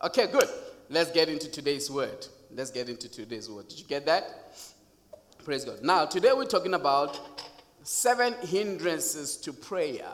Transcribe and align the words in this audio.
Okay, 0.00 0.28
good. 0.28 0.48
Let's 0.90 1.10
get 1.10 1.28
into 1.28 1.50
today's 1.50 1.90
word. 1.90 2.24
Let's 2.54 2.70
get 2.70 2.88
into 2.88 3.08
today's 3.08 3.50
word. 3.50 3.66
Did 3.68 3.80
you 3.80 3.86
get 3.86 4.06
that? 4.06 4.54
Praise 5.44 5.64
God. 5.64 5.82
Now, 5.82 6.04
today 6.04 6.30
we're 6.32 6.44
talking 6.44 6.74
about 6.74 7.18
seven 7.82 8.34
hindrances 8.42 9.36
to 9.38 9.52
prayer. 9.52 10.12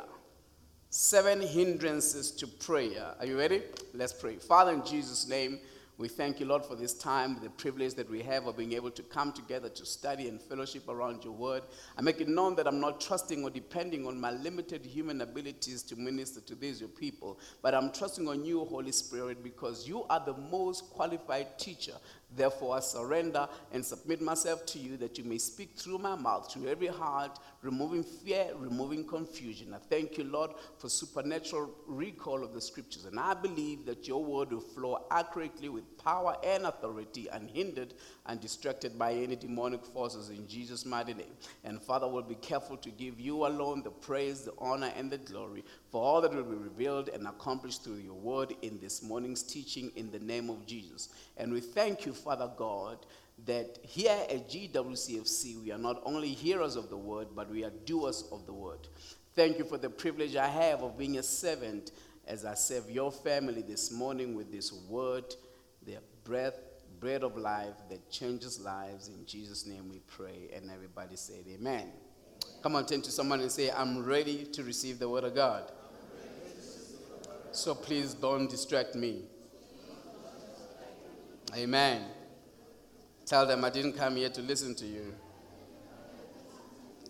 Seven 0.89 1.43
hindrances 1.43 2.31
to 2.33 2.47
prayer. 2.47 3.15
Are 3.21 3.27
you 3.27 3.37
ready? 3.37 3.63
Let's 3.93 4.15
pray. 4.15 4.37
Father, 4.37 4.73
in 4.73 4.87
Jesus' 4.87 5.29
name, 5.29 5.59
we 5.97 6.09
thank 6.09 6.41
you, 6.41 6.47
Lord, 6.47 6.65
for 6.65 6.75
this 6.75 6.93
time, 6.93 7.39
the 7.41 7.51
privilege 7.51 7.95
that 7.95 8.11
we 8.11 8.21
have 8.23 8.47
of 8.47 8.57
being 8.57 8.73
able 8.73 8.91
to 8.91 9.03
come 9.05 9.33
together 9.33 9.69
to 9.69 9.87
study 9.87 10.29
and 10.29 10.43
fellowship 10.43 10.89
around 10.89 11.23
your 11.23 11.35
word. 11.35 11.63
I 11.97 12.03
make 12.03 12.21
it 12.21 12.27
known 12.29 12.57
that 12.57 12.67
I'm 12.67 12.81
not 12.81 13.01
trusting 13.01 13.45
or 13.45 13.51
depending 13.51 14.05
on 14.05 14.21
my 14.21 14.33
limited 14.33 14.85
human 14.85 15.21
abilities 15.21 15.85
to 15.85 15.97
minister 15.97 16.41
to 16.41 16.57
these, 16.57 16.81
your 16.81 16.89
people, 16.89 17.39
but 17.63 17.75
I'm 17.75 17.93
trusting 17.93 18.27
on 18.27 18.45
you, 18.45 18.65
Holy 18.65 18.91
Spirit, 18.91 19.45
because 19.45 19.87
you 19.87 20.03
are 20.11 20.21
the 20.25 20.35
most 20.35 20.91
qualified 20.91 21.61
teacher 21.61 21.95
Therefore, 22.37 22.77
I 22.77 22.81
surrender 22.81 23.49
and 23.73 23.85
submit 23.85 24.21
myself 24.21 24.67
to 24.67 24.79
you 24.79 24.97
that 24.97 25.19
you 25.19 25.25
may 25.25 25.39
speak 25.39 25.77
through 25.77 25.99
my 25.99 26.17
mouth, 26.17 26.53
through 26.53 26.69
every 26.69 26.89
heart, 26.89 27.39
removing 27.63 28.03
fear, 28.03 28.49
removing 28.57 29.07
confusion. 29.07 29.73
I 29.73 29.79
thank 29.79 30.19
you, 30.19 30.25
Lord, 30.25 30.51
for 30.79 30.89
supernatural 30.89 31.71
recall 31.87 32.43
of 32.43 32.53
the 32.53 32.61
scriptures. 32.61 33.05
And 33.05 33.21
I 33.21 33.35
believe 33.35 33.87
that 33.87 34.09
your 34.09 34.25
word 34.25 34.53
will 34.53 34.61
flow 34.61 35.07
accurately 35.11 35.69
with 35.69 35.97
power 35.99 36.37
and 36.45 36.67
authority, 36.67 37.29
unhindered 37.31 37.95
and 38.27 38.41
distracted 38.41 38.99
by 38.99 39.13
any 39.13 39.37
demonic 39.37 39.85
forces 39.85 40.31
in 40.31 40.49
Jesus' 40.49 40.87
mighty 40.87 41.13
name. 41.13 41.35
And 41.63 41.81
Father, 41.81 42.09
will 42.09 42.23
be 42.23 42.37
careful 42.37 42.77
to 42.79 42.91
give 42.91 43.21
you 43.21 43.47
alone 43.47 43.83
the 43.83 43.91
praise, 43.91 44.43
the 44.43 44.55
honor, 44.59 44.91
and 44.97 45.11
the 45.11 45.19
glory 45.19 45.63
for 45.91 46.03
all 46.03 46.21
that 46.23 46.35
will 46.35 46.43
be 46.43 46.57
revealed 46.57 47.11
and 47.11 47.27
accomplished 47.27 47.85
through 47.85 47.97
your 47.97 48.15
word 48.15 48.55
in 48.63 48.79
this 48.81 49.03
morning's 49.03 49.43
teaching 49.43 49.93
in 49.97 50.11
the 50.11 50.19
name 50.21 50.49
of 50.49 50.67
Jesus. 50.67 51.11
And 51.37 51.53
we 51.53 51.61
thank 51.61 52.07
you, 52.07 52.15
Father 52.15 52.51
God, 52.57 52.99
that 53.47 53.79
here 53.83 54.17
at 54.31 54.49
GWCFC, 54.49 55.63
we 55.63 55.73
are 55.73 55.79
not 55.79 56.01
only 56.05 56.29
hearers 56.29 56.77
of 56.77 56.89
the 56.89 56.97
word, 56.97 57.29
but 57.35 57.51
we 57.51 57.65
are 57.65 57.73
doers 57.85 58.25
of 58.33 58.47
the 58.47 58.53
word. 58.53 58.89
Thank 59.35 59.59
you 59.59 59.65
for 59.65 59.77
the 59.77 59.91
privilege 59.91 60.37
I 60.37 60.47
have 60.47 60.83
of 60.83 60.97
being 60.97 61.19
a 61.19 61.23
servant 61.23 61.91
as 62.27 62.45
I 62.45 62.55
serve 62.55 62.89
your 62.89 63.13
family 63.13 63.63
this 63.63 63.91
morning 63.91 64.35
with 64.35 64.51
this 64.51 64.73
word, 64.73 65.35
their 65.85 65.99
breath, 66.23 66.55
bread 67.01 67.23
of 67.23 67.37
life 67.37 67.75
that 67.91 68.11
changes 68.11 68.61
lives. 68.61 69.09
In 69.09 69.27
Jesus' 69.27 69.67
name 69.67 69.89
we 69.91 70.01
pray. 70.07 70.51
And 70.55 70.71
everybody 70.71 71.17
said, 71.17 71.45
Amen. 71.49 71.93
Come 72.63 72.77
on, 72.77 72.87
turn 72.87 73.03
to 73.03 73.11
someone 73.11 73.41
and 73.41 73.51
say, 73.51 73.71
I'm 73.71 74.05
ready 74.05 74.45
to 74.47 74.65
receive 74.65 74.99
the 74.99 75.09
word 75.09 75.25
of 75.25 75.35
God. 75.35 75.71
So 77.53 77.75
please 77.75 78.15
don't 78.15 78.51
distract 78.51 78.95
me. 78.95 79.23
Amen. 81.57 82.03
Tell 83.27 83.47
them 83.47 83.65
I 83.65 83.71
didn't 83.71 83.93
come 83.93 84.17
here 84.17 84.31
to 84.31 84.43
listen 84.43 84.75
to 84.77 84.87
you. 84.87 85.15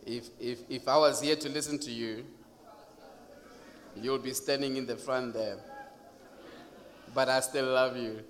If, 0.07 0.29
if, 0.39 0.59
if 0.69 0.87
I 0.87 0.99
was 0.99 1.23
here 1.23 1.37
to 1.37 1.49
listen 1.49 1.79
to 1.79 1.91
you, 1.91 2.27
you'll 3.97 4.19
be 4.19 4.35
standing 4.35 4.77
in 4.77 4.87
the 4.87 4.97
front 4.97 5.35
there. 5.35 5.57
But 7.15 7.29
I 7.29 7.41
still 7.41 7.67
love 7.67 7.97
you. 7.97 8.23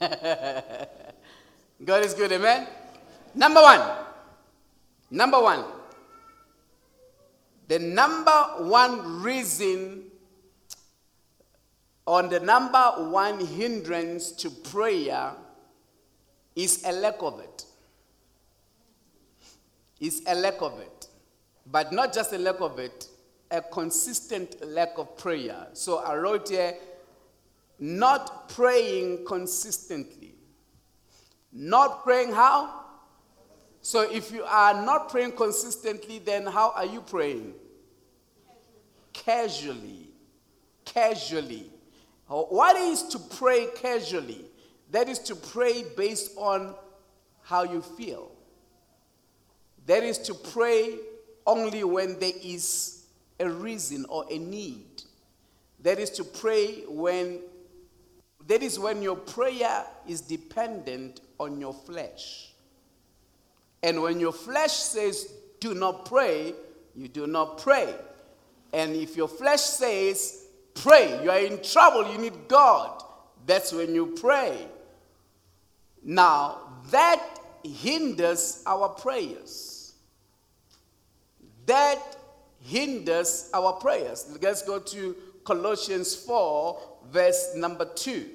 God 1.84 2.04
is 2.04 2.14
good, 2.14 2.32
amen? 2.32 2.66
Number 3.34 3.60
one. 3.60 3.80
Number 5.10 5.40
one. 5.40 5.64
The 7.68 7.78
number 7.78 8.44
one 8.58 9.22
reason 9.22 10.04
on 12.06 12.28
the 12.28 12.38
number 12.38 12.92
one 13.10 13.44
hindrance 13.44 14.30
to 14.30 14.50
prayer 14.50 15.32
is 16.54 16.84
a 16.84 16.92
lack 16.92 17.16
of 17.20 17.40
it. 17.40 17.64
Is 20.00 20.22
a 20.26 20.34
lack 20.34 20.62
of 20.62 20.78
it. 20.78 21.08
But 21.66 21.92
not 21.92 22.12
just 22.12 22.32
a 22.32 22.38
lack 22.38 22.60
of 22.60 22.78
it, 22.78 23.08
a 23.50 23.60
consistent 23.60 24.64
lack 24.66 24.98
of 24.98 25.16
prayer. 25.16 25.66
So 25.72 25.98
I 25.98 26.16
wrote 26.16 26.48
here, 26.48 26.74
not 27.78 28.48
praying 28.48 29.24
consistently. 29.26 30.34
Not 31.52 32.04
praying 32.04 32.32
how? 32.32 32.84
So 33.80 34.02
if 34.02 34.32
you 34.32 34.44
are 34.44 34.84
not 34.84 35.08
praying 35.10 35.32
consistently, 35.32 36.18
then 36.18 36.46
how 36.46 36.72
are 36.74 36.86
you 36.86 37.00
praying? 37.00 37.54
Casually. 39.12 40.10
Casually. 40.84 41.70
What 42.26 42.76
is 42.76 43.04
to 43.04 43.18
pray 43.18 43.68
casually? 43.76 44.44
That 44.90 45.08
is 45.08 45.18
to 45.20 45.36
pray 45.36 45.84
based 45.96 46.32
on 46.36 46.74
how 47.42 47.62
you 47.62 47.80
feel. 47.80 48.32
That 49.86 50.02
is 50.02 50.18
to 50.18 50.34
pray 50.34 50.98
only 51.46 51.84
when 51.84 52.18
there 52.18 52.32
is 52.42 53.04
a 53.38 53.48
reason 53.48 54.04
or 54.08 54.24
a 54.30 54.38
need. 54.38 55.02
That 55.80 56.00
is 56.00 56.10
to 56.10 56.24
pray 56.24 56.82
when 56.88 57.40
that 58.46 58.62
is 58.62 58.78
when 58.78 59.02
your 59.02 59.16
prayer 59.16 59.84
is 60.06 60.20
dependent 60.20 61.20
on 61.38 61.60
your 61.60 61.74
flesh. 61.74 62.52
And 63.82 64.02
when 64.02 64.20
your 64.20 64.32
flesh 64.32 64.72
says, 64.72 65.32
do 65.60 65.74
not 65.74 66.06
pray, 66.06 66.54
you 66.94 67.08
do 67.08 67.26
not 67.26 67.58
pray. 67.58 67.94
And 68.72 68.94
if 68.94 69.16
your 69.16 69.28
flesh 69.28 69.60
says, 69.60 70.46
Pray. 70.76 71.22
You 71.22 71.30
are 71.30 71.38
in 71.38 71.62
trouble. 71.62 72.10
You 72.12 72.18
need 72.18 72.48
God. 72.48 73.02
That's 73.46 73.72
when 73.72 73.94
you 73.94 74.14
pray. 74.20 74.66
Now, 76.02 76.58
that 76.90 77.22
hinders 77.64 78.62
our 78.66 78.90
prayers. 78.90 79.94
That 81.64 82.00
hinders 82.60 83.50
our 83.54 83.72
prayers. 83.74 84.26
Let's 84.40 84.62
go 84.62 84.78
to 84.78 85.16
Colossians 85.44 86.14
4, 86.14 86.80
verse 87.10 87.52
number 87.56 87.84
2. 87.84 88.28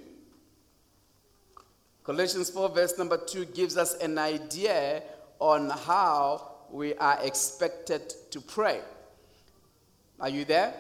Colossians 2.04 2.50
4, 2.50 2.70
verse 2.70 2.98
number 2.98 3.18
2 3.18 3.46
gives 3.46 3.78
us 3.78 3.96
an 3.96 4.18
idea 4.18 5.04
on 5.40 5.70
how 5.70 6.52
we 6.72 6.96
are 6.96 7.20
expected 7.24 8.14
to 8.32 8.42
pray. 8.42 8.82
Are 10.20 10.30
you 10.30 10.46
there? 10.46 10.74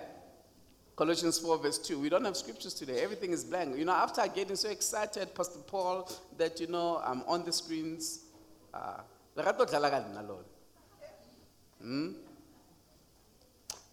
Colossians 0.96 1.40
4, 1.40 1.58
verse 1.58 1.78
2. 1.80 2.00
We 2.00 2.10
don't 2.10 2.26
have 2.26 2.38
scriptures 2.38 2.74
today. 2.74 3.02
Everything 3.02 3.32
is 3.32 3.44
blank. 3.44 3.78
You 3.78 3.86
know, 3.86 3.94
after 3.94 4.28
getting 4.28 4.56
so 4.56 4.70
excited, 4.70 5.34
Pastor 5.34 5.60
Paul, 5.66 6.12
that, 6.38 6.60
you 6.60 6.68
know, 6.68 7.02
I'm 7.04 7.24
on 7.24 7.44
the 7.44 7.52
screens. 7.52 8.26
Uh, 8.74 9.02
hmm? 11.82 12.12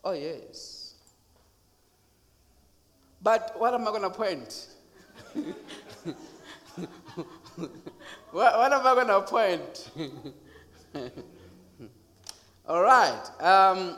Oh, 0.04 0.12
yes. 0.12 0.94
But 3.22 3.54
what 3.58 3.74
am 3.74 3.82
I 3.82 3.90
going 3.90 4.02
to 4.02 4.10
point? 4.10 4.66
what, 8.30 8.58
what 8.58 8.72
am 8.72 8.86
I 8.86 8.87
going 9.04 9.08
to 9.08 9.20
point? 9.22 9.90
All 12.68 12.82
right. 12.82 13.30
Um, 13.40 13.96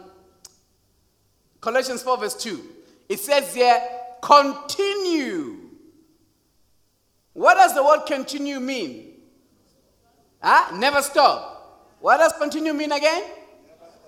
Colossians 1.61 2.03
4, 2.03 2.19
verse 2.19 2.35
2. 2.35 2.63
It 3.09 3.19
says 3.19 3.55
here, 3.55 3.81
continue. 4.23 5.57
What 7.33 7.55
does 7.55 7.75
the 7.75 7.83
word 7.83 8.07
continue 8.07 8.61
mean? 8.61 9.15
Huh? 10.43 10.77
Never 10.77 11.03
stop. 11.03 11.97
What 12.01 12.19
does 12.19 12.33
continue 12.35 12.73
mean 12.73 12.93
again? 12.93 13.23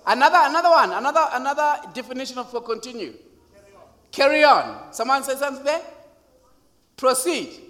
Another, 0.05 0.39
another 0.41 0.69
one, 0.69 0.91
another, 0.91 1.27
another 1.31 1.77
definition 1.93 2.37
of 2.37 2.49
for 2.49 2.61
continue. 2.61 3.13
Carry 3.53 3.73
on. 3.75 3.81
Carry 4.11 4.43
on. 4.43 4.93
Someone 4.93 5.23
say 5.23 5.35
something 5.35 5.63
there? 5.63 5.81
Proceed. 6.97 7.61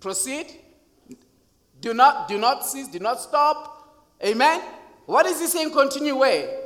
Proceed. 0.00 0.61
Do 1.82 1.92
not, 1.92 2.28
do 2.28 2.38
not 2.38 2.64
cease, 2.64 2.86
do 2.86 3.00
not 3.00 3.20
stop. 3.20 3.90
Amen. 4.24 4.62
What 5.04 5.26
is 5.26 5.40
he 5.40 5.48
saying 5.48 5.72
continue 5.72 6.16
way? 6.16 6.60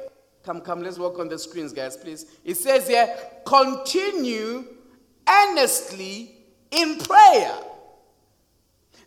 Come, 0.45 0.61
come, 0.61 0.83
let's 0.83 0.99
work 0.99 1.19
on 1.19 1.29
the 1.29 1.39
screens, 1.39 1.73
guys, 1.73 1.97
please. 1.97 2.27
It 2.45 2.57
says 2.59 2.87
here, 2.87 3.17
continue 3.47 4.65
earnestly 5.27 6.37
in 6.71 6.99
prayer. 6.99 7.57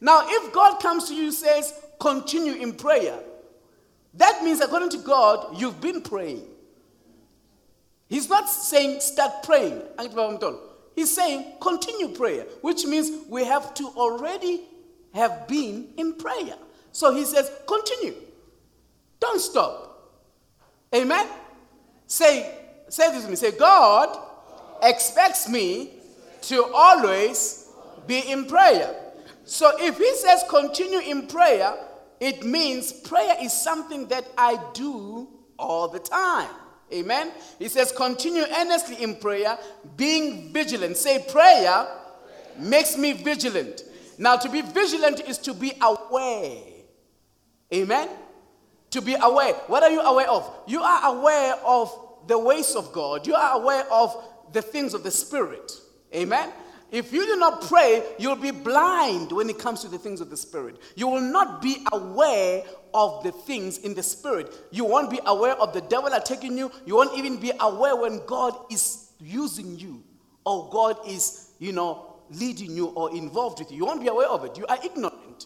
Now, 0.02 0.24
if 0.26 0.52
God 0.52 0.82
comes 0.82 1.08
to 1.10 1.16
you 1.16 1.26
and 1.26 1.34
says, 1.34 1.74
continue 2.00 2.54
in 2.54 2.74
prayer, 2.74 3.20
that 4.16 4.44
means, 4.44 4.62
according 4.62 4.90
to 4.90 4.98
God, 4.98 5.60
you've 5.60 5.80
been 5.80 6.02
praying. 6.02 6.44
He's 8.08 8.28
not 8.28 8.50
saying 8.50 9.00
start 9.02 9.44
praying. 9.44 9.84
He's 10.96 11.14
saying 11.14 11.54
continue 11.62 12.08
prayer, 12.10 12.46
which 12.62 12.86
means 12.86 13.28
we 13.30 13.46
have 13.46 13.76
to 13.76 13.90
already 13.90 14.62
have 15.14 15.48
been 15.48 15.90
in 15.98 16.14
prayer. 16.14 16.56
So 16.92 17.14
he 17.14 17.26
says 17.26 17.52
continue. 17.68 18.16
Don't 19.20 19.40
stop. 19.40 19.86
Amen? 20.94 21.28
Say, 22.08 22.58
say 22.88 23.12
this 23.12 23.24
to 23.24 23.30
me. 23.30 23.36
Say, 23.36 23.52
God 23.52 24.18
expects 24.82 25.48
me 25.50 25.92
to 26.44 26.66
always 26.74 27.70
Be 28.10 28.20
in 28.32 28.46
prayer. 28.46 28.96
So 29.46 29.72
if 29.80 30.00
he 30.00 30.16
says 30.16 30.44
continue 30.50 30.98
in 31.00 31.28
prayer, 31.28 31.76
it 32.20 32.44
means 32.44 32.92
prayer 32.92 33.36
is 33.40 33.54
something 33.54 34.08
that 34.08 34.26
I 34.36 34.60
do 34.74 35.28
all 35.60 35.88
the 35.88 36.00
time. 36.00 36.50
Amen. 36.92 37.32
He 37.60 37.68
says 37.68 37.92
continue 37.92 38.46
earnestly 38.58 38.96
in 39.04 39.16
prayer, 39.18 39.60
being 39.96 40.52
vigilant. 40.52 40.98
Say 40.98 41.24
prayer 41.30 41.88
makes 42.58 42.98
me 42.98 43.14
vigilant. 43.14 43.84
Now 44.20 44.36
to 44.36 44.50
be 44.50 44.62
vigilant 44.62 45.22
is 45.22 45.38
to 45.40 45.54
be 45.54 45.72
aware. 45.82 46.58
Amen. 47.74 48.10
To 48.92 49.02
be 49.02 49.16
aware. 49.16 49.54
What 49.68 49.82
are 49.82 49.90
you 49.90 50.02
aware 50.02 50.30
of? 50.30 50.52
You 50.68 50.82
are 50.82 51.16
aware 51.16 51.56
of 51.66 51.90
the 52.28 52.38
ways 52.38 52.76
of 52.76 52.92
God. 52.92 53.26
You 53.26 53.34
are 53.36 53.62
aware 53.62 53.86
of 53.90 54.16
the 54.52 54.62
things 54.62 54.94
of 54.94 55.04
the 55.04 55.12
Spirit. 55.12 55.72
Amen. 56.14 56.52
If 56.92 57.14
you 57.14 57.26
do 57.26 57.38
not 57.38 57.62
pray, 57.62 58.04
you'll 58.18 58.36
be 58.36 58.52
blind 58.52 59.32
when 59.32 59.50
it 59.50 59.58
comes 59.58 59.82
to 59.84 59.88
the 59.88 59.98
things 59.98 60.20
of 60.20 60.30
the 60.30 60.38
Spirit. 60.38 60.82
You 60.96 61.08
will 61.08 61.22
not 61.22 61.62
be 61.62 61.86
aware 61.94 62.64
of 62.94 63.24
the 63.24 63.32
things 63.32 63.78
in 63.78 63.94
the 63.94 64.04
Spirit. 64.04 64.54
You 64.70 64.84
won't 64.84 65.10
be 65.10 65.20
aware 65.28 65.54
of 65.54 65.72
the 65.72 65.82
devil 65.82 66.12
attacking 66.12 66.58
you. 66.58 66.72
You 66.86 66.96
won't 66.96 67.18
even 67.18 67.38
be 67.38 67.54
aware 67.62 67.96
when 67.96 68.20
God 68.26 68.54
is 68.70 69.12
using 69.22 69.80
you 69.80 70.04
or 70.46 70.70
God 70.72 70.98
is, 71.08 71.52
you 71.60 71.72
know, 71.72 72.09
leading 72.32 72.76
you 72.76 72.88
or 72.88 73.16
involved 73.16 73.60
with 73.60 73.72
you. 73.72 73.78
You 73.78 73.86
won't 73.86 74.02
be 74.02 74.08
aware 74.08 74.28
of 74.28 74.46
it. 74.46 74.58
You 74.58 74.66
are 74.68 74.78
ignorant 74.84 75.46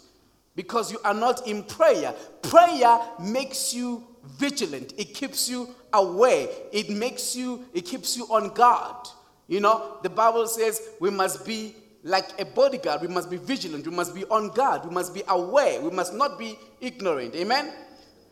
because 0.56 0.92
you 0.92 1.00
are 1.04 1.14
not 1.14 1.48
in 1.48 1.64
prayer. 1.64 2.14
Prayer 2.42 3.00
makes 3.20 3.74
you 3.74 4.04
vigilant, 4.38 4.94
it 4.98 5.14
keeps 5.14 5.50
you 5.50 5.68
aware, 5.92 6.48
it 6.72 6.90
makes 6.90 7.36
you, 7.36 7.66
it 7.74 7.82
keeps 7.82 8.16
you 8.16 8.26
on 8.26 8.54
guard. 8.54 9.08
You 9.48 9.60
know, 9.60 9.98
the 10.02 10.10
Bible 10.10 10.48
says 10.48 10.82
we 11.00 11.10
must 11.10 11.46
be 11.46 11.76
like 12.04 12.40
a 12.40 12.46
bodyguard. 12.46 13.02
We 13.02 13.08
must 13.08 13.30
be 13.30 13.38
vigilant. 13.38 13.88
We 13.88 13.96
must 13.96 14.14
be 14.14 14.26
on 14.26 14.50
guard. 14.50 14.86
We 14.86 14.92
must 14.92 15.14
be 15.14 15.24
aware. 15.28 15.82
We 15.82 15.90
must 15.90 16.14
not 16.14 16.38
be 16.38 16.58
ignorant. 16.82 17.36
Amen? 17.36 17.74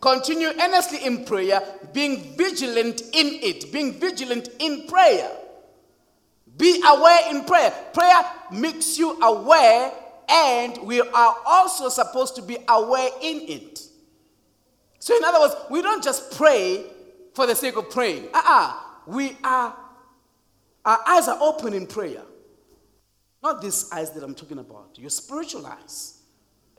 Continue 0.00 0.48
earnestly 0.60 1.04
in 1.04 1.24
prayer, 1.24 1.62
being 1.92 2.36
vigilant 2.36 3.00
in 3.12 3.38
it, 3.42 3.72
being 3.72 3.92
vigilant 3.92 4.48
in 4.58 4.86
prayer. 4.88 5.30
Be 6.56 6.82
aware 6.86 7.30
in 7.30 7.44
prayer. 7.44 7.72
Prayer 7.92 8.22
makes 8.50 8.98
you 8.98 9.20
aware, 9.22 9.92
and 10.28 10.78
we 10.78 11.00
are 11.00 11.36
also 11.46 11.88
supposed 11.88 12.36
to 12.36 12.42
be 12.42 12.58
aware 12.68 13.10
in 13.22 13.42
it. 13.48 13.80
So, 14.98 15.16
in 15.16 15.24
other 15.24 15.40
words, 15.40 15.54
we 15.70 15.82
don't 15.82 16.04
just 16.04 16.36
pray 16.36 16.84
for 17.34 17.46
the 17.46 17.54
sake 17.54 17.76
of 17.76 17.90
praying. 17.90 18.28
Uh 18.34 18.38
uh-uh. 18.38 18.68
uh 18.68 18.76
We 19.06 19.36
are 19.42 19.76
our 20.84 20.98
eyes 21.06 21.28
are 21.28 21.38
open 21.40 21.74
in 21.74 21.86
prayer. 21.86 22.22
Not 23.42 23.60
these 23.60 23.90
eyes 23.92 24.10
that 24.12 24.22
I'm 24.22 24.34
talking 24.34 24.58
about, 24.58 24.90
your 24.96 25.10
spiritual 25.10 25.66
eyes. 25.66 26.20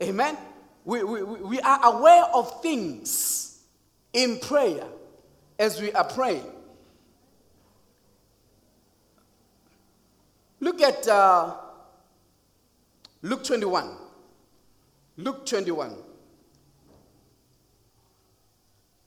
Amen? 0.02 0.36
We, 0.84 1.02
we, 1.02 1.22
we 1.22 1.60
are 1.60 1.80
aware 1.84 2.24
of 2.24 2.62
things 2.62 3.62
in 4.12 4.38
prayer 4.40 4.84
as 5.58 5.80
we 5.80 5.92
are 5.92 6.04
praying. 6.04 6.50
Look 10.64 10.80
at 10.80 11.06
uh, 11.06 11.56
Luke 13.20 13.44
21. 13.44 13.90
Luke 15.18 15.44
21. 15.44 15.94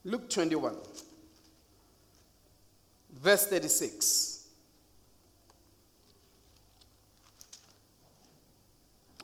Luke 0.04 0.30
21, 0.30 0.75
verse 3.19 3.48
36. 3.48 4.48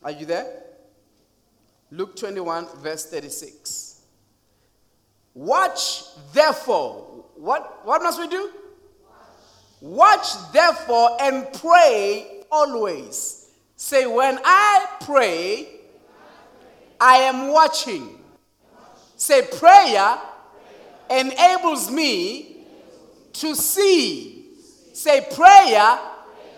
Are 0.04 0.12
you 0.12 0.26
there? 0.26 0.64
Luke 1.92 2.16
21, 2.16 2.68
verse 2.82 3.06
36. 3.06 4.02
Watch, 5.36 6.02
therefore. 6.34 7.26
What, 7.36 7.86
what 7.86 8.02
must 8.02 8.20
we 8.20 8.28
do? 8.28 8.50
Watch. 9.84 10.28
Therefore, 10.52 11.18
and 11.22 11.48
pray 11.54 12.44
always. 12.52 13.52
Say, 13.76 14.08
when 14.08 14.40
I 14.44 14.88
pray, 15.02 15.68
I 17.00 17.18
am 17.18 17.50
watching. 17.50 18.18
Say, 19.16 19.42
prayer 19.60 20.18
enables 21.10 21.92
me 21.92 22.66
to 23.34 23.56
see. 23.56 24.48
Say, 24.94 25.28
prayer 25.36 26.00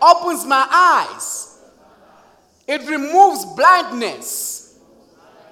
opens 0.02 0.46
my 0.46 0.68
eyes 0.70 1.46
it 2.68 2.88
removes 2.90 3.46
blindness. 3.56 4.80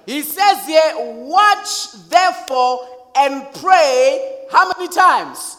He 0.06 0.22
says 0.22 0.66
here, 0.66 0.92
watch 0.96 1.92
therefore 2.08 2.86
and 3.16 3.46
pray 3.54 4.46
how 4.50 4.72
many 4.76 4.88
times? 4.88 5.56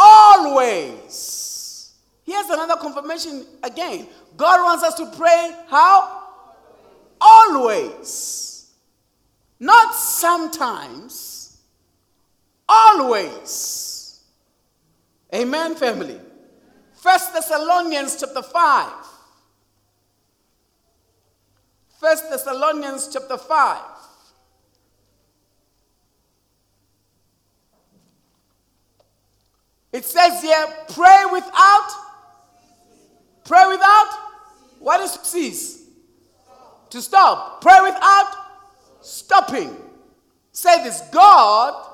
Always. 0.00 1.92
Here's 2.24 2.46
another 2.46 2.76
confirmation 2.76 3.44
again. 3.64 4.06
God 4.36 4.62
wants 4.62 4.84
us 4.84 4.94
to 4.94 5.06
pray 5.16 5.56
how? 5.66 6.22
Always. 7.20 8.70
Not 9.58 9.92
sometimes. 9.94 11.58
Always. 12.68 14.20
Amen, 15.34 15.74
family. 15.74 16.20
First 16.94 17.34
Thessalonians 17.34 18.20
chapter 18.20 18.42
5. 18.42 18.92
First 22.00 22.30
Thessalonians 22.30 23.08
chapter 23.12 23.36
5. 23.36 23.78
It 29.92 30.04
says 30.04 30.42
here, 30.42 30.66
pray 30.90 31.24
without. 31.32 31.88
Pray 33.44 33.66
without. 33.68 34.08
What 34.78 35.00
is 35.00 35.12
cease? 35.22 35.82
To 36.90 37.02
stop. 37.02 37.60
Pray 37.60 37.78
without 37.82 38.32
stopping. 39.00 39.74
Say 40.52 40.82
this 40.82 41.00
God 41.12 41.86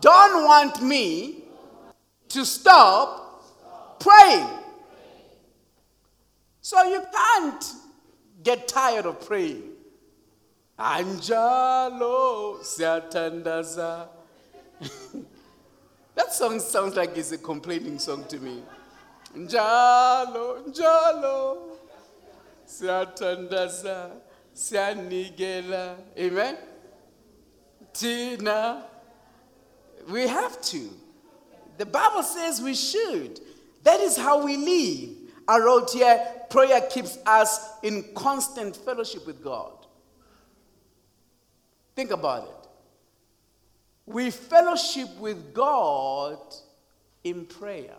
don't 0.00 0.44
want 0.44 0.82
me 0.82 1.44
to 2.28 2.44
stop 2.44 3.42
praying. 3.98 4.46
So 6.60 6.82
you 6.84 7.02
can't 7.12 7.64
get 8.42 8.68
tired 8.68 9.06
of 9.06 9.26
praying. 9.26 9.70
Anjalo 10.78 12.58
siatandaza. 12.60 14.08
that 16.14 16.32
song 16.32 16.60
sounds 16.60 16.96
like 16.96 17.16
it's 17.16 17.32
a 17.32 17.38
complaining 17.38 17.98
song 17.98 18.24
to 18.28 18.38
me. 18.38 18.62
Njalo, 19.36 20.64
njalo, 20.68 21.58
siatandaza, 22.66 24.10
sianigela. 24.54 25.96
Amen? 26.18 26.56
Tina, 27.92 28.84
we 30.08 30.26
have 30.28 30.60
to. 30.62 30.90
The 31.78 31.86
Bible 31.86 32.22
says 32.22 32.60
we 32.60 32.74
should. 32.74 33.40
That 33.82 34.00
is 34.00 34.16
how 34.16 34.44
we 34.44 34.56
live. 34.56 35.10
I 35.46 35.58
wrote 35.58 35.90
here, 35.92 36.24
prayer 36.48 36.80
keeps 36.82 37.18
us 37.26 37.78
in 37.82 38.04
constant 38.14 38.76
fellowship 38.76 39.26
with 39.26 39.42
God. 39.42 39.72
Think 41.94 42.10
about 42.10 42.44
it. 42.44 42.53
We 44.06 44.30
fellowship 44.30 45.08
with 45.18 45.54
God 45.54 46.38
in 47.22 47.46
prayer. 47.46 47.96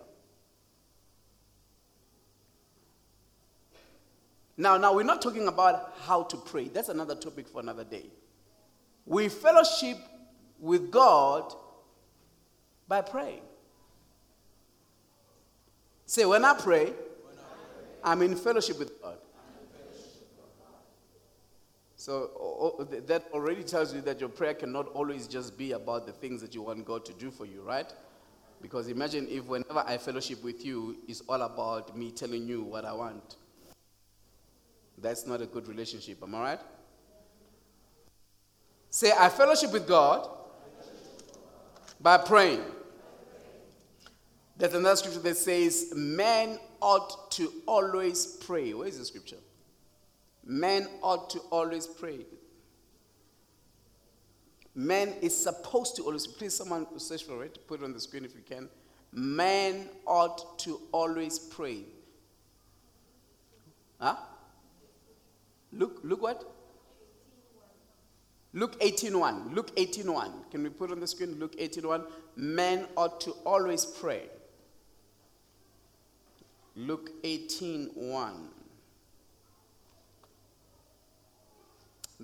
Now, 4.57 4.77
now 4.77 4.93
we're 4.93 5.03
not 5.03 5.21
talking 5.21 5.47
about 5.47 5.93
how 6.01 6.23
to 6.23 6.37
pray. 6.37 6.69
That's 6.69 6.89
another 6.89 7.15
topic 7.15 7.47
for 7.47 7.59
another 7.59 7.83
day. 7.83 8.05
We 9.05 9.27
fellowship 9.29 9.97
with 10.59 10.91
God 10.91 11.53
by 12.87 13.01
praying. 13.01 13.41
Say, 16.05 16.23
when 16.25 16.45
I 16.45 16.53
pray, 16.53 16.93
I'm 18.03 18.21
in 18.21 18.35
fellowship 18.35 18.79
with 18.79 19.01
God. 19.01 19.17
So 22.05 22.87
that 23.07 23.23
already 23.33 23.63
tells 23.63 23.91
you 23.91 23.99
that 24.01 24.19
your 24.19 24.29
prayer 24.29 24.53
cannot 24.53 24.89
always 24.89 25.27
just 25.27 25.57
be 25.57 25.71
about 25.71 26.05
the 26.05 26.11
things 26.11 26.39
that 26.41 26.53
you 26.53 26.61
want 26.61 26.85
God 26.85 27.03
to 27.05 27.13
do 27.13 27.31
for 27.31 27.47
you, 27.47 27.63
right? 27.63 27.91
Because 28.61 28.89
imagine 28.89 29.27
if 29.27 29.45
whenever 29.45 29.79
I 29.79 29.97
fellowship 29.97 30.43
with 30.43 30.63
you, 30.63 30.97
it's 31.07 31.21
all 31.21 31.41
about 31.41 31.97
me 31.97 32.11
telling 32.11 32.47
you 32.47 32.61
what 32.61 32.85
I 32.85 32.93
want. 32.93 33.37
That's 34.99 35.25
not 35.25 35.41
a 35.41 35.47
good 35.47 35.67
relationship, 35.67 36.21
am 36.21 36.35
I 36.35 36.41
right? 36.41 36.59
Say, 38.91 39.11
I 39.17 39.27
fellowship 39.29 39.73
with 39.73 39.87
God 39.87 40.29
by 41.99 42.19
praying. 42.19 42.61
There's 44.57 44.75
another 44.75 44.97
scripture 44.97 45.21
that 45.21 45.37
says, 45.37 45.91
Men 45.95 46.59
ought 46.81 47.31
to 47.31 47.51
always 47.65 48.27
pray. 48.45 48.75
Where 48.75 48.87
is 48.87 48.99
the 48.99 49.05
scripture? 49.05 49.37
Men 50.45 50.87
ought 51.01 51.29
to 51.31 51.39
always 51.51 51.87
pray. 51.87 52.19
Man 54.75 55.13
is 55.21 55.35
supposed 55.35 55.95
to 55.95 56.03
always, 56.03 56.27
please 56.27 56.53
someone 56.53 56.85
search 56.99 57.23
for 57.23 57.43
it, 57.43 57.65
put 57.67 57.81
it 57.81 57.83
on 57.83 57.93
the 57.93 57.99
screen 57.99 58.25
if 58.25 58.35
you 58.35 58.41
can. 58.47 58.69
Man 59.13 59.89
ought 60.05 60.59
to 60.59 60.81
always 60.91 61.39
pray. 61.39 61.83
Huh? 63.99 64.17
Look, 65.71 66.01
look 66.03 66.21
what? 66.21 66.43
Luke 68.53 68.79
18.1. 68.79 69.53
Luke 69.53 69.75
18.1. 69.75 70.51
Can 70.51 70.63
we 70.63 70.69
put 70.69 70.91
on 70.91 70.99
the 70.99 71.07
screen 71.07 71.39
Luke 71.39 71.57
18.1? 71.57 72.05
Men 72.35 72.87
ought 72.95 73.19
to 73.21 73.31
always 73.45 73.85
pray. 73.85 74.23
Luke 76.75 77.11
18.1. 77.23 78.33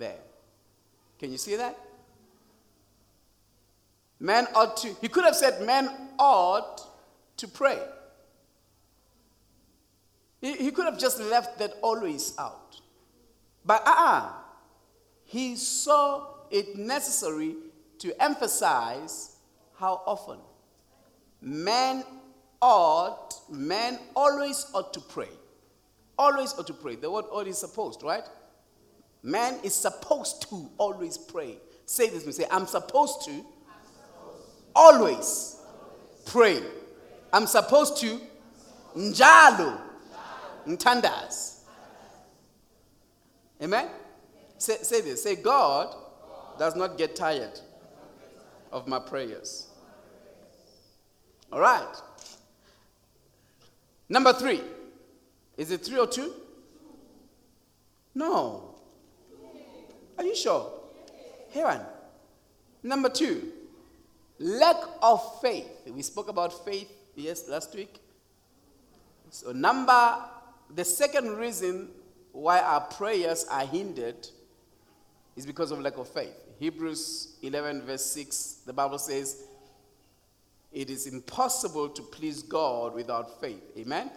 There. 0.02 0.18
Can 1.20 1.32
you 1.32 1.38
see 1.38 1.56
that? 1.58 1.78
Man 4.20 4.48
ought 4.56 4.78
to, 4.78 4.96
he 5.00 5.08
could 5.08 5.26
have 5.26 5.36
said, 5.36 5.62
man 5.62 5.92
ought 6.18 6.82
to 7.38 7.48
pray. 7.48 7.78
He, 10.42 10.54
he 10.54 10.72
could 10.72 10.86
have 10.86 10.98
just 10.98 11.20
left 11.20 11.60
that 11.60 11.74
always 11.84 12.34
out. 12.40 12.82
But 13.64 13.84
ah, 13.86 13.92
uh-uh, 13.94 14.34
he 15.26 15.56
saw 15.56 16.26
it 16.50 16.76
necessary 16.80 17.58
to 18.00 18.24
emphasize 18.24 19.36
how 19.78 20.02
often. 20.08 20.40
Men 21.42 22.04
ought, 22.60 23.36
men 23.52 24.00
always 24.16 24.66
ought 24.74 24.96
to 24.96 25.00
pray. 25.00 25.30
Always 26.18 26.56
ought 26.58 26.66
to 26.66 26.74
pray. 26.74 26.96
The 26.96 27.12
word 27.12 27.26
ought 27.30 27.46
is 27.46 27.60
supposed, 27.60 28.02
right? 28.02 28.28
Man 29.24 29.60
is 29.64 29.76
supposed 29.76 30.50
to 30.50 30.70
always 30.78 31.18
pray. 31.18 31.58
Say 31.86 32.10
this 32.10 32.26
with. 32.26 32.36
Say, 32.36 32.46
I'm 32.50 32.66
supposed 32.66 33.24
to, 33.26 33.32
I'm 33.32 33.42
supposed 33.86 34.44
to. 34.44 34.72
always 34.76 35.58
pray. 36.26 36.62
I'm 37.34 37.46
supposed 37.48 37.98
to 37.98 38.20
njalo 38.96 39.80
ntandas. 40.68 41.60
Amen? 43.62 43.90
Say, 44.58 44.78
say 44.82 45.02
this. 45.02 45.24
Say, 45.24 45.36
God 45.36 45.96
does 46.58 46.76
not 46.76 46.98
get 46.98 47.16
tired 47.16 47.60
of 48.72 48.88
my 48.88 49.00
prayers. 49.00 49.68
All 51.52 51.60
right. 51.60 51.96
Number 54.10 54.34
three. 54.34 54.62
Is 55.58 55.70
it 55.70 55.86
three 55.86 56.00
or 56.00 56.08
two? 56.08 56.34
No. 58.16 58.71
Are 60.22 60.26
you 60.26 60.36
sure? 60.36 60.72
Here 61.50 61.66
on. 61.66 61.82
Number 62.84 63.10
two. 63.10 63.52
Lack 64.38 64.76
of 65.02 65.42
faith. 65.42 65.68
We 65.88 66.04
spoke 66.04 66.30
about 66.30 66.64
faith, 66.64 66.92
yes, 67.16 67.50
last 67.50 67.74
week. 67.74 68.00
So, 69.32 69.52
number, 69.52 70.16
the 70.76 70.86
second 70.86 71.38
reason 71.38 71.90
why 72.34 72.60
our 72.60 72.82
prayers 72.82 73.46
are 73.50 73.66
hindered 73.66 74.28
is 75.36 75.48
because 75.48 75.72
of 75.72 75.80
lack 75.80 75.98
of 75.98 76.08
faith. 76.08 76.36
Hebrews 76.60 77.38
11, 77.42 77.82
verse 77.82 78.06
6, 78.06 78.62
the 78.68 78.74
Bible 78.74 79.00
says, 79.00 79.46
It 80.72 80.92
is 80.92 81.08
impossible 81.08 81.90
to 81.90 82.04
please 82.04 82.44
God 82.44 82.94
without 82.94 83.42
faith. 83.42 83.64
Amen? 83.76 84.12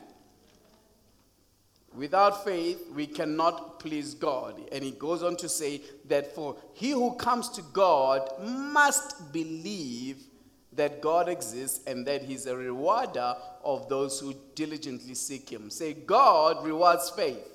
Without 1.95 2.45
faith, 2.45 2.91
we 2.93 3.07
cannot 3.07 3.79
please 3.79 4.15
God. 4.15 4.61
And 4.73 4.83
he 4.83 4.91
goes 4.91 5.23
on 5.23 5.37
to 5.37 5.49
say 5.49 5.81
that 6.09 6.35
for 6.35 6.57
he 6.73 6.91
who 6.91 7.15
comes 7.15 7.49
to 7.51 7.63
God 7.73 8.29
must 8.43 9.33
believe 9.33 10.25
that 10.73 11.01
God 11.01 11.29
exists 11.29 11.87
and 11.87 12.05
that 12.07 12.23
he's 12.23 12.47
a 12.47 12.57
rewarder 12.57 13.37
of 13.63 13.89
those 13.89 14.19
who 14.19 14.35
diligently 14.57 15.15
seek 15.15 15.49
him. 15.49 15.71
Say, 15.71 15.95
God 15.95 16.65
rewards 16.67 17.11
faith. 17.11 17.49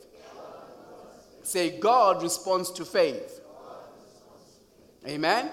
Say, 1.43 1.79
God 1.79 2.23
responds 2.23 2.71
to 2.71 2.85
faith. 2.85 3.41
Amen? 5.05 5.49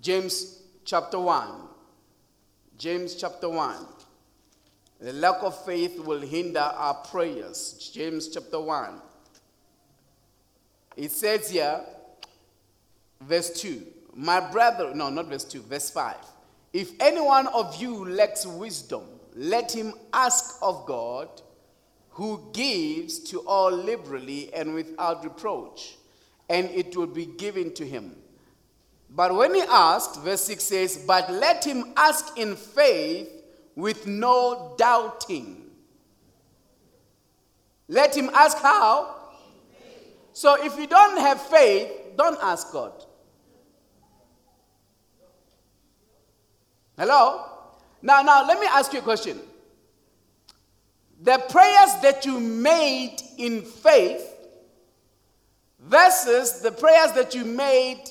James 0.00 0.62
chapter 0.84 1.18
1. 1.18 1.50
James 2.78 3.14
chapter 3.14 3.48
1. 3.48 3.95
The 5.00 5.12
lack 5.12 5.42
of 5.42 5.64
faith 5.64 5.98
will 5.98 6.20
hinder 6.20 6.60
our 6.60 6.94
prayers. 6.94 7.90
James 7.92 8.28
chapter 8.28 8.58
1. 8.58 9.00
It 10.96 11.12
says 11.12 11.50
here, 11.50 11.80
verse 13.20 13.50
2. 13.60 13.82
My 14.14 14.40
brother, 14.40 14.94
no, 14.94 15.10
not 15.10 15.26
verse 15.26 15.44
2, 15.44 15.62
verse 15.62 15.90
5. 15.90 16.16
If 16.72 16.92
any 17.00 17.20
one 17.20 17.46
of 17.48 17.80
you 17.80 18.08
lacks 18.08 18.46
wisdom, 18.46 19.02
let 19.34 19.70
him 19.70 19.92
ask 20.14 20.56
of 20.62 20.86
God, 20.86 21.28
who 22.10 22.48
gives 22.54 23.18
to 23.18 23.40
all 23.40 23.70
liberally 23.70 24.52
and 24.54 24.72
without 24.72 25.22
reproach, 25.22 25.96
and 26.48 26.70
it 26.70 26.96
will 26.96 27.06
be 27.06 27.26
given 27.26 27.74
to 27.74 27.86
him. 27.86 28.16
But 29.10 29.34
when 29.34 29.54
he 29.54 29.60
asked, 29.60 30.20
verse 30.20 30.40
6 30.42 30.64
says, 30.64 31.04
But 31.06 31.30
let 31.30 31.64
him 31.64 31.92
ask 31.96 32.38
in 32.38 32.56
faith 32.56 33.35
with 33.76 34.06
no 34.06 34.74
doubting. 34.78 35.62
Let 37.88 38.16
him 38.16 38.30
ask 38.34 38.58
how? 38.58 39.14
So 40.32 40.56
if 40.64 40.76
you 40.78 40.86
don't 40.86 41.18
have 41.18 41.40
faith, 41.40 41.88
don't 42.16 42.38
ask 42.42 42.72
God. 42.72 42.92
Hello? 46.98 47.44
Now, 48.02 48.22
now 48.22 48.46
let 48.46 48.58
me 48.58 48.66
ask 48.66 48.92
you 48.92 48.98
a 49.00 49.02
question. 49.02 49.38
The 51.22 51.38
prayers 51.50 51.94
that 52.02 52.24
you 52.24 52.40
made 52.40 53.16
in 53.38 53.62
faith 53.62 54.26
versus 55.78 56.60
the 56.60 56.72
prayers 56.72 57.12
that 57.12 57.34
you 57.34 57.44
made 57.44 58.02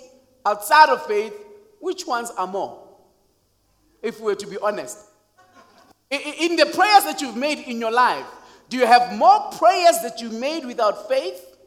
outside 0.45 0.89
of 0.89 1.05
faith, 1.05 1.33
which 1.79 2.05
ones 2.05 2.31
are 2.37 2.47
more? 2.47 2.87
If 4.01 4.19
we 4.19 4.27
were 4.27 4.35
to 4.35 4.47
be 4.47 4.57
honest. 4.59 4.99
In 6.11 6.55
the 6.55 6.65
prayers 6.67 7.03
that 7.05 7.21
you've 7.21 7.35
made 7.35 7.59
in 7.59 7.79
your 7.79 7.91
life, 7.91 8.25
do 8.69 8.77
you 8.77 8.85
have 8.85 9.15
more 9.17 9.51
prayers 9.51 9.99
that 10.03 10.21
you 10.21 10.29
made 10.29 10.65
without 10.65 11.07
faith 11.07 11.57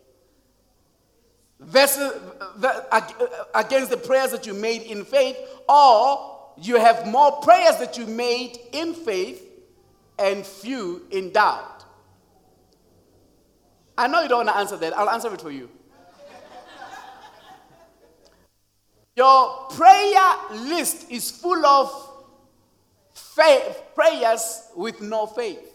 versus 1.61 2.21
against 3.55 3.91
the 3.91 3.97
prayers 3.97 4.31
that 4.31 4.47
you 4.47 4.55
made 4.55 4.83
in 4.83 5.05
faith, 5.05 5.37
or 5.69 6.53
you 6.57 6.77
have 6.77 7.07
more 7.07 7.41
prayers 7.41 7.77
that 7.77 7.99
you 7.99 8.07
made 8.07 8.59
in 8.73 8.95
faith 8.95 9.43
and 10.19 10.47
few 10.47 11.07
in 11.11 11.33
doubt? 11.33 11.85
I 13.97 14.07
know 14.07 14.23
you 14.23 14.29
don't 14.29 14.47
want 14.47 14.51
to 14.51 14.57
answer 14.57 14.77
that. 14.77 14.97
I'll 14.97 15.11
answer 15.11 15.35
it 15.35 15.41
for 15.41 15.51
you. 15.51 15.69
Your 19.17 19.67
prayer 19.71 20.35
list 20.53 21.11
is 21.11 21.29
full 21.33 21.67
of 21.67 22.08
faith, 23.39 23.83
prayers 23.95 24.63
with 24.75 25.01
no 25.01 25.27
faith. 25.27 25.73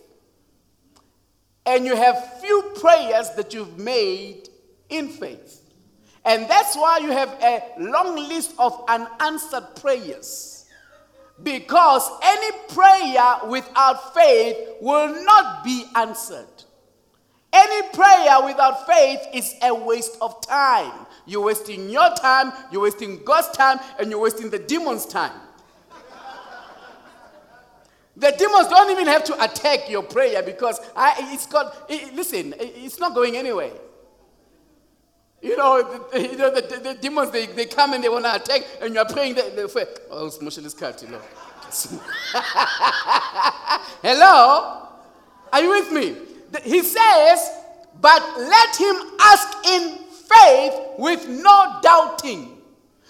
And 1.66 1.86
you 1.86 1.96
have 1.96 2.42
few 2.42 2.74
prayers 2.76 3.30
that 3.32 3.54
you've 3.54 3.78
made 3.78 4.50
in 4.90 5.08
faith. 5.08 5.62
And 6.26 6.50
that's 6.50 6.76
why 6.76 7.00
you 7.00 7.12
have 7.12 7.30
a 7.42 7.64
long 7.80 8.16
list 8.16 8.54
of 8.60 8.84
unanswered 8.88 9.76
prayers. 9.76 10.66
Because 11.42 12.10
any 12.22 12.58
prayer 12.70 13.50
without 13.50 14.14
faith 14.14 14.58
will 14.82 15.24
not 15.24 15.64
be 15.64 15.86
answered. 15.96 16.48
Any 17.52 17.88
prayer 17.90 18.44
without 18.46 18.86
faith 18.88 19.20
is 19.34 19.56
a 19.64 19.74
waste 19.74 20.18
of 20.22 20.46
time. 20.46 21.06
You're 21.26 21.44
wasting 21.44 21.90
your 21.90 22.14
time, 22.16 22.52
you're 22.72 22.82
wasting 22.82 23.24
God's 23.24 23.56
time, 23.56 23.80
and 24.00 24.10
you're 24.10 24.20
wasting 24.20 24.50
the 24.50 24.60
demon's 24.60 25.06
time. 25.06 25.34
The 28.16 28.34
demons 28.38 28.68
don't 28.68 28.92
even 28.92 29.08
have 29.08 29.24
to 29.26 29.44
attack 29.44 29.90
your 29.90 30.04
prayer 30.04 30.44
because 30.44 30.80
I, 30.96 31.16
it's 31.34 31.48
got, 31.48 31.86
it, 31.90 32.14
listen, 32.14 32.54
it's 32.60 33.00
not 33.00 33.16
going 33.16 33.36
anywhere. 33.36 33.72
You 35.42 35.58
know, 35.58 36.08
the, 36.12 36.22
you 36.22 36.38
know 36.38 36.54
the, 36.54 36.62
the, 36.62 36.78
the, 36.78 36.94
demons, 36.94 37.32
they, 37.32 37.48
they 37.48 37.66
come 37.66 37.94
and 37.94 38.04
they 38.04 38.10
want 38.10 38.26
to 38.26 38.36
attack, 38.36 38.62
and 38.82 38.94
you're 38.94 39.06
praying, 39.06 39.36
they, 39.36 39.50
they 39.50 39.68
say, 39.68 39.86
oh, 40.12 40.28
it's 40.28 40.38
this 40.38 40.74
cut, 40.74 41.02
you 41.02 41.10
know. 41.10 41.20
Hello? 44.04 44.88
Are 45.52 45.62
you 45.62 45.70
with 45.70 45.92
me? 45.92 46.16
He 46.64 46.82
says, 46.82 47.52
but 48.00 48.22
let 48.38 48.76
him 48.76 48.96
ask 49.20 49.68
in 49.68 49.98
faith 50.08 50.74
with 50.98 51.28
no 51.28 51.80
doubting. 51.82 52.58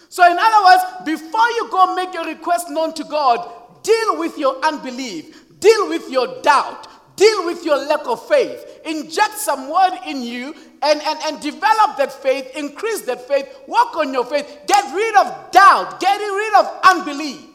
So, 0.10 0.26
in 0.30 0.38
other 0.40 0.66
words, 0.66 0.84
before 1.06 1.48
you 1.50 1.68
go 1.72 1.96
make 1.96 2.14
your 2.14 2.26
request 2.26 2.70
known 2.70 2.94
to 2.94 3.04
God, 3.04 3.50
Deal 3.84 4.18
with 4.18 4.38
your 4.38 4.64
unbelief. 4.66 5.60
Deal 5.60 5.90
with 5.90 6.10
your 6.10 6.42
doubt. 6.42 6.88
Deal 7.16 7.46
with 7.46 7.64
your 7.64 7.78
lack 7.78 8.08
of 8.08 8.28
faith. 8.28 8.82
Inject 8.86 9.38
some 9.38 9.70
word 9.70 10.00
in 10.08 10.24
you 10.24 10.56
and, 10.82 11.02
and, 11.02 11.20
and 11.26 11.42
develop 11.42 11.98
that 11.98 12.12
faith, 12.12 12.56
increase 12.56 13.02
that 13.02 13.28
faith, 13.28 13.48
work 13.68 13.96
on 13.96 14.14
your 14.14 14.26
faith, 14.26 14.60
get 14.68 14.84
rid 14.94 15.16
of 15.16 15.52
doubt, 15.52 16.00
get 16.00 16.18
rid 16.18 16.54
of 16.56 16.80
unbelief. 16.84 17.50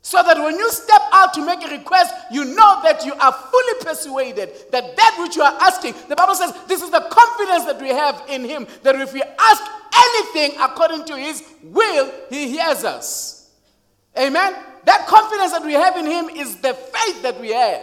So 0.00 0.22
that 0.22 0.38
when 0.38 0.56
you 0.56 0.70
step 0.72 1.02
out 1.12 1.34
to 1.34 1.44
make 1.44 1.62
a 1.62 1.70
request, 1.70 2.14
you 2.32 2.44
know 2.44 2.80
that 2.82 3.04
you 3.04 3.12
are 3.12 3.32
fully 3.32 3.84
persuaded 3.84 4.50
that 4.72 4.96
that 4.96 5.16
which 5.20 5.36
you 5.36 5.42
are 5.42 5.56
asking, 5.60 5.94
the 6.08 6.16
Bible 6.16 6.34
says 6.34 6.54
this 6.66 6.82
is 6.82 6.90
the 6.90 7.06
confidence 7.10 7.64
that 7.66 7.78
we 7.80 7.88
have 7.90 8.22
in 8.28 8.44
Him, 8.44 8.66
that 8.84 8.96
if 8.96 9.12
we 9.12 9.22
ask 9.22 9.62
anything 9.94 10.58
according 10.60 11.04
to 11.04 11.16
His 11.16 11.42
will, 11.62 12.10
He 12.30 12.48
hears 12.48 12.84
us. 12.84 13.50
Amen? 14.18 14.54
That 14.84 15.06
confidence 15.06 15.52
that 15.52 15.64
we 15.64 15.74
have 15.74 15.96
in 15.96 16.06
Him 16.06 16.28
is 16.30 16.56
the 16.56 16.74
faith 16.74 17.22
that 17.22 17.40
we 17.40 17.50
have. 17.50 17.82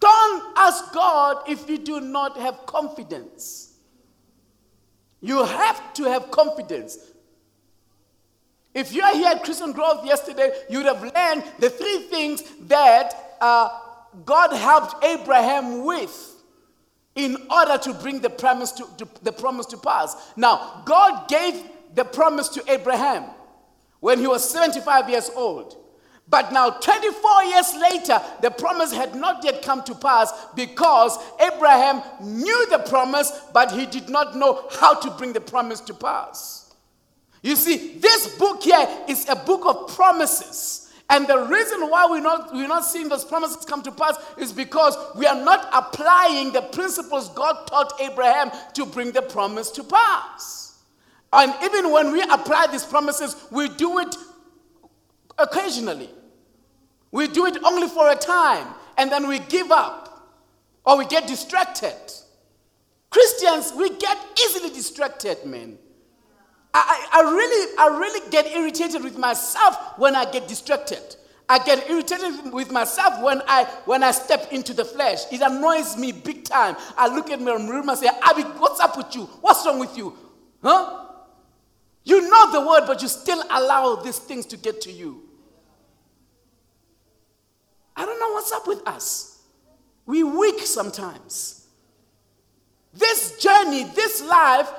Don't 0.00 0.58
ask 0.58 0.92
God 0.92 1.48
if 1.48 1.68
you 1.68 1.78
do 1.78 2.00
not 2.00 2.36
have 2.36 2.66
confidence. 2.66 3.72
You 5.20 5.44
have 5.44 5.94
to 5.94 6.04
have 6.04 6.30
confidence. 6.30 6.98
If 8.74 8.92
you 8.92 9.02
are 9.02 9.14
here 9.14 9.28
at 9.28 9.44
Christian 9.44 9.72
Growth 9.72 10.04
yesterday, 10.04 10.50
you 10.68 10.78
would 10.78 10.86
have 10.86 11.00
learned 11.02 11.44
the 11.60 11.70
three 11.70 11.98
things 12.10 12.42
that 12.62 13.36
uh, 13.40 13.68
God 14.26 14.52
helped 14.52 15.02
Abraham 15.04 15.84
with 15.84 16.34
in 17.14 17.36
order 17.50 17.78
to 17.78 17.94
bring 17.94 18.20
the 18.20 18.30
promise 18.30 18.72
to, 18.72 18.86
to, 18.98 19.08
the 19.22 19.32
promise 19.32 19.66
to 19.66 19.76
pass. 19.76 20.32
Now, 20.36 20.82
God 20.84 21.28
gave 21.28 21.62
the 21.94 22.04
promise 22.04 22.48
to 22.48 22.64
Abraham 22.68 23.24
when 24.04 24.18
he 24.18 24.26
was 24.26 24.46
75 24.50 25.08
years 25.08 25.30
old. 25.34 25.78
But 26.28 26.52
now, 26.52 26.68
24 26.68 27.44
years 27.44 27.74
later, 27.74 28.20
the 28.42 28.50
promise 28.50 28.92
had 28.92 29.14
not 29.14 29.42
yet 29.42 29.62
come 29.62 29.82
to 29.84 29.94
pass 29.94 30.30
because 30.54 31.16
Abraham 31.40 32.02
knew 32.20 32.68
the 32.68 32.80
promise, 32.80 33.32
but 33.54 33.72
he 33.72 33.86
did 33.86 34.10
not 34.10 34.36
know 34.36 34.68
how 34.78 34.92
to 34.92 35.10
bring 35.12 35.32
the 35.32 35.40
promise 35.40 35.80
to 35.80 35.94
pass. 35.94 36.74
You 37.40 37.56
see, 37.56 37.96
this 37.96 38.36
book 38.36 38.62
here 38.62 38.86
is 39.08 39.26
a 39.26 39.36
book 39.36 39.64
of 39.64 39.96
promises. 39.96 40.92
And 41.08 41.26
the 41.26 41.38
reason 41.38 41.88
why 41.88 42.06
we're 42.06 42.20
not, 42.20 42.52
we're 42.52 42.68
not 42.68 42.84
seeing 42.84 43.08
those 43.08 43.24
promises 43.24 43.64
come 43.64 43.82
to 43.84 43.92
pass 43.92 44.18
is 44.36 44.52
because 44.52 44.98
we 45.16 45.24
are 45.24 45.42
not 45.42 45.70
applying 45.72 46.52
the 46.52 46.60
principles 46.60 47.30
God 47.30 47.66
taught 47.66 47.98
Abraham 48.02 48.50
to 48.74 48.84
bring 48.84 49.12
the 49.12 49.22
promise 49.22 49.70
to 49.70 49.82
pass. 49.82 50.63
And 51.34 51.52
even 51.64 51.90
when 51.90 52.12
we 52.12 52.22
apply 52.22 52.68
these 52.70 52.84
promises, 52.84 53.34
we 53.50 53.68
do 53.68 53.98
it 53.98 54.14
occasionally. 55.36 56.08
We 57.10 57.26
do 57.26 57.46
it 57.46 57.58
only 57.64 57.88
for 57.88 58.10
a 58.10 58.14
time, 58.14 58.68
and 58.96 59.10
then 59.10 59.26
we 59.26 59.40
give 59.40 59.70
up 59.70 60.32
or 60.84 60.96
we 60.98 61.06
get 61.06 61.26
distracted. 61.26 61.96
Christians, 63.10 63.72
we 63.76 63.90
get 63.96 64.18
easily 64.44 64.70
distracted, 64.70 65.44
man. 65.44 65.78
I, 66.72 67.06
I, 67.12 67.20
really, 67.22 67.76
I 67.78 67.98
really 67.98 68.30
get 68.30 68.46
irritated 68.48 69.02
with 69.04 69.16
myself 69.16 69.76
when 69.96 70.16
I 70.16 70.30
get 70.30 70.48
distracted. 70.48 71.16
I 71.48 71.58
get 71.58 71.88
irritated 71.88 72.52
with 72.52 72.72
myself 72.72 73.22
when 73.22 73.42
I 73.46 73.64
when 73.84 74.02
I 74.02 74.12
step 74.12 74.50
into 74.50 74.72
the 74.72 74.84
flesh. 74.84 75.20
It 75.30 75.42
annoys 75.42 75.96
me 75.96 76.10
big 76.10 76.44
time. 76.44 76.74
I 76.96 77.14
look 77.14 77.30
at 77.30 77.40
my 77.40 77.52
room 77.52 77.88
and 77.88 77.98
say, 77.98 78.08
Abi, 78.22 78.42
what's 78.42 78.80
up 78.80 78.96
with 78.96 79.14
you? 79.14 79.24
What's 79.40 79.64
wrong 79.66 79.78
with 79.78 79.96
you? 79.96 80.16
Huh? 80.62 81.03
You 82.04 82.28
know 82.28 82.52
the 82.52 82.60
word, 82.60 82.86
but 82.86 83.00
you 83.00 83.08
still 83.08 83.42
allow 83.50 83.96
these 83.96 84.18
things 84.18 84.46
to 84.46 84.56
get 84.56 84.82
to 84.82 84.92
you. 84.92 85.22
I 87.96 88.04
don't 88.04 88.20
know 88.20 88.32
what's 88.32 88.52
up 88.52 88.66
with 88.66 88.86
us. 88.86 89.42
We 90.06 90.22
weak 90.22 90.60
sometimes. 90.60 91.66
This 92.92 93.38
journey, 93.38 93.84
this 93.94 94.22
life, 94.22 94.70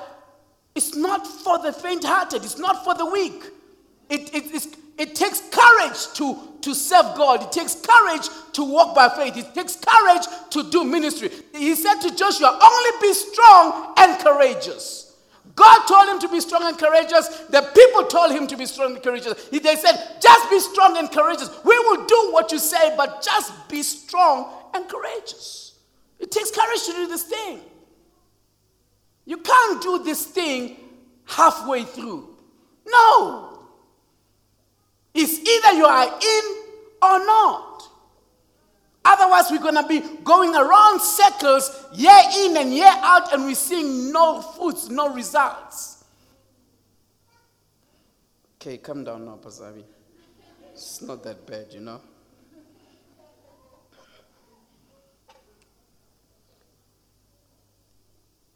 is 0.74 0.94
not 0.94 1.26
for 1.26 1.58
the 1.58 1.72
faint 1.72 2.04
hearted, 2.04 2.44
it's 2.44 2.58
not 2.58 2.84
for 2.84 2.94
the 2.94 3.06
weak. 3.06 3.42
It, 4.08 4.32
it, 4.32 4.76
it 4.98 5.14
takes 5.14 5.40
courage 5.50 6.12
to, 6.14 6.38
to 6.60 6.74
serve 6.74 7.16
God, 7.16 7.42
it 7.42 7.52
takes 7.52 7.74
courage 7.74 8.28
to 8.52 8.62
walk 8.62 8.94
by 8.94 9.08
faith, 9.08 9.36
it 9.36 9.54
takes 9.54 9.76
courage 9.76 10.26
to 10.50 10.70
do 10.70 10.84
ministry. 10.84 11.30
He 11.52 11.74
said 11.74 11.96
to 12.00 12.14
Joshua, 12.14 12.58
Only 12.62 12.90
be 13.00 13.12
strong 13.12 13.94
and 13.96 14.18
courageous. 14.20 15.05
God 15.56 15.86
told 15.86 16.08
him 16.10 16.20
to 16.20 16.28
be 16.28 16.38
strong 16.40 16.64
and 16.64 16.78
courageous. 16.78 17.28
The 17.48 17.62
people 17.74 18.04
told 18.04 18.30
him 18.30 18.46
to 18.46 18.56
be 18.56 18.66
strong 18.66 18.94
and 18.94 19.02
courageous. 19.02 19.48
They 19.48 19.76
said, 19.76 20.18
Just 20.20 20.50
be 20.50 20.60
strong 20.60 20.98
and 20.98 21.10
courageous. 21.10 21.48
We 21.64 21.78
will 21.78 22.04
do 22.04 22.28
what 22.30 22.52
you 22.52 22.58
say, 22.58 22.94
but 22.94 23.22
just 23.22 23.52
be 23.68 23.82
strong 23.82 24.52
and 24.74 24.86
courageous. 24.86 25.78
It 26.20 26.30
takes 26.30 26.50
courage 26.50 26.84
to 26.84 26.92
do 26.92 27.08
this 27.08 27.24
thing. 27.24 27.60
You 29.24 29.38
can't 29.38 29.82
do 29.82 30.04
this 30.04 30.26
thing 30.26 30.76
halfway 31.24 31.84
through. 31.84 32.36
No. 32.86 33.58
It's 35.14 35.38
either 35.38 35.78
you 35.78 35.86
are 35.86 36.06
in 36.06 36.56
or 37.02 37.18
not. 37.26 37.65
Otherwise, 39.08 39.52
we're 39.52 39.62
going 39.62 39.76
to 39.76 39.86
be 39.86 40.00
going 40.24 40.52
around 40.52 41.00
circles 41.00 41.86
year 41.94 42.20
in 42.40 42.56
and 42.56 42.74
year 42.74 42.90
out, 42.90 43.32
and 43.32 43.44
we're 43.44 43.54
seeing 43.54 44.12
no 44.12 44.42
fruits, 44.42 44.88
no 44.88 45.14
results. 45.14 46.04
Okay, 48.60 48.78
come 48.78 49.04
down 49.04 49.24
now, 49.24 49.38
Pasavi. 49.40 49.84
It's 50.72 51.00
not 51.02 51.22
that 51.22 51.46
bad, 51.46 51.66
you 51.70 51.80
know. 51.80 52.00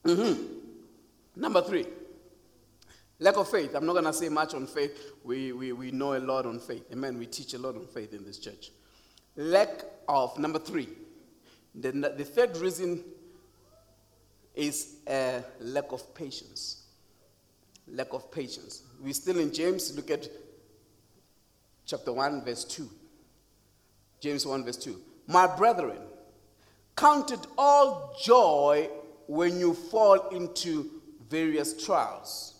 Mm-hmm. 0.05 0.43
Number 1.37 1.63
three, 1.63 1.87
lack 3.21 3.37
of 3.37 3.49
faith. 3.49 3.73
I'm 3.77 3.87
not 3.87 3.93
going 3.93 4.05
to 4.07 4.13
say 4.13 4.29
much 4.29 4.55
on 4.55 4.67
faith. 4.67 5.13
We, 5.23 5.53
we, 5.53 5.71
we 5.73 5.93
know 5.93 6.17
a 6.17 6.19
lot 6.19 6.45
on 6.45 6.59
faith. 6.59 6.87
Amen. 6.91 7.19
We 7.19 7.27
teach 7.27 7.55
a 7.55 7.59
lot 7.59 7.77
on 7.77 7.87
faith 7.87 8.13
in 8.13 8.25
this 8.25 8.39
church. 8.39 8.73
Lack 9.37 9.85
of, 10.09 10.39
number 10.39 10.59
three, 10.59 10.89
the, 11.75 11.93
the 11.93 12.25
third 12.25 12.57
reason 12.57 13.05
is 14.55 14.97
a 15.09 15.43
lack 15.61 15.93
of 15.93 16.15
patience. 16.15 16.83
Lack 17.89 18.13
of 18.13 18.31
patience. 18.31 18.83
We're 19.01 19.13
still 19.13 19.39
in 19.39 19.53
James. 19.53 19.95
Look 19.95 20.11
at 20.11 20.29
chapter 21.87 22.13
1, 22.13 22.45
verse 22.45 22.65
2. 22.65 22.89
James 24.21 24.45
1, 24.45 24.65
verse 24.65 24.77
2. 24.77 25.01
My 25.27 25.47
brethren, 25.47 25.99
count 26.97 27.31
it 27.31 27.47
all 27.57 28.17
joy 28.23 28.89
when 29.27 29.59
you 29.59 29.75
fall 29.75 30.29
into 30.29 31.01
various 31.29 31.85
trials. 31.85 32.55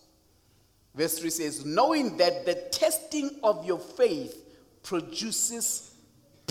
Verse 0.95 1.19
3 1.19 1.29
says, 1.29 1.65
knowing 1.65 2.17
that 2.17 2.45
the 2.45 2.55
testing 2.71 3.39
of 3.43 3.65
your 3.65 3.79
faith 3.79 4.43
produces 4.83 5.90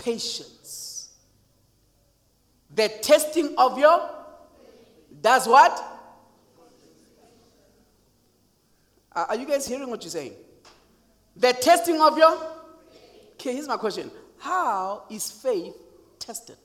patience. 0.03 1.11
The 2.75 2.89
testing 2.89 3.55
of 3.59 3.79
your 3.79 4.11
does 5.21 5.47
what? 5.47 5.87
Are 9.13 9.37
you 9.37 9.47
guys 9.47 9.67
hearing 9.67 9.91
what 9.91 10.03
you're 10.03 10.11
saying? 10.11 10.35
The 11.37 11.53
testing 11.53 12.01
of 12.01 12.17
your 12.17 12.39
Okay, 13.41 13.55
here's 13.55 13.69
my 13.69 13.79
question. 13.79 14.11
How 14.39 15.05
is 15.09 15.31
faith 15.31 15.75
tested? 16.19 16.59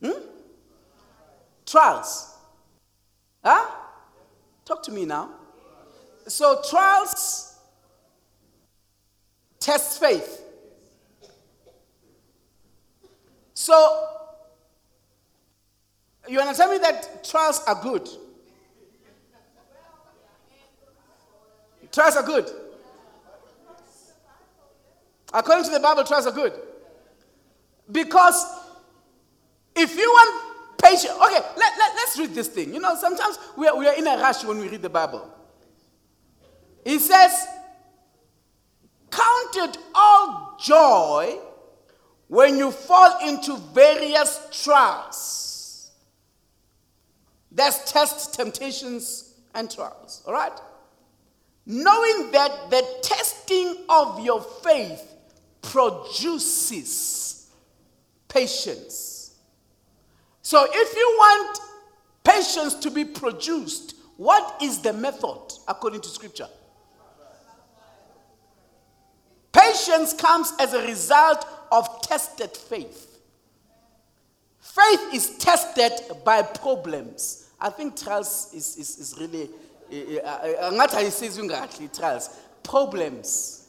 Hmm? 0.00 0.20
Trials. 1.66 2.36
Huh? 3.44 3.68
Talk 4.64 4.84
to 4.84 4.92
me 4.92 5.06
now. 5.06 5.30
So, 6.28 6.62
trials 6.70 7.51
test 9.62 10.00
faith. 10.00 10.44
So, 13.54 14.08
you 16.28 16.38
want 16.38 16.50
to 16.50 16.56
tell 16.56 16.70
me 16.70 16.78
that 16.78 17.24
trials 17.24 17.62
are 17.66 17.80
good? 17.80 18.08
Trials 21.92 22.16
are 22.16 22.22
good. 22.22 22.50
According 25.32 25.64
to 25.64 25.70
the 25.70 25.80
Bible, 25.80 26.04
trials 26.04 26.26
are 26.26 26.32
good. 26.32 26.54
Because 27.90 28.44
if 29.76 29.96
you 29.96 30.10
want 30.10 30.78
patience, 30.82 31.12
Okay, 31.12 31.40
let, 31.56 31.78
let, 31.78 31.94
let's 31.94 32.18
read 32.18 32.34
this 32.34 32.48
thing. 32.48 32.74
You 32.74 32.80
know, 32.80 32.96
sometimes 32.96 33.38
we 33.56 33.68
are, 33.68 33.76
we 33.76 33.86
are 33.86 33.94
in 33.94 34.06
a 34.06 34.16
rush 34.16 34.44
when 34.44 34.58
we 34.58 34.68
read 34.68 34.82
the 34.82 34.90
Bible. 34.90 35.28
He 36.84 36.98
says, 36.98 37.46
Count 39.12 39.56
it 39.56 39.78
all 39.94 40.56
joy 40.58 41.38
when 42.28 42.56
you 42.56 42.70
fall 42.70 43.28
into 43.28 43.56
various 43.74 44.40
trials. 44.50 45.90
That's 47.52 47.92
tests, 47.92 48.34
temptations, 48.34 49.34
and 49.54 49.70
trials. 49.70 50.22
All 50.26 50.32
right? 50.32 50.58
Knowing 51.66 52.32
that 52.32 52.70
the 52.70 52.82
testing 53.02 53.76
of 53.88 54.18
your 54.20 54.40
faith 54.40 55.06
produces 55.60 57.50
patience. 58.28 59.36
So 60.40 60.66
if 60.68 60.96
you 60.96 61.14
want 61.18 61.58
patience 62.24 62.74
to 62.76 62.90
be 62.90 63.04
produced, 63.04 63.94
what 64.16 64.62
is 64.62 64.78
the 64.78 64.94
method 64.94 65.52
according 65.68 66.00
to 66.00 66.08
scripture? 66.08 66.48
Patience 69.72 70.12
comes 70.12 70.52
as 70.58 70.74
a 70.74 70.86
result 70.86 71.46
of 71.70 72.02
tested 72.02 72.50
faith. 72.50 73.20
Faith 74.60 75.14
is 75.14 75.38
tested 75.38 75.92
by 76.24 76.42
problems. 76.42 77.50
I 77.60 77.70
think 77.70 77.96
trials 77.96 78.52
is, 78.54 78.76
is, 78.76 78.98
is 78.98 79.16
really, 79.18 79.48
eh, 79.90 80.18
eh, 80.22 80.54
eh, 80.58 80.70
ngathi 80.72 80.96
ayisizwe 80.96 81.44
ngahle 81.44 81.92
trials. 81.92 82.30
Problems. 82.62 83.68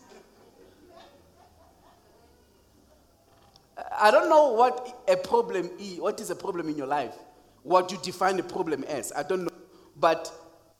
I 3.99 4.11
don't 4.11 4.29
know 4.29 4.51
what 4.53 5.03
a 5.07 5.15
problem 5.15 5.69
is. 5.79 5.99
What 5.99 6.19
is 6.19 6.29
a 6.29 6.35
problem 6.35 6.67
in 6.69 6.77
your 6.77 6.87
life? 6.87 7.15
What 7.63 7.91
you 7.91 7.97
define 8.03 8.39
a 8.39 8.43
problem 8.43 8.83
as? 8.83 9.13
I 9.15 9.23
don't 9.23 9.43
know. 9.43 9.57
But 9.97 10.31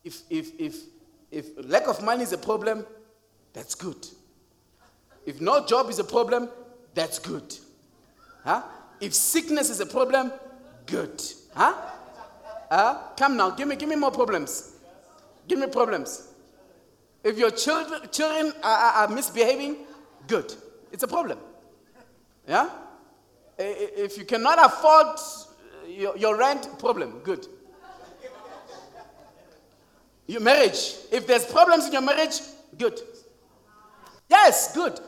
if, 0.04 0.20
if, 0.28 0.50
if, 0.58 0.76
if 1.30 1.46
lack 1.56 1.88
of 1.88 2.02
money 2.02 2.24
is 2.24 2.32
a 2.32 2.38
problem, 2.38 2.84
that's 3.54 3.74
good. 3.74 4.06
If 5.26 5.40
no 5.40 5.64
job 5.66 5.90
is 5.90 5.98
a 5.98 6.04
problem, 6.04 6.48
that's 6.94 7.18
good. 7.18 7.56
Huh? 8.44 8.62
If 9.00 9.14
sickness 9.14 9.70
is 9.70 9.80
a 9.80 9.86
problem, 9.86 10.32
good. 10.86 11.22
Huh? 11.54 11.74
Come 13.16 13.36
now, 13.36 13.50
give 13.50 13.68
me, 13.68 13.76
give 13.76 13.88
me 13.88 13.96
more 13.96 14.10
problems. 14.10 14.76
Give 15.46 15.58
me 15.58 15.66
problems. 15.66 16.28
If 17.22 17.38
your 17.38 17.50
children, 17.50 18.02
children 18.10 18.52
are, 18.62 19.06
are 19.06 19.08
misbehaving, 19.08 19.76
good. 20.26 20.52
It's 20.92 21.02
a 21.02 21.08
problem. 21.08 21.38
Yeah? 22.46 22.68
If 23.58 24.18
you 24.18 24.24
cannot 24.24 24.64
afford 24.64 25.06
uh, 25.06 25.86
your, 25.88 26.16
your 26.16 26.36
rent, 26.36 26.68
problem, 26.78 27.20
good. 27.22 27.46
Your 30.26 30.40
marriage, 30.40 30.94
if 31.12 31.26
there's 31.26 31.44
problems 31.44 31.86
in 31.86 31.92
your 31.92 32.02
marriage, 32.02 32.40
good. 32.78 32.98
Yes, 34.28 34.74
good. 34.74 34.98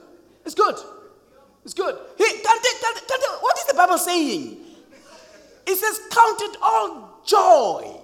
It's 0.47 0.55
good. 0.55 0.77
It's 1.65 1.75
good. 1.75 1.97
Can't, 2.17 2.43
can't, 2.43 2.63
can't, 2.63 3.43
what 3.43 3.59
is 3.59 3.65
the 3.67 3.75
Bible 3.75 3.99
saying? 3.99 4.59
It 5.67 5.77
says, 5.77 6.01
Count 6.11 6.41
it 6.43 6.57
all 6.63 7.21
joy. 7.27 8.01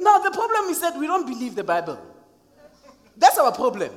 Now, 0.00 0.18
the 0.18 0.32
problem 0.32 0.66
is 0.70 0.80
that 0.80 0.98
we 0.98 1.06
don't 1.06 1.26
believe 1.26 1.54
the 1.54 1.64
Bible. 1.64 1.98
That's 3.16 3.38
our 3.38 3.52
problem. 3.52 3.92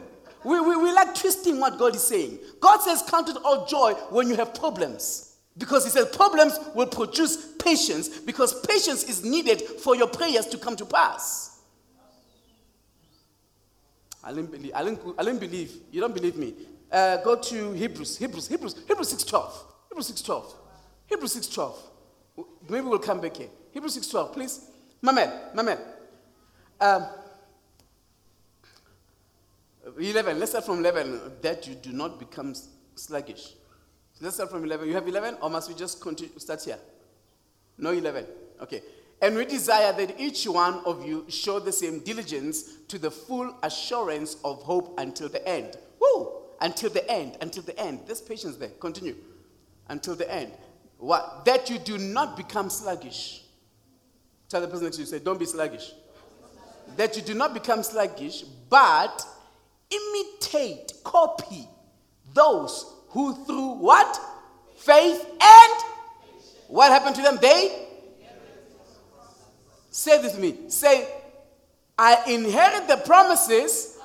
We, 0.45 0.62
we, 0.62 0.78
we 0.78 0.93
like 0.93 1.15
twisting 1.15 1.60
what 1.60 1.78
God 1.80 1.95
is 1.95 2.04
saying. 2.04 2.38
God 2.62 2.82
says, 2.82 3.04
Count 3.10 3.28
it 3.28 3.38
all 3.43 3.65
joy 3.65 3.93
when 4.12 4.30
you 4.30 4.36
have 4.36 4.54
problems. 4.54 5.38
Because 5.58 5.84
He 5.84 5.89
says, 5.89 6.15
Problems 6.15 6.60
will 6.75 6.88
produce 6.88 7.54
patience, 7.58 8.19
because 8.19 8.62
patience 8.62 9.04
is 9.04 9.25
needed 9.25 9.62
for 9.62 9.95
your 9.95 10.08
prayers 10.08 10.45
to 10.47 10.58
come 10.60 10.75
to 10.75 10.86
pass. 10.86 11.48
I 14.23 14.34
didn't 14.34 14.51
believe. 14.51 14.71
I 14.75 14.84
didn't, 14.84 15.01
I 15.17 15.23
didn't 15.23 15.39
believe. 15.39 15.71
You 15.91 16.01
don't 16.01 16.13
believe 16.13 16.36
me. 16.36 16.53
Uh, 16.91 17.17
go 17.17 17.36
to 17.36 17.71
Hebrews. 17.73 18.17
Hebrews. 18.17 18.47
Hebrews. 18.47 18.75
Hebrews 18.88 19.13
6.12. 19.13 19.51
Hebrews 19.89 20.12
6.12. 20.12 20.53
Hebrews 21.08 21.36
6.12. 21.36 21.75
Maybe 22.69 22.86
we'll 22.86 22.99
come 22.99 23.21
back 23.21 23.38
here. 23.38 23.49
Hebrews 23.71 23.97
6.12, 23.97 24.34
please. 24.34 24.69
My 25.01 25.12
man, 25.12 25.32
my 25.53 25.63
man. 25.63 25.77
Um, 26.79 27.05
11. 29.97 30.39
Let's 30.39 30.51
start 30.51 30.65
from 30.65 30.79
11. 30.79 31.19
That 31.41 31.67
you 31.67 31.75
do 31.75 31.91
not 31.91 32.19
become 32.19 32.53
sluggish. 32.95 33.53
Let's 34.21 34.36
start 34.36 34.51
from 34.51 34.63
11. 34.63 34.88
You 34.88 34.93
have 34.95 35.08
11, 35.08 35.38
or 35.41 35.49
must 35.49 35.69
we 35.69 35.75
just 35.75 36.01
continue, 36.01 36.38
start 36.39 36.63
here? 36.63 36.77
No 37.77 37.91
11. 37.91 38.25
Okay. 38.62 38.82
And 39.21 39.36
we 39.36 39.45
desire 39.45 39.91
that 39.93 40.19
each 40.19 40.45
one 40.47 40.82
of 40.86 41.05
you 41.05 41.25
show 41.27 41.60
the 41.60 41.71
same 41.71 41.99
diligence 41.99 42.77
to 42.88 42.97
the 42.97 43.12
full 43.12 43.53
assurance 43.63 44.38
of 44.45 44.62
hope 44.63 44.97
until 44.97 45.27
the 45.27 45.45
end. 45.47 45.75
Woo! 45.99 46.32
Until 46.62 46.89
the 46.89 47.10
end, 47.10 47.38
until 47.41 47.63
the 47.63 47.77
end. 47.77 47.99
There's 48.05 48.21
patience 48.21 48.55
there. 48.55 48.69
Continue. 48.79 49.15
Until 49.89 50.15
the 50.15 50.32
end. 50.32 50.53
What? 50.97 51.43
That 51.45 51.69
you 51.69 51.79
do 51.79 51.97
not 51.97 52.38
become 52.38 52.69
sluggish. 52.69 53.43
Tell 54.47 54.62
the 54.62 54.67
person 54.67 54.86
that 54.86 54.97
you 54.97 55.05
say, 55.05 55.19
don't 55.19 55.39
be 55.39 55.45
sluggish. 55.45 55.91
That 56.95 57.15
you 57.15 57.21
do 57.21 57.34
not 57.34 57.53
become 57.53 57.84
sluggish, 57.84 58.43
but 58.69 59.25
imitate, 59.89 60.93
copy 61.03 61.67
those 62.34 62.93
who 63.10 63.45
through 63.45 63.73
what? 63.73 64.19
Faith 64.77 65.25
and 65.41 65.84
what 66.67 66.91
happened 66.91 67.15
to 67.15 67.21
them? 67.21 67.38
They 67.41 67.88
Say 69.99 70.21
this 70.21 70.31
with 70.33 70.41
me. 70.41 70.69
Say, 70.69 71.05
I 71.97 72.23
inherit 72.31 72.88
the 72.88 72.95
promises, 73.05 73.97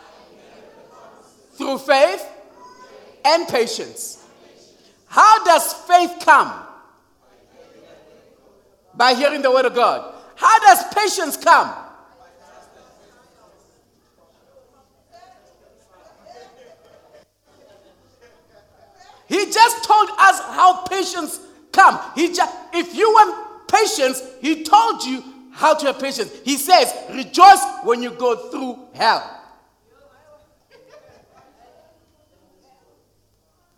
through 1.53 1.79
faith 1.79 2.27
and 3.25 3.47
patience. 3.47 4.27
How 5.07 5.45
does 5.45 5.73
faith 5.73 6.17
come? 6.19 6.53
By 8.95 9.15
hearing 9.15 9.41
the 9.41 9.53
word 9.53 9.67
of 9.67 9.77
God. 9.77 10.13
How 10.35 10.59
does 10.59 10.83
patience 10.93 11.37
come? 11.37 11.73
He 19.29 19.49
just 19.49 19.85
told 19.85 20.09
us 20.19 20.41
how 20.41 20.83
patience 20.89 21.39
come. 21.71 22.01
He 22.17 22.35
just, 22.35 22.53
if 22.73 22.97
you 22.97 23.09
want 23.11 23.69
patience, 23.69 24.21
he 24.41 24.65
told 24.65 25.05
you 25.05 25.34
how 25.55 25.73
to 25.73 25.87
have 25.87 26.01
patience. 26.01 26.33
He 26.45 26.57
says, 26.57 26.93
rejoice 27.11 27.65
when 27.85 28.03
you 28.03 28.11
go 28.11 28.51
through 28.51 28.89
hell. 28.93 29.41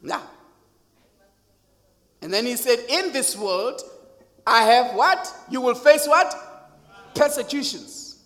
Now, 0.01 0.23
and 2.23 2.33
then 2.33 2.47
he 2.47 2.57
said, 2.57 2.79
in 2.89 3.13
this 3.13 3.37
world, 3.37 3.83
I 4.47 4.63
have 4.63 4.97
what? 4.97 5.33
You 5.51 5.61
will 5.61 5.75
face 5.75 6.09
what? 6.09 6.35
Persecutions. 7.15 8.23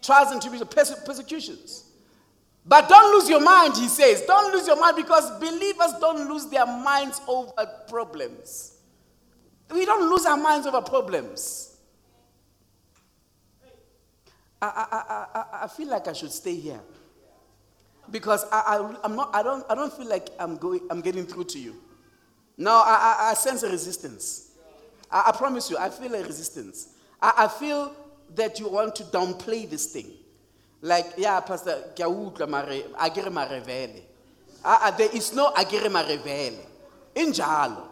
Trials 0.00 0.32
and 0.32 0.40
tribulations, 0.40 0.74
perse- 0.74 1.04
persecutions. 1.04 1.84
But 2.64 2.88
don't 2.88 3.14
lose 3.14 3.28
your 3.28 3.40
mind, 3.40 3.76
he 3.76 3.88
says. 3.88 4.22
Don't 4.22 4.54
lose 4.54 4.66
your 4.66 4.80
mind 4.80 4.96
because 4.96 5.30
believers 5.38 5.92
don't 6.00 6.30
lose 6.30 6.46
their 6.46 6.66
minds 6.66 7.20
over 7.28 7.52
problems. 7.88 8.78
We 9.72 9.84
don't 9.84 10.08
lose 10.08 10.24
our 10.24 10.36
minds 10.36 10.66
over 10.66 10.80
problems. 10.80 11.69
I, 14.62 14.66
I, 14.66 15.38
I, 15.38 15.64
I 15.64 15.68
feel 15.68 15.88
like 15.88 16.06
I 16.08 16.12
should 16.12 16.32
stay 16.32 16.54
here. 16.54 16.80
Because 18.10 18.44
I, 18.50 18.60
I, 18.66 18.96
I'm 19.04 19.16
not, 19.16 19.30
I, 19.34 19.42
don't, 19.42 19.64
I 19.70 19.74
don't 19.74 19.92
feel 19.92 20.08
like 20.08 20.28
I'm, 20.38 20.56
going, 20.56 20.80
I'm 20.90 21.00
getting 21.00 21.26
through 21.26 21.44
to 21.44 21.58
you. 21.58 21.76
No, 22.56 22.72
I, 22.72 23.16
I, 23.18 23.30
I 23.30 23.34
sense 23.34 23.62
a 23.62 23.70
resistance. 23.70 24.50
I, 25.10 25.24
I 25.28 25.32
promise 25.32 25.70
you, 25.70 25.78
I 25.78 25.88
feel 25.88 26.14
a 26.14 26.22
resistance. 26.22 26.88
I, 27.22 27.32
I 27.38 27.48
feel 27.48 27.94
that 28.34 28.60
you 28.60 28.68
want 28.68 28.94
to 28.96 29.04
downplay 29.04 29.68
this 29.68 29.86
thing. 29.86 30.10
Like, 30.82 31.14
yeah, 31.16 31.40
Pastor, 31.40 31.82
agere 31.96 33.30
marevele. 33.30 34.02
There 34.96 35.08
is 35.14 35.34
no 35.34 35.52
agere 35.52 35.88
marevele. 35.88 36.66
Injalo. 37.14 37.86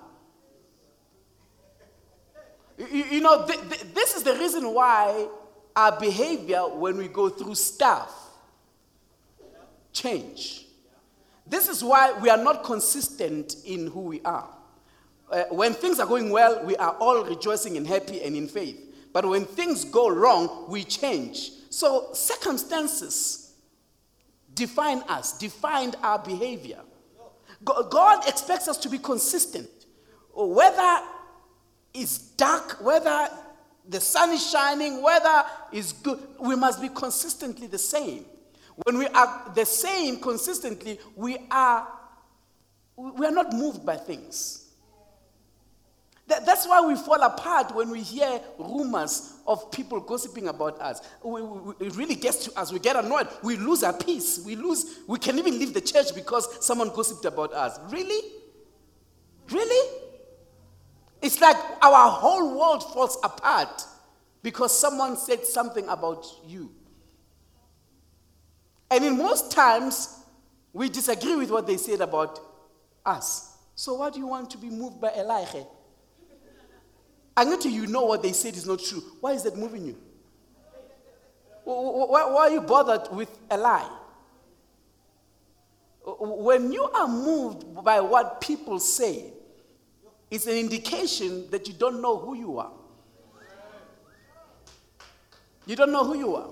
You, 2.78 3.04
you 3.04 3.20
know, 3.20 3.44
th- 3.46 3.60
th- 3.60 3.94
this 3.94 4.16
is 4.16 4.22
the 4.22 4.34
reason 4.34 4.72
why 4.72 5.26
our 5.76 5.98
behavior 5.98 6.60
when 6.60 6.96
we 6.96 7.08
go 7.08 7.28
through 7.28 7.54
stuff 7.54 8.14
change. 9.92 10.66
This 11.46 11.68
is 11.68 11.82
why 11.82 12.12
we 12.12 12.28
are 12.28 12.42
not 12.42 12.64
consistent 12.64 13.56
in 13.64 13.86
who 13.88 14.00
we 14.00 14.20
are. 14.22 14.48
Uh, 15.30 15.44
when 15.50 15.74
things 15.74 15.98
are 16.00 16.06
going 16.06 16.30
well, 16.30 16.64
we 16.64 16.76
are 16.76 16.94
all 17.00 17.24
rejoicing 17.24 17.76
and 17.76 17.86
happy 17.86 18.22
and 18.22 18.36
in 18.36 18.48
faith. 18.48 18.84
But 19.12 19.26
when 19.26 19.44
things 19.44 19.84
go 19.84 20.08
wrong, 20.08 20.66
we 20.68 20.84
change. 20.84 21.50
So 21.70 22.08
circumstances 22.12 23.52
define 24.54 25.02
us, 25.08 25.36
defined 25.38 25.96
our 26.02 26.18
behavior. 26.18 26.80
God 27.64 28.26
expects 28.28 28.68
us 28.68 28.76
to 28.78 28.88
be 28.88 28.98
consistent. 28.98 29.68
Whether 30.34 31.00
it's 31.92 32.18
dark, 32.18 32.78
whether 32.80 33.28
the 33.88 34.00
sun 34.00 34.30
is 34.30 34.50
shining, 34.50 35.02
weather 35.02 35.44
is 35.72 35.92
good. 35.92 36.20
We 36.38 36.54
must 36.56 36.80
be 36.80 36.88
consistently 36.88 37.66
the 37.66 37.78
same. 37.78 38.24
When 38.84 38.98
we 38.98 39.06
are 39.08 39.50
the 39.54 39.64
same 39.64 40.20
consistently, 40.20 41.00
we 41.16 41.38
are 41.50 41.88
we 42.96 43.26
are 43.26 43.32
not 43.32 43.52
moved 43.52 43.86
by 43.86 43.96
things. 43.96 44.66
That, 46.26 46.44
that's 46.44 46.58
that's 46.58 46.68
why 46.68 46.84
we 46.84 46.96
fall 46.96 47.22
apart 47.22 47.72
when 47.72 47.88
we 47.90 48.00
hear 48.00 48.40
rumors 48.58 49.34
of 49.46 49.70
people 49.70 50.00
gossiping 50.00 50.48
about 50.48 50.80
us. 50.80 51.00
We, 51.22 51.40
we, 51.40 51.86
it 51.86 51.94
really 51.94 52.16
gets 52.16 52.44
to 52.46 52.58
us. 52.58 52.72
We 52.72 52.80
get 52.80 52.96
annoyed. 52.96 53.28
We 53.44 53.56
lose 53.56 53.84
our 53.84 53.92
peace. 53.92 54.42
We 54.44 54.56
lose, 54.56 54.98
we 55.06 55.20
can 55.20 55.38
even 55.38 55.56
leave 55.56 55.72
the 55.72 55.80
church 55.80 56.12
because 56.16 56.64
someone 56.66 56.88
gossiped 56.88 57.24
about 57.26 57.52
us. 57.52 57.78
Really? 57.92 58.32
Really? 59.52 60.07
It's 61.20 61.40
like 61.40 61.56
our 61.82 62.10
whole 62.10 62.58
world 62.58 62.84
falls 62.92 63.18
apart 63.24 63.84
because 64.42 64.78
someone 64.78 65.16
said 65.16 65.44
something 65.44 65.86
about 65.88 66.26
you. 66.46 66.70
And 68.90 69.04
in 69.04 69.18
most 69.18 69.52
times, 69.52 70.20
we 70.72 70.88
disagree 70.88 71.36
with 71.36 71.50
what 71.50 71.66
they 71.66 71.76
said 71.76 72.00
about 72.00 72.38
us. 73.04 73.56
So, 73.74 73.94
why 73.94 74.10
do 74.10 74.18
you 74.18 74.26
want 74.26 74.50
to 74.50 74.58
be 74.58 74.70
moved 74.70 75.00
by 75.00 75.12
a 75.14 75.22
lie? 75.22 75.66
Until 77.36 77.70
you 77.70 77.86
know 77.86 78.04
what 78.04 78.22
they 78.22 78.32
said 78.32 78.56
is 78.56 78.66
not 78.66 78.80
true, 78.80 79.02
why 79.20 79.32
is 79.32 79.44
that 79.44 79.56
moving 79.56 79.86
you? 79.86 79.96
Why 81.64 82.22
are 82.22 82.50
you 82.50 82.60
bothered 82.62 83.12
with 83.12 83.28
a 83.50 83.56
lie? 83.56 83.88
When 86.04 86.72
you 86.72 86.84
are 86.84 87.06
moved 87.06 87.84
by 87.84 88.00
what 88.00 88.40
people 88.40 88.80
say, 88.80 89.32
it's 90.30 90.46
an 90.46 90.56
indication 90.56 91.48
that 91.50 91.66
you 91.66 91.74
don't 91.74 92.02
know 92.02 92.18
who 92.18 92.34
you 92.34 92.58
are. 92.58 92.72
You 95.66 95.76
don't 95.76 95.92
know 95.92 96.04
who 96.04 96.18
you 96.18 96.34
are. 96.34 96.50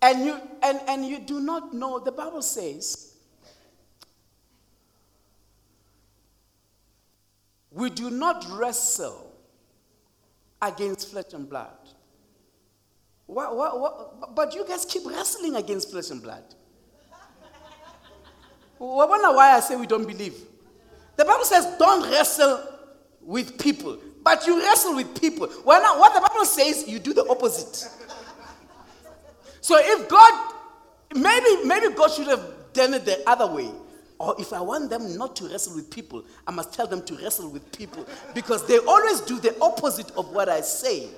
And 0.00 0.24
you, 0.24 0.40
and, 0.62 0.80
and 0.86 1.04
you 1.06 1.18
do 1.18 1.40
not 1.40 1.74
know, 1.74 1.98
the 1.98 2.12
Bible 2.12 2.42
says, 2.42 3.16
we 7.70 7.90
do 7.90 8.10
not 8.10 8.46
wrestle 8.50 9.32
against 10.62 11.10
flesh 11.10 11.32
and 11.32 11.48
blood. 11.48 11.76
What, 13.26 13.56
what, 13.56 13.80
what, 13.80 14.34
but 14.34 14.54
you 14.54 14.64
guys 14.66 14.84
keep 14.84 15.06
wrestling 15.06 15.56
against 15.56 15.90
flesh 15.90 16.10
and 16.10 16.22
blood. 16.22 16.44
Why 18.78 19.56
I 19.56 19.60
say 19.60 19.76
we 19.76 19.86
don't 19.86 20.06
believe. 20.06 20.34
The 21.18 21.24
Bible 21.24 21.44
says, 21.44 21.66
don't 21.80 22.08
wrestle 22.12 22.62
with 23.20 23.58
people, 23.58 23.98
but 24.22 24.46
you 24.46 24.60
wrestle 24.62 24.94
with 24.94 25.20
people. 25.20 25.48
Well, 25.64 25.82
now, 25.82 25.98
what 25.98 26.14
the 26.14 26.20
Bible 26.20 26.44
says, 26.44 26.88
you 26.88 27.00
do 27.00 27.12
the 27.12 27.26
opposite. 27.28 27.90
So 29.60 29.76
if 29.80 30.08
God, 30.08 30.54
maybe, 31.16 31.64
maybe 31.64 31.92
God 31.92 32.12
should 32.12 32.28
have 32.28 32.72
done 32.72 32.94
it 32.94 33.04
the 33.04 33.20
other 33.28 33.52
way. 33.52 33.68
Or 34.20 34.36
if 34.38 34.52
I 34.52 34.60
want 34.60 34.90
them 34.90 35.18
not 35.18 35.34
to 35.36 35.48
wrestle 35.48 35.74
with 35.74 35.90
people, 35.90 36.22
I 36.46 36.52
must 36.52 36.72
tell 36.72 36.86
them 36.86 37.02
to 37.06 37.14
wrestle 37.16 37.50
with 37.50 37.76
people 37.76 38.06
because 38.32 38.64
they 38.68 38.78
always 38.78 39.20
do 39.22 39.40
the 39.40 39.60
opposite 39.60 40.12
of 40.12 40.30
what 40.30 40.48
I 40.48 40.60
say. 40.60 41.08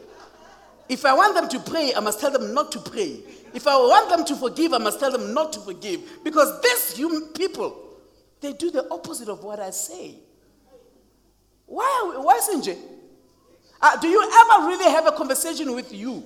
If 0.88 1.04
I 1.04 1.12
want 1.14 1.34
them 1.34 1.48
to 1.50 1.70
pray, 1.70 1.92
I 1.94 2.00
must 2.00 2.20
tell 2.20 2.30
them 2.30 2.54
not 2.54 2.72
to 2.72 2.78
pray. 2.78 3.20
If 3.52 3.66
I 3.66 3.76
want 3.76 4.08
them 4.08 4.24
to 4.24 4.34
forgive, 4.34 4.72
I 4.72 4.78
must 4.78 4.98
tell 4.98 5.12
them 5.12 5.34
not 5.34 5.52
to 5.52 5.60
forgive. 5.60 6.24
Because 6.24 6.58
these 6.62 6.96
human 6.96 7.28
people, 7.34 7.76
they 8.40 8.52
do 8.52 8.70
the 8.70 8.88
opposite 8.90 9.28
of 9.28 9.42
what 9.44 9.60
I 9.60 9.70
say. 9.70 10.16
Why, 11.66 12.02
are 12.02 12.18
we, 12.18 12.24
why 12.24 12.40
Sinje? 12.40 12.76
Uh, 13.80 13.96
do 14.00 14.08
you 14.08 14.22
ever 14.22 14.66
really 14.66 14.90
have 14.90 15.06
a 15.06 15.12
conversation 15.12 15.74
with 15.74 15.92
you? 15.92 16.24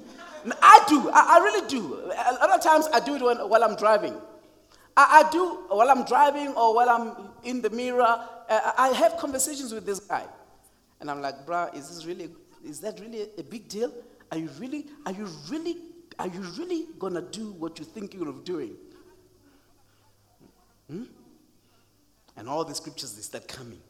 I 0.61 0.85
do. 0.89 1.11
I, 1.11 1.37
I 1.37 1.39
really 1.39 1.69
do. 1.69 1.95
A 1.95 2.47
lot 2.47 2.51
of 2.51 2.63
times 2.63 2.89
I 2.93 3.01
do 3.01 3.15
it 3.17 3.23
when, 3.23 3.39
while 3.49 3.65
I'm 3.65 3.77
driving. 3.77 4.15
I, 4.97 5.25
I, 5.25 5.31
do 5.31 5.65
while 5.69 5.91
I'm 5.91 6.05
driving 6.05 6.49
or 6.49 6.75
while 6.75 6.89
I'm 6.89 7.13
in 7.43 7.61
the 7.63 7.71
mirror. 7.71 8.03
Uh, 8.49 8.73
I 8.77 8.89
have 8.89 9.17
conversations 9.17 9.73
with 9.73 9.87
this 9.87 10.01
guy, 10.01 10.25
and 11.01 11.11
I'm 11.11 11.21
like, 11.23 11.47
"Bruh, 11.47 11.75
is 11.75 11.89
this 11.89 12.05
really? 12.05 12.31
Is 12.65 12.81
that 12.81 13.01
really 13.01 13.27
a 13.39 13.43
big 13.43 13.69
deal? 13.69 13.93
Are 14.31 14.39
you 14.39 14.51
really? 14.59 14.87
Are 15.07 15.13
you 15.13 15.29
really? 15.49 15.77
Are 16.19 16.29
you 16.29 16.41
really 16.59 16.87
gonna 16.99 17.23
do 17.23 17.53
what 17.53 17.79
you're 17.79 17.87
thinking 17.87 18.27
of 18.27 18.45
doing?" 18.45 18.77
Hmm? 20.91 21.05
And 22.37 22.49
all 22.49 22.65
the 22.65 22.75
scriptures, 22.75 23.15
they 23.15 23.23
start 23.23 23.47
coming. 23.49 23.81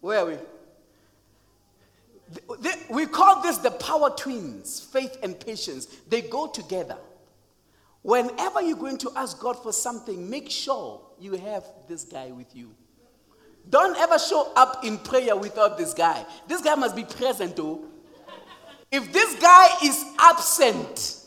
Where 0.00 0.20
are 0.20 0.26
we? 0.26 0.36
we 2.90 3.06
call 3.06 3.42
this 3.42 3.58
the 3.58 3.70
power 3.70 4.10
twins 4.10 4.80
faith 4.80 5.16
and 5.22 5.38
patience. 5.38 5.86
They 6.08 6.22
go 6.22 6.46
together. 6.46 6.96
Whenever 8.02 8.62
you're 8.62 8.76
going 8.76 8.98
to 8.98 9.10
ask 9.16 9.38
God 9.38 9.62
for 9.62 9.72
something, 9.72 10.30
make 10.30 10.50
sure 10.50 11.00
you 11.18 11.32
have 11.34 11.64
this 11.88 12.04
guy 12.04 12.30
with 12.30 12.54
you. 12.54 12.70
Don't 13.68 13.96
ever 13.98 14.18
show 14.18 14.52
up 14.56 14.84
in 14.84 14.98
prayer 14.98 15.36
without 15.36 15.76
this 15.76 15.92
guy. 15.92 16.24
This 16.46 16.62
guy 16.62 16.74
must 16.74 16.96
be 16.96 17.04
present, 17.04 17.56
though. 17.56 17.84
If 18.90 19.12
this 19.12 19.34
guy 19.34 19.68
is 19.84 20.04
absent, 20.18 21.24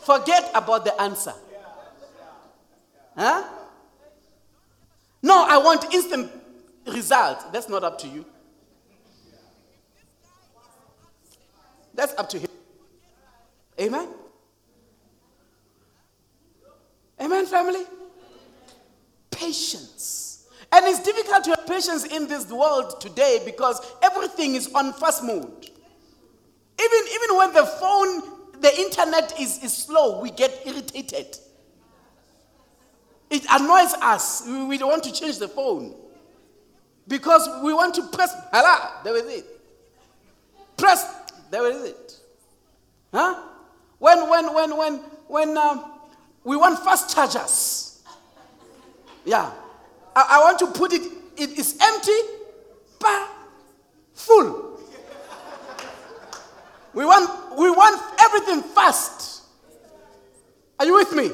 forget 0.00 0.50
about 0.54 0.84
the 0.84 1.00
answer. 1.00 1.34
Huh? 3.16 3.44
No, 5.22 5.44
I 5.48 5.58
want 5.58 5.92
instant 5.92 6.30
results. 6.86 7.44
That's 7.52 7.68
not 7.68 7.84
up 7.84 7.98
to 7.98 8.08
you. 8.08 8.24
That's 11.94 12.14
up 12.18 12.28
to 12.30 12.38
him. 12.38 12.50
Amen? 13.80 14.08
Amen, 17.20 17.46
family? 17.46 17.84
Patience. 19.30 20.46
And 20.72 20.84
it's 20.86 21.02
difficult 21.02 21.44
to 21.44 21.50
have 21.50 21.66
patience 21.66 22.04
in 22.04 22.26
this 22.26 22.50
world 22.50 23.00
today 23.00 23.40
because 23.44 23.80
everything 24.02 24.54
is 24.54 24.72
on 24.74 24.92
fast 24.92 25.24
mode. 25.24 25.70
Even, 26.80 27.08
even 27.14 27.36
when 27.36 27.52
the 27.52 27.64
phone, 27.64 28.22
the 28.60 28.78
internet 28.78 29.38
is, 29.40 29.62
is 29.62 29.72
slow, 29.72 30.20
we 30.20 30.30
get 30.30 30.62
irritated. 30.66 31.36
It 33.30 33.44
annoys 33.50 33.94
us. 33.94 34.44
We, 34.46 34.64
we 34.64 34.78
want 34.78 35.04
to 35.04 35.12
change 35.12 35.38
the 35.38 35.48
phone 35.48 35.94
because 37.08 37.48
we 37.62 37.72
want 37.72 37.94
to 37.94 38.02
press, 38.08 38.34
hala, 38.52 39.00
there 39.04 39.16
is 39.16 39.38
it. 39.38 39.46
Press, 40.76 41.32
there 41.50 41.66
is 41.70 41.90
it. 41.90 42.12
Huh? 43.12 43.42
When, 43.98 44.28
when, 44.28 44.54
when, 44.54 44.76
when, 44.76 44.94
when 45.28 45.56
um, 45.56 45.92
we 46.44 46.56
want 46.56 46.78
fast 46.80 47.14
chargers. 47.14 48.02
Yeah. 49.24 49.50
I, 50.14 50.26
I 50.30 50.40
want 50.40 50.58
to 50.60 50.66
put 50.66 50.92
it, 50.92 51.02
it 51.36 51.58
is 51.58 51.78
empty, 51.80 52.18
but 53.00 53.28
full. 54.14 54.65
We 56.96 57.04
want, 57.04 57.58
we 57.58 57.68
want 57.68 58.00
everything 58.18 58.62
fast. 58.62 59.42
Are 60.78 60.86
you 60.86 60.94
with 60.94 61.12
me? 61.12 61.28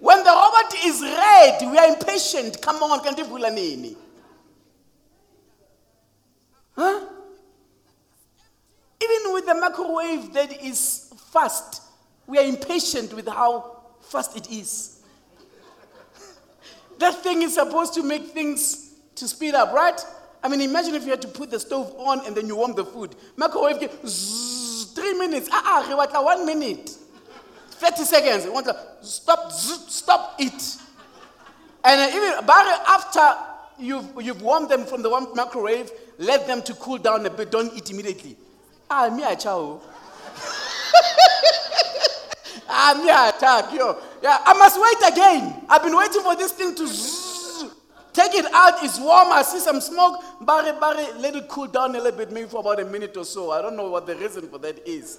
When 0.00 0.18
the 0.24 0.30
robot 0.30 0.74
is 0.84 1.00
red, 1.02 1.60
we 1.70 1.78
are 1.78 1.86
impatient. 1.86 2.60
Come 2.60 2.82
on, 2.82 3.16
you 3.16 3.50
nini? 3.54 3.96
Huh? 6.76 7.00
Even 9.04 9.32
with 9.34 9.46
the 9.46 9.54
microwave 9.54 10.32
that 10.32 10.60
is 10.60 11.12
fast, 11.30 11.82
we 12.26 12.36
are 12.38 12.44
impatient 12.44 13.14
with 13.14 13.28
how 13.28 13.82
fast 14.00 14.36
it 14.36 14.50
is. 14.50 15.00
that 16.98 17.22
thing 17.22 17.42
is 17.42 17.54
supposed 17.54 17.94
to 17.94 18.02
make 18.02 18.30
things 18.30 18.94
to 19.14 19.28
speed 19.28 19.54
up, 19.54 19.72
right? 19.72 20.04
I 20.42 20.48
mean, 20.48 20.60
imagine 20.60 20.96
if 20.96 21.04
you 21.04 21.10
had 21.10 21.22
to 21.22 21.28
put 21.28 21.52
the 21.52 21.60
stove 21.60 21.94
on 21.98 22.26
and 22.26 22.36
then 22.36 22.48
you 22.48 22.56
warm 22.56 22.74
the 22.74 22.84
food. 22.84 23.14
Microwave, 23.36 23.78
three 25.04 25.18
minutes. 25.18 25.48
Ah, 25.52 25.84
ah, 25.86 26.22
one 26.22 26.46
minute. 26.46 26.90
30 27.70 28.04
seconds. 28.04 28.46
want 28.48 28.66
to 28.66 28.76
stop, 29.02 29.52
stop 29.52 30.34
it. 30.38 30.76
And 31.84 32.14
even 32.14 32.32
after 32.88 33.36
you've, 33.78 34.06
you've 34.22 34.40
warmed 34.40 34.70
them 34.70 34.86
from 34.86 35.02
the 35.02 35.10
microwave, 35.34 35.90
let 36.18 36.46
them 36.46 36.62
to 36.62 36.74
cool 36.74 36.96
down 36.98 37.26
a 37.26 37.30
bit. 37.30 37.50
Don't 37.50 37.76
eat 37.76 37.90
immediately. 37.90 38.36
Ah, 38.88 39.10
me 39.14 39.22
a 39.24 39.36
chow. 39.36 39.80
ah, 42.68 42.94
me 42.96 43.10
a. 43.10 43.32
Yeah, 44.22 44.38
I 44.46 44.54
must 44.54 44.80
wait 44.80 45.12
again. 45.12 45.66
I've 45.68 45.82
been 45.82 45.96
waiting 45.96 46.22
for 46.22 46.34
this 46.36 46.52
thing 46.52 46.74
to 46.76 46.88
take 48.14 48.34
it 48.34 48.46
out. 48.54 48.82
It's 48.82 48.98
warm. 48.98 49.28
I 49.32 49.42
see 49.42 49.58
some 49.58 49.80
smoke. 49.80 50.22
Barry, 50.40 50.72
Barry, 50.80 51.06
let 51.18 51.34
it 51.34 51.48
cool 51.48 51.66
down 51.66 51.90
a 51.94 52.00
little 52.00 52.16
bit, 52.16 52.32
maybe 52.32 52.48
for 52.48 52.60
about 52.60 52.80
a 52.80 52.84
minute 52.86 53.16
or 53.16 53.24
so. 53.24 53.50
I 53.50 53.60
don't 53.60 53.76
know 53.76 53.90
what 53.90 54.06
the 54.06 54.16
reason 54.16 54.48
for 54.48 54.58
that 54.58 54.86
is. 54.88 55.18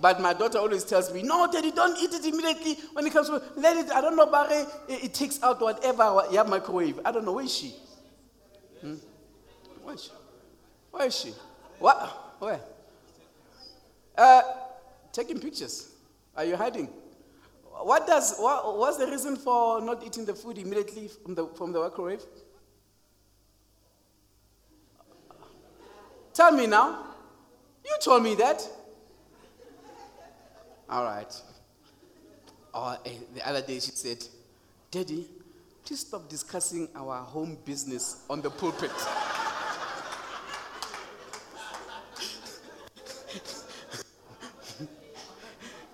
But 0.00 0.20
my 0.20 0.34
daughter 0.34 0.58
always 0.58 0.84
tells 0.84 1.12
me, 1.12 1.22
no, 1.22 1.50
daddy, 1.50 1.70
don't 1.70 1.98
eat 1.98 2.12
it 2.12 2.24
immediately. 2.24 2.76
When 2.92 3.06
it 3.06 3.12
comes 3.12 3.28
to, 3.28 3.42
let 3.56 3.76
it, 3.76 3.90
I 3.90 4.00
don't 4.00 4.16
know, 4.16 4.26
Barry, 4.26 4.66
it, 4.88 5.04
it 5.04 5.14
takes 5.14 5.42
out 5.42 5.60
whatever 5.60 6.22
you 6.30 6.38
have 6.38 6.48
microwave. 6.48 7.00
I 7.04 7.12
don't 7.12 7.24
know, 7.24 7.32
where 7.32 7.44
is 7.44 7.54
she? 7.54 7.74
Hmm? 8.80 8.94
Where 9.82 9.94
is 9.94 10.04
she? 10.04 10.10
Where 10.90 11.06
is 11.06 11.16
she? 11.18 11.32
What? 11.78 12.36
Where? 12.38 12.60
Uh, 14.16 14.42
taking 15.12 15.40
pictures. 15.40 15.92
Are 16.36 16.44
you 16.44 16.56
hiding? 16.56 16.90
What 17.82 18.06
does 18.06 18.36
what, 18.38 18.78
what's 18.78 18.96
the 18.96 19.06
reason 19.06 19.36
for 19.36 19.80
not 19.80 20.04
eating 20.04 20.24
the 20.24 20.34
food 20.34 20.58
immediately 20.58 21.08
from 21.08 21.34
the 21.34 21.46
from 21.48 21.72
the 21.72 21.80
microwave? 21.80 22.22
Tell 26.32 26.52
me 26.52 26.66
now. 26.66 27.06
You 27.84 27.96
told 28.02 28.22
me 28.22 28.34
that. 28.34 28.66
All 30.88 31.04
right. 31.04 31.42
Oh, 32.74 32.96
the 33.34 33.48
other 33.48 33.62
day 33.62 33.80
she 33.80 33.92
said, 33.92 34.18
Daddy, 34.90 35.26
please 35.84 36.00
stop 36.00 36.28
discussing 36.28 36.88
our 36.94 37.22
home 37.22 37.56
business 37.64 38.24
on 38.28 38.42
the 38.42 38.50
pulpit. 38.50 38.90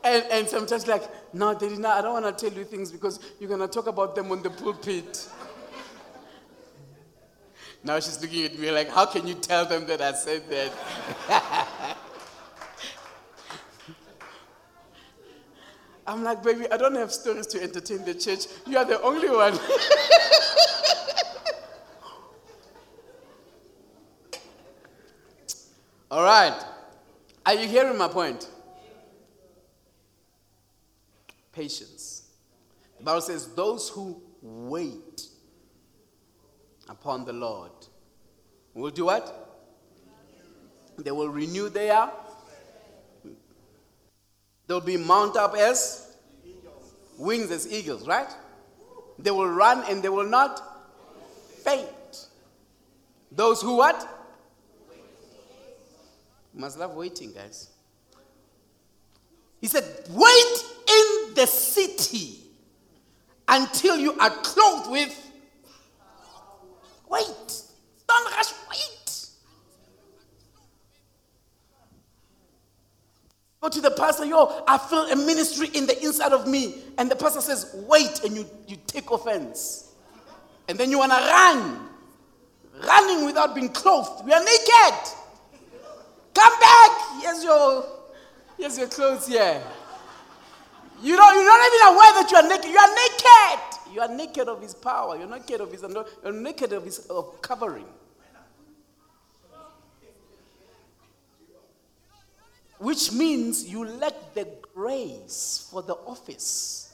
And, 0.04 0.24
and 0.30 0.48
sometimes 0.48 0.86
like, 0.86 1.02
no, 1.34 1.54
Daddy, 1.54 1.76
no, 1.76 1.88
I 1.88 2.02
don't 2.02 2.22
want 2.22 2.38
to 2.38 2.48
tell 2.48 2.56
you 2.56 2.64
things 2.64 2.90
because 2.90 3.20
you're 3.38 3.48
going 3.48 3.60
to 3.60 3.68
talk 3.68 3.86
about 3.86 4.14
them 4.14 4.32
on 4.32 4.42
the 4.42 4.50
pulpit. 4.50 5.28
now 7.84 8.00
she's 8.00 8.20
looking 8.20 8.44
at 8.44 8.58
me 8.58 8.70
like, 8.70 8.90
how 8.90 9.06
can 9.06 9.26
you 9.26 9.34
tell 9.34 9.64
them 9.64 9.86
that 9.86 10.00
I 10.00 10.12
said 10.12 10.42
that? 10.50 11.96
I'm 16.06 16.24
like, 16.24 16.42
baby, 16.42 16.70
I 16.70 16.76
don't 16.76 16.96
have 16.96 17.12
stories 17.12 17.46
to 17.48 17.62
entertain 17.62 18.04
the 18.04 18.14
church. 18.14 18.46
You 18.66 18.76
are 18.78 18.84
the 18.84 19.00
only 19.02 19.30
one. 19.30 19.56
All 26.10 26.24
right. 26.24 26.60
Are 27.46 27.54
you 27.54 27.66
hearing 27.68 27.96
my 27.96 28.08
point? 28.08 28.50
Patience. 31.52 32.22
The 32.98 33.04
Bible 33.04 33.20
says, 33.20 33.54
those 33.54 33.88
who 33.88 34.22
wait 34.40 35.22
upon 36.88 37.24
the 37.24 37.32
Lord 37.32 37.72
will 38.74 38.90
do 38.90 39.04
what? 39.06 39.38
They 40.98 41.10
will 41.10 41.28
renew 41.28 41.68
their 41.68 42.10
They'll 44.66 44.80
be 44.80 44.96
mount 44.96 45.36
up 45.36 45.54
as 45.54 46.16
wings 47.18 47.50
as 47.50 47.70
eagles, 47.70 48.06
right? 48.06 48.28
They 49.18 49.30
will 49.30 49.48
run 49.48 49.84
and 49.88 50.02
they 50.02 50.08
will 50.08 50.28
not 50.28 50.62
faint. 51.62 52.28
Those 53.30 53.60
who 53.60 53.76
what? 53.76 54.08
must 56.54 56.78
love 56.78 56.94
waiting, 56.94 57.32
guys. 57.32 57.70
He 59.60 59.66
said, 59.66 59.84
Wait 60.10 60.64
the 61.42 61.48
city 61.48 62.38
until 63.48 63.96
you 63.96 64.12
are 64.18 64.30
clothed 64.30 64.92
with. 64.92 65.30
Wait. 67.08 67.62
Don't 68.06 68.32
rush, 68.32 68.52
wait. 68.70 69.26
Go 73.60 73.68
to 73.68 73.80
the 73.80 73.90
pastor, 73.90 74.24
yo, 74.24 74.62
I 74.68 74.78
feel 74.78 75.10
a 75.10 75.16
ministry 75.16 75.68
in 75.74 75.86
the 75.86 76.00
inside 76.04 76.32
of 76.32 76.46
me. 76.46 76.76
And 76.96 77.10
the 77.10 77.16
pastor 77.16 77.40
says, 77.40 77.74
wait, 77.88 78.22
and 78.24 78.36
you, 78.36 78.46
you 78.68 78.76
take 78.86 79.10
offense. 79.10 79.92
And 80.68 80.78
then 80.78 80.92
you 80.92 80.98
want 81.00 81.10
to 81.10 81.18
run. 81.18 81.88
Running 82.86 83.26
without 83.26 83.56
being 83.56 83.68
clothed. 83.70 84.24
We 84.24 84.32
are 84.32 84.42
naked. 84.44 85.12
Come 86.34 86.60
back. 86.60 86.90
Here's 87.20 87.42
your, 87.42 87.84
here's 88.56 88.78
your 88.78 88.88
clothes 88.88 89.26
here. 89.26 89.60
You 91.02 91.16
don't, 91.16 91.34
you're 91.34 91.44
not 91.44 91.66
even 91.66 91.82
aware 91.94 92.12
that 92.22 92.28
you 92.30 92.36
are 92.36 92.48
naked. 92.48 92.70
You 92.70 92.78
are 92.78 92.94
naked. 92.94 93.94
You 93.94 94.00
are 94.00 94.16
naked 94.16 94.48
of 94.48 94.62
his 94.62 94.74
power. 94.74 95.16
You're 95.16 95.28
naked 95.28 95.60
of 95.60 95.70
his, 95.70 95.82
you're 96.22 96.32
naked 96.32 96.72
of 96.72 96.84
his 96.84 96.98
of 97.06 97.42
covering. 97.42 97.86
which 102.82 103.12
means 103.12 103.64
you 103.64 103.84
lack 103.84 104.34
the 104.34 104.44
grace 104.74 105.68
for 105.70 105.82
the 105.82 105.94
office. 105.94 106.92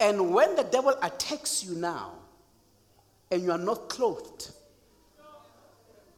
And 0.00 0.34
when 0.34 0.56
the 0.56 0.64
devil 0.64 0.94
attacks 1.00 1.62
you 1.64 1.76
now, 1.76 2.14
and 3.30 3.44
you 3.44 3.52
are 3.52 3.58
not 3.58 3.88
clothed, 3.88 4.50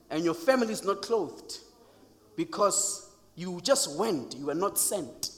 and 0.08 0.24
your 0.24 0.32
family 0.32 0.72
is 0.72 0.82
not 0.82 1.02
clothed, 1.02 1.58
because 2.36 3.10
you 3.34 3.60
just 3.62 3.98
went, 3.98 4.36
you 4.36 4.46
were 4.46 4.54
not 4.54 4.78
sent. 4.78 5.30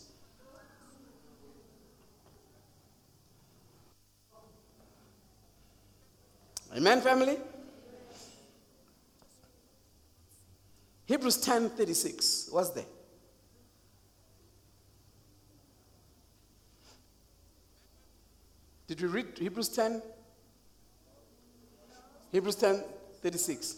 Amen, 6.77 7.01
family? 7.01 7.39
Hebrews 11.07 11.37
10 11.37 11.71
36. 11.71 12.49
What's 12.51 12.71
there? 12.71 12.85
Did 18.87 19.01
we 19.01 19.09
read 19.09 19.27
Hebrews 19.39 19.69
10? 19.69 20.03
Hebrews 22.33 22.57
10 22.57 22.83
36. 23.23 23.77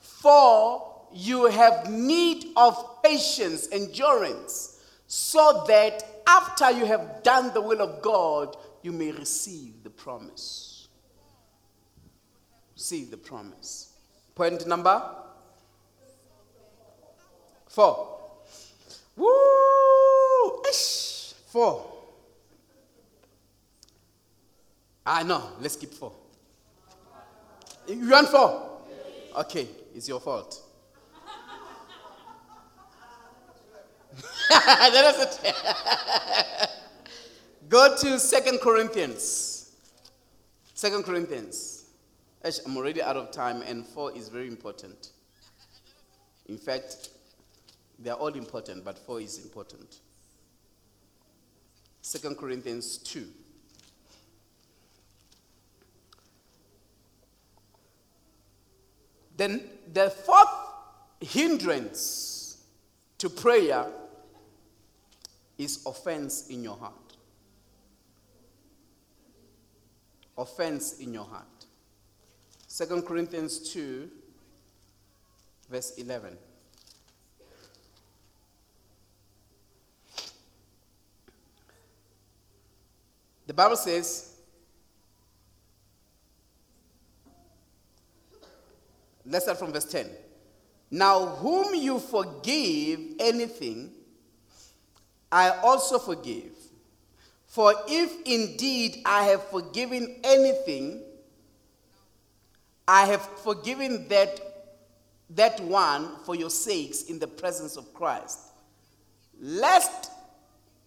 For 0.00 0.87
you 1.12 1.46
have 1.46 1.90
need 1.90 2.46
of 2.56 3.02
patience, 3.02 3.68
endurance, 3.72 4.80
so 5.06 5.64
that 5.68 6.02
after 6.26 6.70
you 6.70 6.84
have 6.84 7.22
done 7.22 7.52
the 7.54 7.60
will 7.60 7.80
of 7.80 8.02
God, 8.02 8.56
you 8.82 8.92
may 8.92 9.12
receive 9.12 9.82
the 9.82 9.90
promise. 9.90 10.88
Receive 12.74 13.10
the 13.10 13.16
promise. 13.16 13.92
Point 14.34 14.66
number 14.66 15.02
Four. 17.68 18.18
Woo! 19.14 20.62
Ish. 20.68 21.34
Four. 21.46 21.86
Ah, 25.06 25.22
no, 25.22 25.52
let's 25.60 25.76
keep 25.76 25.92
four. 25.92 26.12
You 27.86 28.10
want 28.10 28.28
four? 28.28 28.80
Okay, 29.36 29.68
it's 29.94 30.08
your 30.08 30.20
fault. 30.20 30.67
that 34.50 35.14
is 35.14 35.38
it. 35.42 36.70
Go 37.68 37.96
to 37.96 38.18
Second 38.18 38.60
Corinthians. 38.60 39.72
Second 40.74 41.04
Corinthians. 41.04 41.84
I'm 42.64 42.76
already 42.76 43.02
out 43.02 43.16
of 43.16 43.30
time, 43.30 43.62
and 43.62 43.84
four 43.84 44.12
is 44.16 44.28
very 44.28 44.46
important. 44.46 45.10
In 46.46 46.56
fact, 46.56 47.10
they 47.98 48.10
are 48.10 48.16
all 48.16 48.28
important, 48.28 48.84
but 48.84 48.98
four 48.98 49.20
is 49.20 49.44
important. 49.44 49.98
2 52.02 52.34
Corinthians 52.36 52.98
2. 52.98 53.26
Then 59.36 59.68
the 59.92 60.10
fourth 60.10 60.48
hindrance 61.20 62.47
to 63.18 63.28
prayer 63.28 63.86
is 65.58 65.84
offense 65.84 66.48
in 66.48 66.62
your 66.62 66.76
heart. 66.76 66.94
Offense 70.36 71.00
in 71.00 71.12
your 71.12 71.24
heart. 71.24 71.44
2 72.68 73.02
Corinthians 73.02 73.72
2, 73.72 74.08
verse 75.68 75.98
11. 75.98 76.38
The 83.48 83.54
Bible 83.54 83.76
says, 83.76 84.36
let's 89.26 89.46
start 89.46 89.58
from 89.58 89.72
verse 89.72 89.86
10. 89.86 90.06
Now, 90.90 91.26
whom 91.26 91.74
you 91.74 91.98
forgive 91.98 93.00
anything, 93.18 93.92
I 95.30 95.50
also 95.50 95.98
forgive. 95.98 96.52
For 97.46 97.74
if 97.86 98.12
indeed 98.24 99.02
I 99.04 99.24
have 99.24 99.44
forgiven 99.48 100.16
anything, 100.24 101.02
I 102.86 103.04
have 103.04 103.22
forgiven 103.22 104.08
that, 104.08 104.40
that 105.30 105.60
one 105.60 106.16
for 106.24 106.34
your 106.34 106.50
sakes 106.50 107.02
in 107.02 107.18
the 107.18 107.26
presence 107.26 107.76
of 107.76 107.92
Christ. 107.92 108.38
Lest 109.40 110.10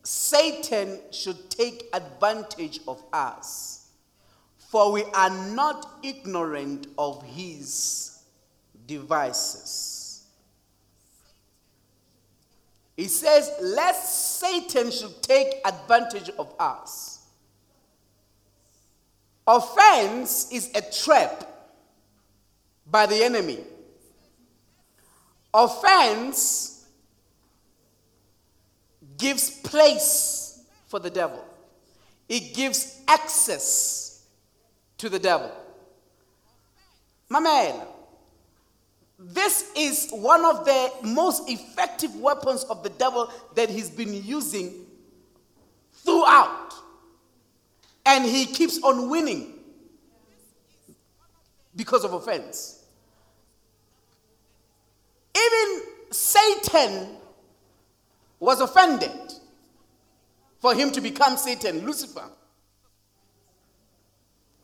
Satan 0.04 1.00
should 1.12 1.50
take 1.52 1.88
advantage 1.94 2.80
of 2.88 3.04
us, 3.14 3.90
for 4.58 4.92
we 4.92 5.04
are 5.14 5.30
not 5.30 6.00
ignorant 6.02 6.88
of 6.98 7.24
his 7.24 8.11
devices. 8.92 10.24
He 12.98 13.08
says, 13.08 13.50
lest 13.62 14.40
Satan 14.40 14.92
should 14.92 15.24
take 15.24 15.66
advantage 15.66 16.30
of 16.38 16.54
us. 16.60 17.26
Offense 19.48 20.52
is 20.52 20.70
a 20.76 20.82
trap 20.82 21.48
by 22.86 23.06
the 23.06 23.24
enemy. 23.24 23.60
Offense 25.54 26.86
gives 29.18 29.52
place 29.62 30.62
for 30.88 31.00
the 31.00 31.10
devil, 31.10 31.46
it 32.28 32.54
gives 32.54 33.02
access 33.08 34.26
to 34.98 35.08
the 35.08 35.20
devil. 35.20 35.52
Mamela, 37.30 37.88
this 39.24 39.72
is 39.78 40.10
one 40.12 40.44
of 40.44 40.66
the 40.66 40.92
most 41.04 41.48
effective 41.48 42.16
weapons 42.16 42.64
of 42.64 42.82
the 42.82 42.90
devil 42.90 43.32
that 43.54 43.70
he's 43.70 43.90
been 43.90 44.24
using 44.24 44.74
throughout. 45.94 46.74
And 48.06 48.26
he 48.26 48.48
keeps 48.48 48.82
on 48.82 49.10
winning 49.10 49.54
because 51.76 52.04
of 52.04 52.14
offense. 52.14 52.84
Even 55.36 55.84
Satan 56.10 57.10
was 58.40 58.60
offended 58.60 59.12
for 60.60 60.74
him 60.74 60.92
to 60.92 61.00
become 61.00 61.38
Satan, 61.38 61.86
Lucifer. 61.86 62.28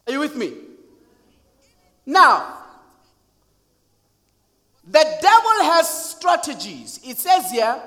Are 0.07 0.11
you 0.11 0.19
with 0.19 0.35
me? 0.35 0.53
Now, 2.07 2.56
the 4.89 5.17
devil 5.21 5.71
has 5.71 6.15
strategies. 6.15 6.99
It 7.03 7.17
says 7.17 7.51
here, 7.51 7.81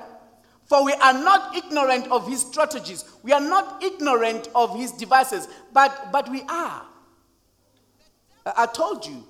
for 0.65 0.85
we 0.85 0.93
are 0.93 1.13
not 1.13 1.55
ignorant 1.55 2.07
of 2.11 2.27
his 2.27 2.41
strategies. 2.41 3.03
We 3.23 3.33
are 3.33 3.41
not 3.41 3.83
ignorant 3.83 4.49
of 4.55 4.75
his 4.77 4.91
devices, 4.91 5.47
but, 5.73 6.11
but 6.11 6.29
we 6.29 6.43
are. 6.43 6.83
I 8.45 8.65
told 8.67 9.05
you, 9.05 9.23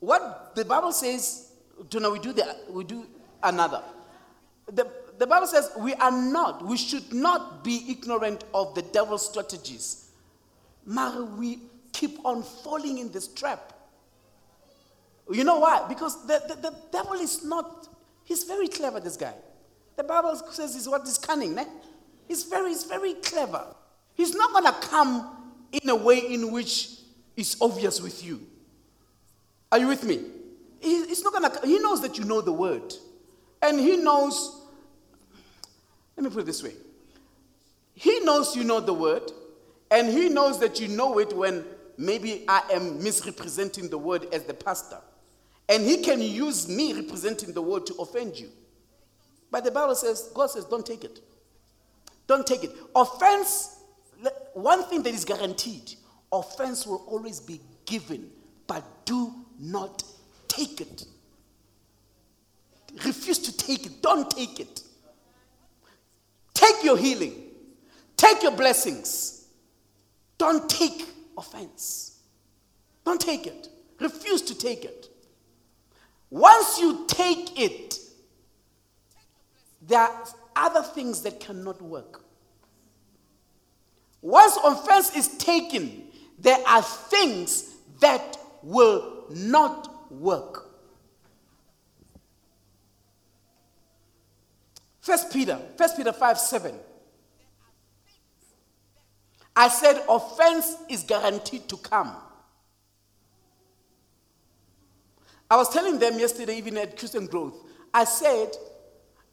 what 0.00 0.54
the 0.54 0.64
Bible 0.64 0.92
says, 0.92 1.52
do 1.88 2.00
not 2.00 2.12
we 2.12 2.18
do 2.18 2.32
the, 2.32 2.56
we 2.68 2.84
do 2.84 3.06
another. 3.42 3.82
The, 4.66 4.86
the 5.18 5.26
Bible 5.26 5.46
says 5.46 5.70
we 5.78 5.94
are 5.94 6.10
not, 6.10 6.64
we 6.66 6.76
should 6.76 7.12
not 7.12 7.64
be 7.64 7.84
ignorant 7.88 8.44
of 8.52 8.74
the 8.74 8.82
devil's 8.82 9.28
strategies. 9.28 10.10
Mary, 10.84 11.22
we 11.22 11.58
keep 11.92 12.18
on 12.24 12.42
falling 12.42 12.98
in 12.98 13.12
this 13.12 13.28
trap. 13.28 13.71
You 15.30 15.44
know 15.44 15.58
why? 15.58 15.86
Because 15.88 16.26
the, 16.26 16.42
the, 16.48 16.70
the 16.70 16.76
devil 16.90 17.14
is 17.14 17.44
not, 17.44 17.88
he's 18.24 18.44
very 18.44 18.68
clever, 18.68 19.00
this 19.00 19.16
guy. 19.16 19.34
The 19.96 20.04
Bible 20.04 20.36
says 20.50 20.74
he's 20.74 20.88
what 20.88 21.02
is 21.06 21.18
cunning. 21.18 21.58
He's 22.26 22.44
very, 22.44 22.70
he's 22.70 22.84
very 22.84 23.14
clever. 23.14 23.64
He's 24.14 24.34
not 24.34 24.52
going 24.52 24.64
to 24.64 24.88
come 24.88 25.54
in 25.72 25.88
a 25.88 25.96
way 25.96 26.18
in 26.18 26.50
which 26.50 26.88
is 27.36 27.56
obvious 27.60 28.00
with 28.00 28.24
you. 28.24 28.46
Are 29.70 29.78
you 29.78 29.88
with 29.88 30.04
me? 30.04 30.20
He, 30.80 31.06
he's 31.06 31.22
not 31.22 31.32
going 31.32 31.50
to, 31.50 31.66
he 31.66 31.78
knows 31.78 32.02
that 32.02 32.18
you 32.18 32.24
know 32.24 32.40
the 32.40 32.52
word. 32.52 32.94
And 33.62 33.78
he 33.78 33.96
knows, 33.96 34.60
let 36.16 36.24
me 36.24 36.30
put 36.30 36.40
it 36.40 36.46
this 36.46 36.62
way. 36.62 36.74
He 37.94 38.20
knows 38.20 38.56
you 38.56 38.64
know 38.64 38.80
the 38.80 38.92
word, 38.92 39.30
and 39.90 40.08
he 40.08 40.28
knows 40.28 40.58
that 40.60 40.80
you 40.80 40.88
know 40.88 41.18
it 41.18 41.34
when 41.34 41.64
maybe 41.96 42.44
I 42.48 42.62
am 42.72 43.02
misrepresenting 43.02 43.88
the 43.88 43.98
word 43.98 44.26
as 44.32 44.44
the 44.44 44.54
pastor. 44.54 44.98
And 45.68 45.84
he 45.84 46.02
can 46.02 46.20
use 46.20 46.68
me 46.68 46.92
representing 46.92 47.52
the 47.52 47.62
word 47.62 47.86
to 47.86 47.94
offend 47.94 48.38
you. 48.38 48.48
But 49.50 49.64
the 49.64 49.70
Bible 49.70 49.94
says, 49.94 50.30
God 50.34 50.50
says, 50.50 50.64
don't 50.64 50.84
take 50.84 51.04
it. 51.04 51.20
Don't 52.26 52.46
take 52.46 52.64
it. 52.64 52.72
Offense, 52.94 53.78
one 54.54 54.84
thing 54.84 55.02
that 55.02 55.14
is 55.14 55.24
guaranteed 55.24 55.94
offense 56.32 56.86
will 56.86 57.04
always 57.06 57.40
be 57.40 57.60
given, 57.84 58.30
but 58.66 58.82
do 59.04 59.32
not 59.60 60.02
take 60.48 60.80
it. 60.80 61.04
Refuse 63.04 63.38
to 63.38 63.56
take 63.56 63.86
it. 63.86 64.02
Don't 64.02 64.30
take 64.30 64.58
it. 64.58 64.82
Take 66.54 66.84
your 66.84 66.96
healing, 66.96 67.34
take 68.16 68.42
your 68.42 68.52
blessings. 68.52 69.46
Don't 70.38 70.68
take 70.68 71.06
offense. 71.36 72.20
Don't 73.04 73.20
take 73.20 73.46
it. 73.46 73.68
Refuse 74.00 74.42
to 74.42 74.58
take 74.58 74.84
it. 74.84 75.01
Once 76.32 76.80
you 76.80 77.04
take 77.06 77.60
it, 77.60 77.98
there 79.82 80.00
are 80.00 80.24
other 80.56 80.82
things 80.82 81.20
that 81.20 81.38
cannot 81.38 81.82
work. 81.82 82.24
Once 84.22 84.56
offense 84.64 85.14
is 85.14 85.36
taken, 85.36 86.04
there 86.38 86.56
are 86.66 86.80
things 86.80 87.74
that 88.00 88.38
will 88.62 89.26
not 89.28 90.10
work. 90.10 90.70
First 95.02 95.30
Peter, 95.34 95.60
First 95.76 95.98
Peter 95.98 96.14
5 96.14 96.38
7. 96.38 96.74
I 99.54 99.68
said 99.68 100.02
offense 100.08 100.76
is 100.88 101.02
guaranteed 101.02 101.68
to 101.68 101.76
come. 101.76 102.16
I 105.52 105.56
was 105.56 105.68
telling 105.68 105.98
them 105.98 106.18
yesterday, 106.18 106.56
even 106.56 106.78
at 106.78 106.96
Christian 106.96 107.26
Growth, 107.26 107.52
I 107.92 108.04
said, 108.04 108.52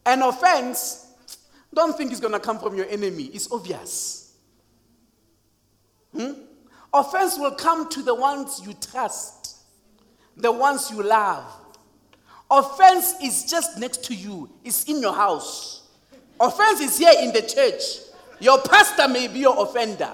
an 0.06 0.22
offense, 0.22 1.14
don't 1.74 1.96
think 1.96 2.12
it's 2.12 2.20
going 2.20 2.34
to 2.34 2.42
come 2.42 2.60
from 2.60 2.76
your 2.76 2.88
enemy. 2.88 3.28
It's 3.34 3.50
obvious. 3.50 4.34
Hmm? 6.14 6.34
Offense 6.94 7.38
will 7.40 7.56
come 7.56 7.88
to 7.92 8.02
the 8.02 8.14
ones 8.14 8.62
you 8.66 8.74
trust, 8.74 9.60
the 10.36 10.52
ones 10.52 10.92
you 10.92 11.02
love. 11.04 11.46
Offense 12.52 13.14
is 13.24 13.46
just 13.46 13.80
next 13.80 14.04
to 14.04 14.14
you, 14.14 14.50
it's 14.66 14.84
in 14.90 15.00
your 15.00 15.14
house. 15.14 15.88
Offense 16.38 16.82
is 16.82 16.98
here 16.98 17.14
in 17.22 17.32
the 17.32 17.44
church. 17.44 17.82
Your 18.42 18.60
pastor 18.64 19.08
may 19.08 19.30
be 19.30 19.40
your 19.40 19.64
offender. 19.64 20.12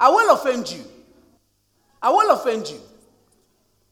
I 0.00 0.08
will 0.08 0.34
offend 0.34 0.72
you. 0.72 0.84
I 2.00 2.08
will 2.08 2.30
offend 2.30 2.66
you. 2.70 2.80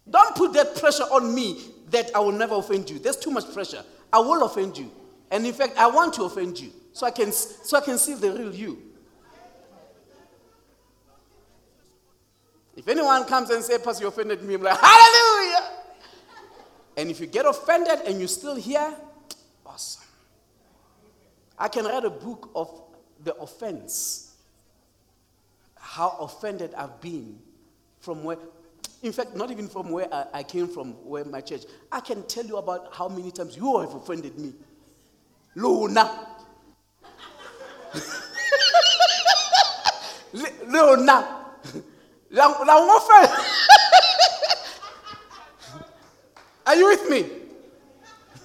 Don't 0.08 0.34
put 0.34 0.52
that 0.54 0.76
pressure 0.76 1.04
on 1.04 1.34
me 1.34 1.60
that 1.90 2.10
I 2.14 2.20
will 2.20 2.32
never 2.32 2.56
offend 2.56 2.90
you. 2.90 2.98
There's 2.98 3.16
too 3.16 3.30
much 3.30 3.52
pressure. 3.52 3.84
I 4.12 4.18
will 4.18 4.44
offend 4.44 4.76
you. 4.76 4.90
And 5.30 5.46
in 5.46 5.52
fact, 5.52 5.78
I 5.78 5.86
want 5.86 6.14
to 6.14 6.24
offend 6.24 6.58
you 6.60 6.70
so 6.92 7.06
I 7.06 7.10
can, 7.10 7.32
so 7.32 7.76
I 7.76 7.80
can 7.80 7.98
see 7.98 8.14
the 8.14 8.32
real 8.32 8.54
you. 8.54 8.82
If 12.76 12.88
anyone 12.88 13.24
comes 13.24 13.50
and 13.50 13.62
says, 13.62 13.80
Pastor, 13.82 14.04
you 14.04 14.08
offended 14.08 14.42
me, 14.42 14.54
I'm 14.54 14.62
like, 14.62 14.78
Hallelujah! 14.78 15.70
And 16.96 17.10
if 17.10 17.20
you 17.20 17.26
get 17.26 17.46
offended 17.46 18.00
and 18.06 18.18
you're 18.18 18.28
still 18.28 18.54
here, 18.56 18.94
awesome. 19.64 20.02
I 21.58 21.68
can 21.68 21.84
write 21.84 22.04
a 22.04 22.10
book 22.10 22.50
of 22.54 22.82
the 23.22 23.34
offense, 23.36 24.34
how 25.76 26.16
offended 26.20 26.74
I've 26.74 27.00
been 27.00 27.38
from 28.00 28.24
where 28.24 28.38
in 29.02 29.12
fact, 29.12 29.34
not 29.34 29.50
even 29.50 29.68
from 29.68 29.90
where 29.90 30.12
I, 30.14 30.26
I 30.34 30.42
came 30.44 30.68
from, 30.68 30.92
where 31.04 31.24
my 31.24 31.40
church. 31.40 31.62
I 31.90 32.00
can 32.00 32.22
tell 32.24 32.44
you 32.44 32.56
about 32.56 32.94
how 32.94 33.08
many 33.08 33.32
times 33.32 33.56
you 33.56 33.80
have 33.80 33.94
offended 33.94 34.38
me. 34.38 34.52
Luna. 35.56 36.28
Luna. 40.66 41.38
Are 46.66 46.76
you 46.76 46.86
with 46.86 47.10
me? 47.10 47.26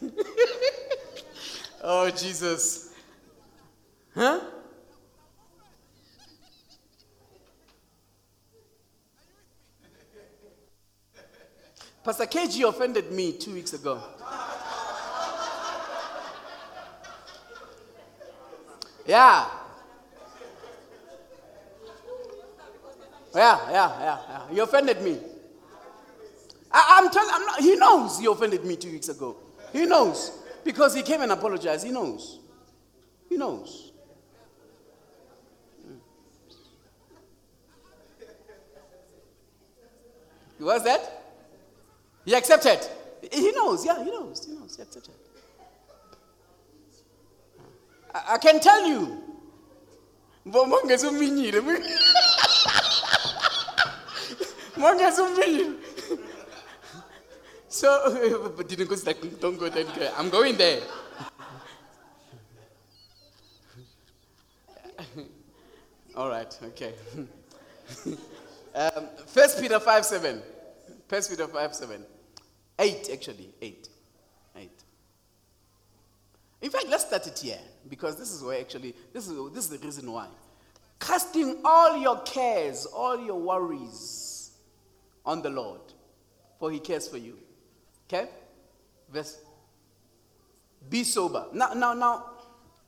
oh, 1.84 2.10
Jesus. 2.10 2.94
Huh? 4.14 4.42
Pastor 12.08 12.26
KG 12.26 12.70
offended 12.70 13.12
me 13.12 13.34
two 13.34 13.54
weeks 13.54 13.74
ago. 13.74 14.02
Yeah. 19.06 19.46
Yeah, 23.36 23.60
yeah, 23.70 24.00
yeah, 24.00 24.20
yeah. 24.30 24.50
He 24.50 24.60
offended 24.60 25.02
me. 25.02 25.20
I, 26.72 27.02
am 27.04 27.12
telling. 27.12 27.30
I'm 27.34 27.46
not. 27.46 27.60
He 27.60 27.76
knows 27.76 28.20
he 28.20 28.26
offended 28.28 28.64
me 28.64 28.78
two 28.78 28.94
weeks 28.94 29.10
ago. 29.10 29.36
He 29.74 29.86
knows 29.86 30.32
because 30.64 30.96
he 30.96 31.02
came 31.02 31.20
and 31.20 31.34
apologized. 31.34 31.86
He 31.86 31.92
knows. 31.92 32.40
He 33.28 33.36
knows. 33.36 33.92
Mm. 35.86 35.98
What's 40.60 40.86
that? 40.86 41.17
He 42.28 42.36
accepted. 42.36 42.80
He 43.32 43.52
knows, 43.54 43.86
yeah, 43.86 44.04
he 44.04 44.12
knows, 44.12 44.46
he 44.46 44.52
knows, 44.52 44.76
he 44.76 44.82
accepted. 44.82 45.14
I, 48.14 48.34
I 48.34 48.38
can 48.38 48.60
tell 48.60 48.86
you. 48.86 49.24
Mongeza 50.46 51.08
uminyile. 51.08 51.62
Mongeza 54.76 55.24
uminyile. 55.24 55.78
So, 57.70 58.52
but 58.58 58.68
didn't 58.68 58.90
go 58.90 58.96
like, 59.06 59.40
don't 59.40 59.58
go 59.58 59.70
there. 59.70 59.86
I'm 60.18 60.30
going 60.30 60.58
there. 60.58 60.82
All 66.18 66.28
right, 66.28 66.60
okay. 66.62 66.94
um, 68.76 69.08
First 69.28 69.62
Peter 69.62 69.80
5 69.80 70.04
7. 70.06 70.42
First 71.08 71.30
Peter 71.30 71.48
5 71.48 71.74
7. 71.74 72.04
8, 72.80 73.10
actually. 73.12 73.50
8. 73.62 73.90
8. 74.56 74.72
In 76.62 76.70
fact, 76.70 76.86
let's 76.90 77.06
start 77.06 77.28
it 77.28 77.40
here 77.40 77.60
because 77.90 78.18
this 78.18 78.32
is 78.32 78.44
where 78.44 78.60
actually, 78.60 78.96
this 79.14 79.28
is, 79.28 79.54
this 79.54 79.66
is 79.66 79.70
the 79.70 79.86
reason 79.86 80.12
why. 80.12 80.28
Casting 81.00 81.60
all 81.64 81.98
your 81.98 82.20
cares, 82.22 82.86
all 82.86 83.24
your 83.24 83.40
worries 83.40 84.52
on 85.26 85.42
the 85.42 85.50
Lord, 85.50 85.82
for 86.60 86.72
he 86.72 86.80
cares 86.80 87.08
for 87.08 87.18
you. 87.18 87.38
Okay? 88.08 88.30
Verse. 89.12 89.40
Be 90.90 91.04
sober. 91.04 91.46
Now, 91.54 91.74
now, 91.74 91.94
now, 91.94 92.26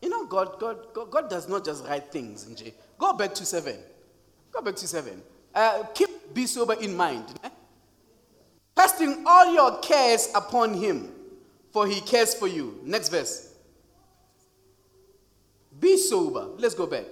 you 0.01 0.09
know, 0.09 0.25
God, 0.25 0.59
God, 0.59 0.93
God, 0.93 1.11
God 1.11 1.29
does 1.29 1.47
not 1.47 1.65
just 1.65 1.85
write 1.85 2.11
things. 2.11 2.47
Go 2.97 3.13
back 3.13 3.33
to 3.35 3.45
7. 3.45 3.75
Go 4.51 4.61
back 4.61 4.75
to 4.75 4.87
7. 4.87 5.21
Uh, 5.53 5.83
keep 5.93 6.33
be 6.33 6.45
sober 6.45 6.73
in 6.73 6.95
mind. 6.95 7.25
Eh? 7.43 7.49
Casting 8.79 9.23
all 9.25 9.53
your 9.53 9.79
cares 9.79 10.29
upon 10.33 10.73
him, 10.73 11.11
for 11.73 11.85
he 11.85 11.99
cares 11.99 12.33
for 12.33 12.47
you. 12.47 12.79
Next 12.85 13.09
verse. 13.09 13.53
Be 15.77 15.97
sober. 15.97 16.47
Let's 16.57 16.75
go 16.75 16.87
back. 16.87 17.03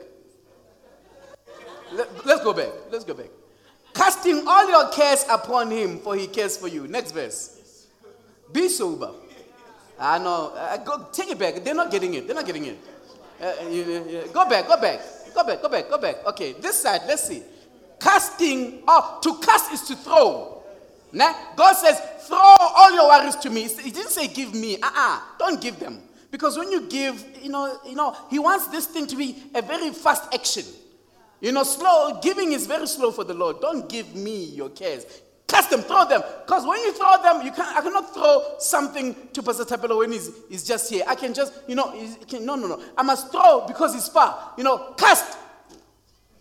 Let, 1.92 2.26
let's 2.26 2.42
go 2.42 2.54
back. 2.54 2.70
Let's 2.90 3.04
go 3.04 3.14
back. 3.14 3.28
Casting 3.94 4.48
all 4.48 4.70
your 4.70 4.90
cares 4.92 5.26
upon 5.30 5.70
him, 5.70 6.00
for 6.00 6.16
he 6.16 6.28
cares 6.28 6.56
for 6.56 6.70
you. 6.70 6.88
Next 6.88 7.12
verse. 7.12 7.88
Be 8.54 8.70
sober. 8.70 9.12
I 10.00 10.20
know. 10.20 10.54
Uh, 10.56 10.78
go, 10.78 11.10
take 11.12 11.32
it 11.32 11.38
back. 11.38 11.66
They're 11.66 11.76
not 11.76 11.92
getting 11.92 12.14
it. 12.14 12.28
They're 12.28 12.36
not 12.36 12.46
getting 12.46 12.64
it. 12.64 12.78
Uh, 13.42 13.68
you, 13.70 14.24
go 14.32 14.48
back. 14.48 14.70
Go 14.70 14.80
back. 14.80 15.02
Go 15.36 15.44
back. 15.44 15.62
Go 15.62 15.68
back. 15.68 15.90
Go 15.90 15.98
back. 15.98 16.16
Okay. 16.28 16.54
This 16.54 16.78
side. 16.82 17.02
Let's 17.06 17.28
see. 17.28 17.44
Casting. 18.00 18.84
Oh, 18.88 19.20
to 19.22 19.46
cast 19.46 19.74
is 19.74 19.82
to 19.90 19.96
throw. 19.98 20.57
God 21.14 21.74
says, 21.74 22.00
throw 22.28 22.38
all 22.38 22.94
your 22.94 23.08
worries 23.08 23.36
to 23.38 23.50
me. 23.50 23.64
He 23.64 23.92
didn't 23.92 24.12
say 24.12 24.28
give 24.28 24.54
me. 24.54 24.78
Uh-uh. 24.82 25.20
Don't 25.40 25.62
give 25.62 25.80
them. 25.80 26.00
Because 26.30 26.58
when 26.58 26.72
you 26.72 26.82
give, 26.82 27.24
you 27.42 27.50
know, 27.50 27.80
you 27.86 27.96
know, 27.96 28.16
he 28.30 28.40
wants 28.40 28.68
this 28.68 28.86
thing 28.86 29.08
to 29.08 29.16
be 29.16 29.44
a 29.56 29.62
very 29.62 29.92
fast 29.92 30.34
action. 30.34 30.66
You 31.40 31.52
know, 31.52 31.64
slow 31.64 32.20
giving 32.22 32.52
is 32.52 32.68
very 32.68 32.88
slow 32.88 33.12
for 33.12 33.24
the 33.24 33.34
Lord. 33.34 33.62
Don't 33.62 33.88
give 33.88 34.14
me 34.16 34.46
your 34.46 34.70
cares. 34.70 35.06
Cast 35.48 35.70
them, 35.70 35.82
throw 35.82 36.06
them. 36.06 36.22
Because 36.46 36.66
when 36.66 36.82
you 36.82 36.92
throw 36.94 37.22
them, 37.24 37.46
you 37.46 37.52
can 37.52 37.66
I 37.66 37.82
cannot 37.82 38.14
throw 38.14 38.56
something 38.60 39.16
to 39.32 39.42
Pastor 39.42 39.64
Tapelo 39.64 40.00
when 40.00 40.12
he's, 40.12 40.30
he's 40.50 40.66
just 40.66 40.90
here. 40.90 41.06
I 41.08 41.16
can 41.16 41.34
just, 41.34 41.54
you 41.68 41.76
know, 41.76 41.94
can, 42.28 42.46
no, 42.46 42.56
no, 42.56 42.68
no. 42.68 42.82
I 42.98 43.04
must 43.04 43.32
throw 43.32 43.66
because 43.66 43.94
he's 43.94 44.10
far. 44.10 44.54
You 44.58 44.66
know, 44.66 44.94
cast. 44.98 45.38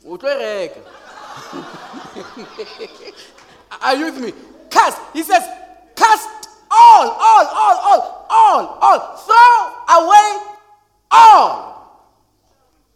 Are 3.82 3.94
you 3.94 4.06
with 4.06 4.20
me? 4.20 4.32
Cast. 4.87 5.03
He 5.12 5.22
says, 5.22 5.43
cast 5.95 6.28
all, 6.70 7.11
all, 7.11 7.47
all, 7.47 7.78
all, 7.78 8.26
all, 8.30 8.78
all. 8.80 9.16
Throw 9.16 10.05
away 10.05 10.47
all. 11.11 11.72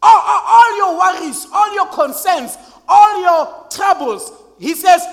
All, 0.02 0.20
all, 0.20 0.42
all 0.46 0.76
your 0.76 0.98
worries, 0.98 1.46
all 1.52 1.74
your 1.74 1.86
concerns, 1.88 2.56
all 2.88 3.20
your 3.20 3.66
troubles. 3.70 4.32
He 4.58 4.74
says, 4.74 5.04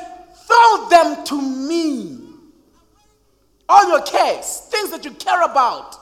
throw 0.46 0.88
them 0.90 1.26
to 1.26 1.42
me. 1.42 2.20
All 3.70 3.90
your 3.90 4.02
cares, 4.02 4.62
things 4.72 4.92
that 4.92 5.04
you 5.04 5.12
care 5.12 5.44
about, 5.44 5.98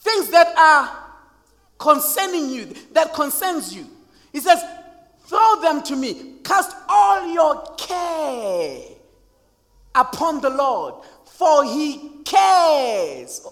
things 0.00 0.28
that 0.30 0.52
are 0.58 0.90
concerning 1.78 2.50
you, 2.50 2.74
that 2.92 3.14
concerns 3.14 3.72
you. 3.72 3.86
He 4.32 4.40
says, 4.40 4.60
throw 5.24 5.60
them 5.60 5.82
to 5.82 5.96
me. 5.96 6.34
Cast 6.44 6.76
all 6.88 7.32
your 7.32 7.62
care 7.76 8.80
upon 9.94 10.40
the 10.40 10.50
Lord, 10.50 11.04
for 11.24 11.64
he 11.64 12.22
cares. 12.24 13.46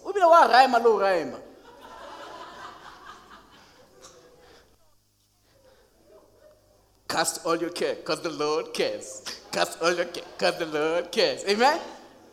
Cast 7.08 7.44
all 7.44 7.56
your 7.56 7.70
care, 7.70 7.96
because 7.96 8.20
the 8.20 8.30
Lord 8.30 8.72
cares. 8.72 9.40
Cast 9.50 9.82
all 9.82 9.94
your 9.94 10.04
care, 10.04 10.24
because 10.38 10.58
the 10.58 10.66
Lord 10.66 11.10
cares. 11.10 11.44
Amen? 11.48 11.80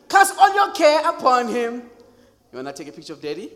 Cast 0.08 0.38
all 0.38 0.54
your 0.54 0.70
care 0.72 1.08
upon 1.08 1.48
him. 1.48 1.82
You 2.52 2.62
want 2.62 2.68
to 2.68 2.72
take 2.72 2.88
a 2.92 2.96
picture 2.96 3.12
of 3.12 3.20
daddy? 3.20 3.50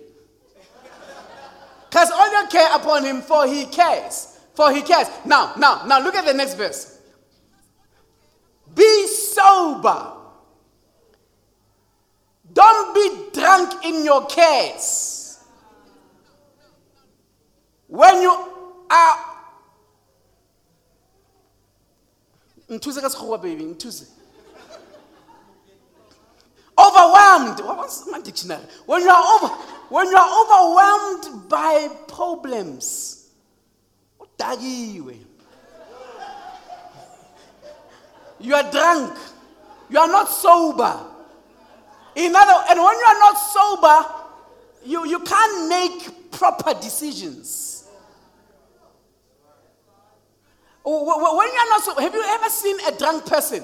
Cast 1.90 2.12
all 2.12 2.32
your 2.32 2.46
care 2.48 2.74
upon 2.74 3.04
him, 3.04 3.22
for 3.22 3.46
he 3.46 3.66
cares. 3.66 4.31
For 4.54 4.72
he 4.72 4.82
cares. 4.82 5.08
Now, 5.24 5.54
now, 5.56 5.84
now 5.86 6.02
look 6.02 6.14
at 6.14 6.26
the 6.26 6.34
next 6.34 6.54
verse. 6.54 6.98
Be 8.74 9.06
sober. 9.06 10.12
Don't 12.52 12.94
be 12.94 13.40
drunk 13.40 13.84
in 13.84 14.04
your 14.04 14.26
cares. 14.26 15.38
When 17.88 18.22
you 18.22 18.30
are 18.90 19.16
nthuse 22.70 23.00
ka 23.00 23.08
sekgowa 23.08 23.38
baby 23.42 23.64
nthuse 23.64 24.08
overwhelmed 26.78 27.60
what's 27.60 28.06
my 28.10 28.20
dictionary 28.20 28.62
when 28.86 29.02
you 29.02 29.10
are 29.10 29.36
over 29.36 29.48
when 29.90 30.06
you 30.08 30.16
are 30.16 30.30
overwhelmed 30.42 31.48
by 31.48 31.88
problems 32.08 33.21
udakiwe 34.38 35.16
you 38.42 38.54
are 38.54 38.70
drunk. 38.70 39.16
You 39.88 39.98
are 40.00 40.08
not 40.08 40.28
sober. 40.28 41.00
In 42.16 42.34
other 42.34 42.64
and 42.70 42.78
when 42.78 42.98
you 42.98 43.04
are 43.06 43.18
not 43.18 43.34
sober 43.34 44.14
you, 44.84 45.06
you 45.06 45.20
can't 45.20 45.68
make 45.68 46.30
proper 46.32 46.74
decisions. 46.74 47.88
When 50.84 51.04
you're 51.04 51.70
not 51.70 51.82
so, 51.82 51.94
have 51.94 52.12
you 52.12 52.22
ever 52.26 52.48
seen 52.48 52.76
a 52.88 52.98
drunk 52.98 53.26
person? 53.26 53.62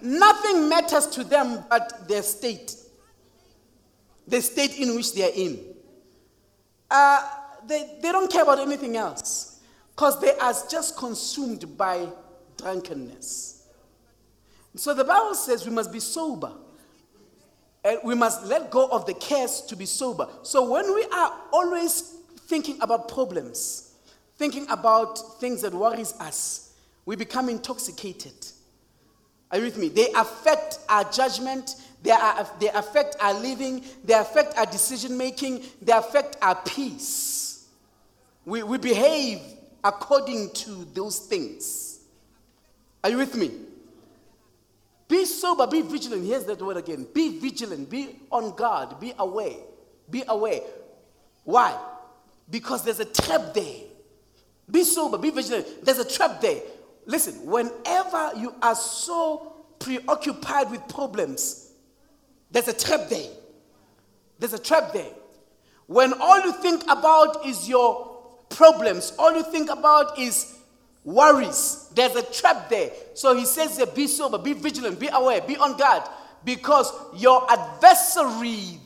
Nothing 0.00 0.68
matters 0.68 1.06
to 1.08 1.24
them 1.24 1.62
but 1.68 2.08
their 2.08 2.22
state, 2.22 2.74
the 4.26 4.40
state 4.40 4.78
in 4.78 4.96
which 4.96 5.14
they 5.14 5.24
are 5.24 5.34
in. 5.34 5.60
Uh, 6.90 7.28
they, 7.66 7.98
they 8.00 8.12
don't 8.12 8.32
care 8.32 8.42
about 8.44 8.60
anything 8.60 8.96
else 8.96 9.55
because 9.96 10.20
they 10.20 10.32
are 10.36 10.52
just 10.70 10.94
consumed 10.98 11.78
by 11.78 12.06
drunkenness. 12.58 13.66
So 14.74 14.92
the 14.92 15.04
Bible 15.04 15.34
says 15.34 15.66
we 15.66 15.74
must 15.74 15.90
be 15.90 16.00
sober. 16.00 16.52
And 17.82 18.00
we 18.04 18.14
must 18.14 18.44
let 18.44 18.70
go 18.70 18.88
of 18.88 19.06
the 19.06 19.14
cares 19.14 19.62
to 19.62 19.74
be 19.74 19.86
sober. 19.86 20.28
So 20.42 20.70
when 20.70 20.92
we 20.94 21.04
are 21.04 21.32
always 21.50 22.14
thinking 22.40 22.76
about 22.82 23.08
problems, 23.08 23.94
thinking 24.36 24.66
about 24.68 25.40
things 25.40 25.62
that 25.62 25.72
worries 25.72 26.12
us, 26.20 26.74
we 27.06 27.16
become 27.16 27.48
intoxicated. 27.48 28.34
Are 29.50 29.58
you 29.58 29.64
with 29.64 29.78
me? 29.78 29.88
They 29.88 30.12
affect 30.14 30.78
our 30.90 31.10
judgment, 31.10 31.76
they, 32.02 32.10
are, 32.10 32.46
they 32.60 32.68
affect 32.68 33.16
our 33.18 33.32
living, 33.32 33.82
they 34.04 34.12
affect 34.12 34.58
our 34.58 34.66
decision 34.66 35.16
making, 35.16 35.64
they 35.80 35.92
affect 35.92 36.36
our 36.42 36.56
peace. 36.56 37.66
We, 38.44 38.62
we 38.62 38.76
behave 38.76 39.55
according 39.86 40.50
to 40.50 40.84
those 40.92 41.20
things. 41.20 42.00
Are 43.04 43.10
you 43.10 43.18
with 43.18 43.36
me? 43.36 43.52
Be 45.06 45.24
sober, 45.24 45.68
be 45.68 45.82
vigilant. 45.82 46.26
Here's 46.26 46.44
that 46.46 46.60
word 46.60 46.76
again. 46.76 47.06
Be 47.14 47.38
vigilant, 47.38 47.88
be 47.88 48.18
on 48.32 48.56
guard, 48.56 48.98
be 48.98 49.12
aware. 49.16 49.54
Be 50.10 50.24
aware. 50.26 50.60
Why? 51.44 51.78
Because 52.50 52.84
there's 52.84 52.98
a 52.98 53.04
trap 53.04 53.54
there. 53.54 53.82
Be 54.68 54.82
sober, 54.82 55.18
be 55.18 55.30
vigilant. 55.30 55.84
There's 55.84 56.00
a 56.00 56.08
trap 56.08 56.40
there. 56.40 56.60
Listen, 57.04 57.34
whenever 57.46 58.32
you 58.36 58.52
are 58.60 58.74
so 58.74 59.52
preoccupied 59.78 60.72
with 60.72 60.88
problems, 60.88 61.70
there's 62.50 62.66
a 62.66 62.76
trap 62.76 63.08
there. 63.08 63.30
There's 64.40 64.54
a 64.54 64.58
trap 64.58 64.92
there. 64.92 65.12
When 65.86 66.12
all 66.14 66.40
you 66.40 66.52
think 66.54 66.82
about 66.88 67.46
is 67.46 67.68
your 67.68 68.05
problems, 68.48 69.12
all 69.18 69.34
you 69.34 69.42
think 69.42 69.70
about 69.70 70.18
is 70.18 70.58
worries, 71.04 71.88
there's 71.94 72.16
a 72.16 72.22
trap 72.22 72.68
there. 72.68 72.90
So 73.14 73.36
he 73.36 73.44
says 73.44 73.76
there, 73.76 73.86
be 73.86 74.06
sober, 74.06 74.38
be 74.38 74.52
vigilant, 74.52 74.98
be 74.98 75.08
aware, 75.12 75.40
be 75.40 75.56
on 75.56 75.76
guard, 75.76 76.02
because 76.44 76.92
your 77.16 77.50
adversary, 77.50 78.80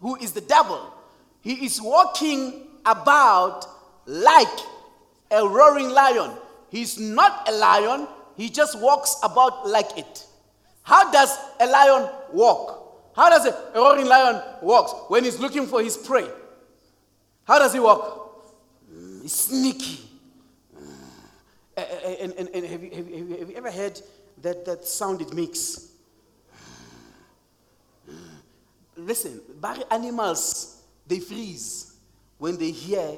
who 0.00 0.16
is 0.16 0.32
the 0.32 0.40
devil, 0.40 0.94
He 1.42 1.64
is 1.64 1.80
walking 1.80 2.66
about 2.84 3.66
like 4.06 4.48
a 5.30 5.46
roaring 5.46 5.90
lion. 5.90 6.32
He's 6.70 6.98
not 6.98 7.48
a 7.48 7.52
lion, 7.52 8.06
he 8.36 8.48
just 8.48 8.78
walks 8.80 9.16
about 9.22 9.68
like 9.68 9.98
it. 9.98 10.26
How 10.82 11.10
does 11.10 11.36
a 11.60 11.66
lion 11.66 12.08
walk? 12.32 13.12
How 13.14 13.28
does 13.28 13.46
a 13.46 13.72
roaring 13.74 14.06
lion 14.06 14.42
walk 14.62 15.10
when 15.10 15.24
he's 15.24 15.38
looking 15.38 15.66
for 15.66 15.82
his 15.82 15.96
prey? 15.96 16.28
How 17.44 17.58
does 17.58 17.72
he 17.72 17.80
walk? 17.80 18.29
He's 19.22 19.32
sneaky. 19.32 20.08
Uh, 21.76 21.80
and, 21.80 22.32
and, 22.32 22.48
and 22.54 22.66
have, 22.66 22.82
you, 22.82 22.90
have, 22.90 23.08
you, 23.08 23.36
have 23.38 23.50
you 23.50 23.56
ever 23.56 23.70
heard 23.70 24.00
that, 24.42 24.64
that 24.64 24.84
sound 24.84 25.20
it 25.20 25.32
makes? 25.32 25.92
Listen, 28.96 29.40
animals, 29.90 30.82
they 31.06 31.20
freeze 31.20 31.94
when 32.38 32.58
they 32.58 32.70
hear 32.70 33.16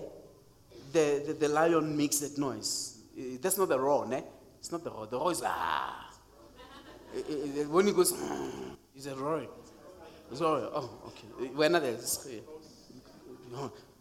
the, 0.92 1.22
the, 1.26 1.32
the 1.32 1.48
lion 1.48 1.96
makes 1.96 2.18
that 2.18 2.38
noise. 2.38 2.98
Eh, 3.18 3.38
that's 3.40 3.58
not 3.58 3.68
the 3.68 3.78
roar, 3.78 4.06
ne? 4.06 4.22
It's 4.58 4.70
not 4.70 4.84
the 4.84 4.90
roar. 4.90 5.06
The 5.06 5.18
roar 5.18 5.32
is 5.32 5.42
ah. 5.44 6.10
Eh, 7.14 7.20
eh, 7.60 7.64
when 7.64 7.86
he 7.86 7.92
goes, 7.92 8.14
he's 8.94 9.06
a 9.06 9.14
roaring. 9.14 9.48
It's 10.30 10.40
roaring. 10.40 10.68
Oh, 10.72 10.90
okay. 11.06 11.50
We're 11.54 11.68
not 11.68 11.82
there. 11.82 11.96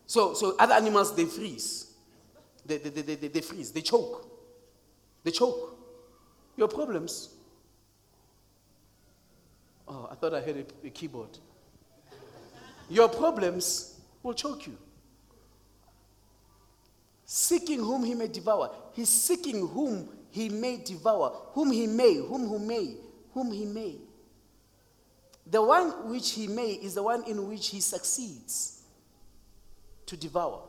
So, 0.06 0.34
so 0.34 0.56
other 0.60 0.74
animals, 0.74 1.16
they 1.16 1.26
freeze. 1.26 1.91
They, 2.66 2.78
they, 2.78 2.90
they, 2.90 3.16
they, 3.16 3.28
they 3.28 3.42
freeze. 3.42 3.72
They 3.72 3.82
choke. 3.82 4.28
They 5.24 5.32
choke. 5.32 5.78
Your 6.58 6.68
problems. 6.68 7.36
Oh, 9.88 10.08
I 10.12 10.16
thought 10.16 10.34
I 10.34 10.42
heard 10.42 10.66
a, 10.84 10.88
a 10.88 10.90
keyboard. 10.90 11.38
Your 12.90 13.10
problems 13.10 14.00
will 14.22 14.34
choke 14.34 14.68
you 14.68 14.78
seeking 17.34 17.80
whom 17.80 18.04
he 18.04 18.14
may 18.14 18.28
devour. 18.28 18.76
He's 18.92 19.08
seeking 19.08 19.66
whom 19.66 20.10
he 20.32 20.50
may 20.50 20.76
devour, 20.76 21.30
whom 21.54 21.72
he 21.72 21.88
may, 21.88 22.16
whom 22.16 22.46
who 22.46 22.60
may, 22.60 22.98
whom 23.34 23.54
he 23.54 23.64
may. 23.64 23.96
The 25.48 25.62
one 25.62 26.10
which 26.10 26.32
he 26.34 26.48
may 26.48 26.72
is 26.74 26.96
the 26.96 27.04
one 27.04 27.24
in 27.24 27.48
which 27.48 27.70
he 27.70 27.80
succeeds 27.80 28.82
to 30.08 30.18
devour. 30.18 30.64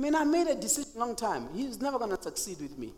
I 0.00 0.02
mean, 0.02 0.14
I 0.14 0.24
made 0.24 0.46
a 0.46 0.54
decision 0.54 0.92
a 0.96 0.98
long 0.98 1.14
time. 1.14 1.50
He's 1.54 1.78
never 1.78 1.98
going 1.98 2.16
to 2.16 2.22
succeed 2.22 2.58
with 2.58 2.78
me. 2.78 2.94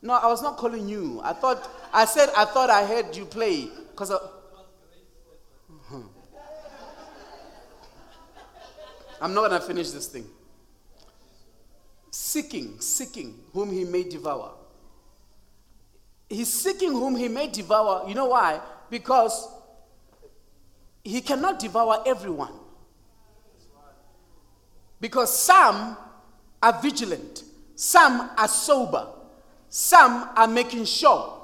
No, 0.00 0.14
I 0.14 0.28
was 0.28 0.40
not 0.40 0.56
calling 0.56 0.88
you. 0.88 1.20
I 1.22 1.34
thought, 1.34 1.68
I 1.92 2.06
said, 2.06 2.30
I 2.34 2.46
thought 2.46 2.70
I 2.70 2.86
heard 2.86 3.14
you 3.14 3.26
play 3.26 3.68
because 3.90 4.10
hmm. 5.88 6.00
I'm 9.20 9.34
not 9.34 9.50
going 9.50 9.60
to 9.60 9.66
finish 9.66 9.90
this 9.90 10.06
thing 10.06 10.24
seeking, 12.10 12.80
seeking 12.80 13.38
whom 13.52 13.70
he 13.70 13.84
may 13.84 14.04
devour. 14.04 14.52
He's 16.30 16.50
seeking 16.50 16.92
whom 16.92 17.14
he 17.14 17.28
may 17.28 17.48
devour. 17.48 18.08
You 18.08 18.14
know 18.14 18.28
why? 18.28 18.58
Because 18.88 19.48
he 21.04 21.20
cannot 21.20 21.58
devour 21.58 22.02
everyone. 22.06 22.54
Because 24.98 25.38
some 25.38 25.98
are 26.62 26.80
vigilant, 26.80 27.44
some 27.74 28.30
are 28.36 28.48
sober, 28.48 29.08
some 29.68 30.28
are 30.36 30.46
making 30.46 30.84
sure. 30.84 31.38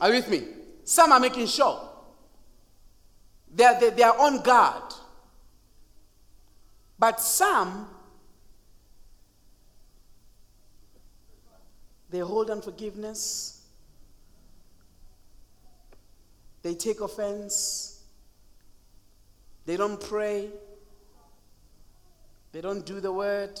Are 0.00 0.08
you 0.08 0.14
with 0.14 0.30
me? 0.30 0.44
Some 0.84 1.12
are 1.12 1.20
making 1.20 1.46
sure. 1.46 1.88
They 3.54 3.64
are, 3.64 3.78
they, 3.78 3.90
they 3.90 4.02
are 4.02 4.18
on 4.18 4.42
guard. 4.42 4.94
But 6.98 7.20
some 7.20 7.88
They 12.10 12.18
hold 12.18 12.50
unforgiveness. 12.50 13.62
They 16.62 16.74
take 16.74 17.00
offense. 17.00 18.02
They 19.64 19.76
don't 19.76 20.00
pray. 20.00 20.50
They 22.52 22.60
don't 22.60 22.84
do 22.84 23.00
the 23.00 23.12
word. 23.12 23.60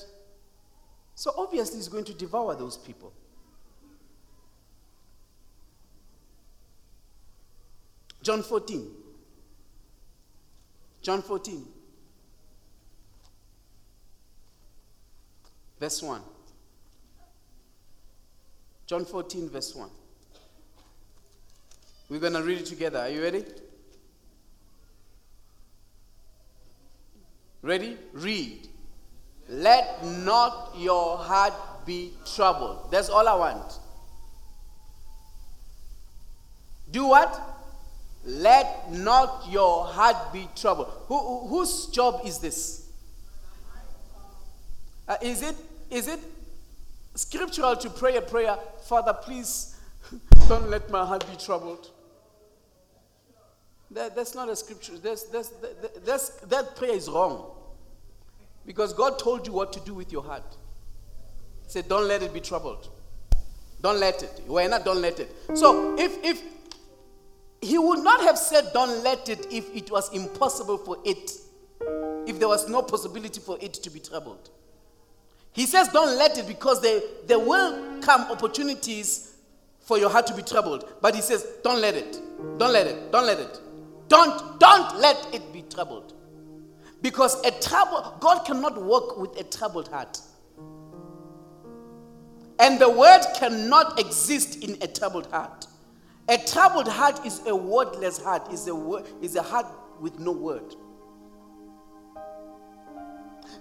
So 1.14 1.32
obviously, 1.36 1.76
he's 1.76 1.88
going 1.88 2.04
to 2.04 2.14
devour 2.14 2.54
those 2.54 2.76
people. 2.76 3.12
John 8.22 8.42
14. 8.42 8.90
John 11.02 11.22
14. 11.22 11.66
Verse 15.78 16.02
1. 16.02 16.20
John 18.86 19.04
14, 19.04 19.48
verse 19.48 19.74
1. 19.74 19.88
We're 22.08 22.18
going 22.18 22.32
to 22.32 22.42
read 22.42 22.58
it 22.58 22.66
together. 22.66 22.98
Are 22.98 23.08
you 23.08 23.22
ready? 23.22 23.44
Ready? 27.62 27.96
Read. 28.12 28.69
Let 29.50 30.06
not 30.06 30.74
your 30.78 31.18
heart 31.18 31.52
be 31.84 32.12
troubled. 32.34 32.90
That's 32.92 33.08
all 33.08 33.26
I 33.26 33.34
want. 33.34 33.78
Do 36.92 37.06
what? 37.06 37.40
Let 38.24 38.92
not 38.92 39.46
your 39.50 39.86
heart 39.86 40.32
be 40.32 40.48
troubled. 40.54 40.88
Who, 41.08 41.18
who, 41.18 41.48
whose 41.48 41.86
job 41.86 42.22
is 42.24 42.38
this? 42.38 42.86
Uh, 45.08 45.16
is 45.20 45.42
it 45.42 45.56
is 45.90 46.06
it 46.06 46.20
scriptural 47.16 47.74
to 47.74 47.90
pray 47.90 48.16
a 48.16 48.22
prayer, 48.22 48.56
Father, 48.84 49.12
please 49.12 49.76
don't 50.48 50.70
let 50.70 50.88
my 50.90 51.04
heart 51.04 51.28
be 51.28 51.36
troubled. 51.36 51.90
That, 53.90 54.14
that's 54.14 54.36
not 54.36 54.48
a 54.48 54.54
scripture. 54.54 54.96
That's, 54.98 55.24
that's, 55.24 55.48
that, 55.48 56.06
that's, 56.06 56.28
that 56.28 56.76
prayer 56.76 56.94
is 56.94 57.08
wrong. 57.08 57.50
Because 58.70 58.92
God 58.92 59.18
told 59.18 59.48
you 59.48 59.52
what 59.52 59.72
to 59.72 59.80
do 59.80 59.94
with 59.94 60.12
your 60.12 60.22
heart. 60.22 60.44
He 61.64 61.70
said, 61.72 61.88
Don't 61.88 62.06
let 62.06 62.22
it 62.22 62.32
be 62.32 62.38
troubled. 62.38 62.88
Don't 63.82 63.98
let 63.98 64.22
it. 64.22 64.42
Why 64.46 64.68
not? 64.68 64.84
Don't 64.84 65.00
let 65.02 65.18
it. 65.18 65.34
So 65.54 65.98
if 65.98 66.16
if 66.22 66.40
he 67.60 67.78
would 67.78 68.04
not 68.04 68.20
have 68.20 68.38
said 68.38 68.70
don't 68.72 69.02
let 69.02 69.28
it 69.28 69.44
if 69.50 69.74
it 69.74 69.90
was 69.90 70.14
impossible 70.14 70.78
for 70.78 70.98
it, 71.04 71.32
if 72.28 72.38
there 72.38 72.46
was 72.46 72.68
no 72.68 72.80
possibility 72.82 73.40
for 73.40 73.58
it 73.60 73.72
to 73.74 73.90
be 73.90 73.98
troubled. 73.98 74.50
He 75.52 75.66
says, 75.66 75.88
Don't 75.88 76.16
let 76.16 76.38
it 76.38 76.46
because 76.46 76.80
there, 76.80 77.00
there 77.26 77.40
will 77.40 78.00
come 78.02 78.20
opportunities 78.30 79.34
for 79.80 79.98
your 79.98 80.10
heart 80.10 80.28
to 80.28 80.34
be 80.36 80.42
troubled. 80.42 80.88
But 81.02 81.16
he 81.16 81.22
says, 81.22 81.44
Don't 81.64 81.80
let 81.80 81.96
it. 81.96 82.20
Don't 82.56 82.72
let 82.72 82.86
it. 82.86 83.10
Don't 83.10 83.26
let 83.26 83.40
it. 83.40 83.58
Don't, 84.06 84.60
don't 84.60 85.00
let 85.00 85.34
it 85.34 85.52
be 85.52 85.62
troubled. 85.62 86.14
Because 87.02 87.42
a 87.44 87.50
trouble, 87.60 88.16
God 88.20 88.44
cannot 88.44 88.82
work 88.82 89.16
with 89.16 89.38
a 89.40 89.44
troubled 89.44 89.88
heart. 89.88 90.20
And 92.58 92.78
the 92.78 92.90
word 92.90 93.22
cannot 93.36 93.98
exist 93.98 94.62
in 94.62 94.76
a 94.82 94.86
troubled 94.86 95.26
heart. 95.30 95.66
A 96.28 96.36
troubled 96.36 96.88
heart 96.88 97.24
is 97.24 97.40
a 97.46 97.56
wordless 97.56 98.22
heart, 98.22 98.52
is 98.52 98.68
a, 98.68 98.74
word, 98.74 99.06
is 99.22 99.34
a 99.36 99.42
heart 99.42 99.66
with 99.98 100.18
no 100.18 100.30
word. 100.32 100.74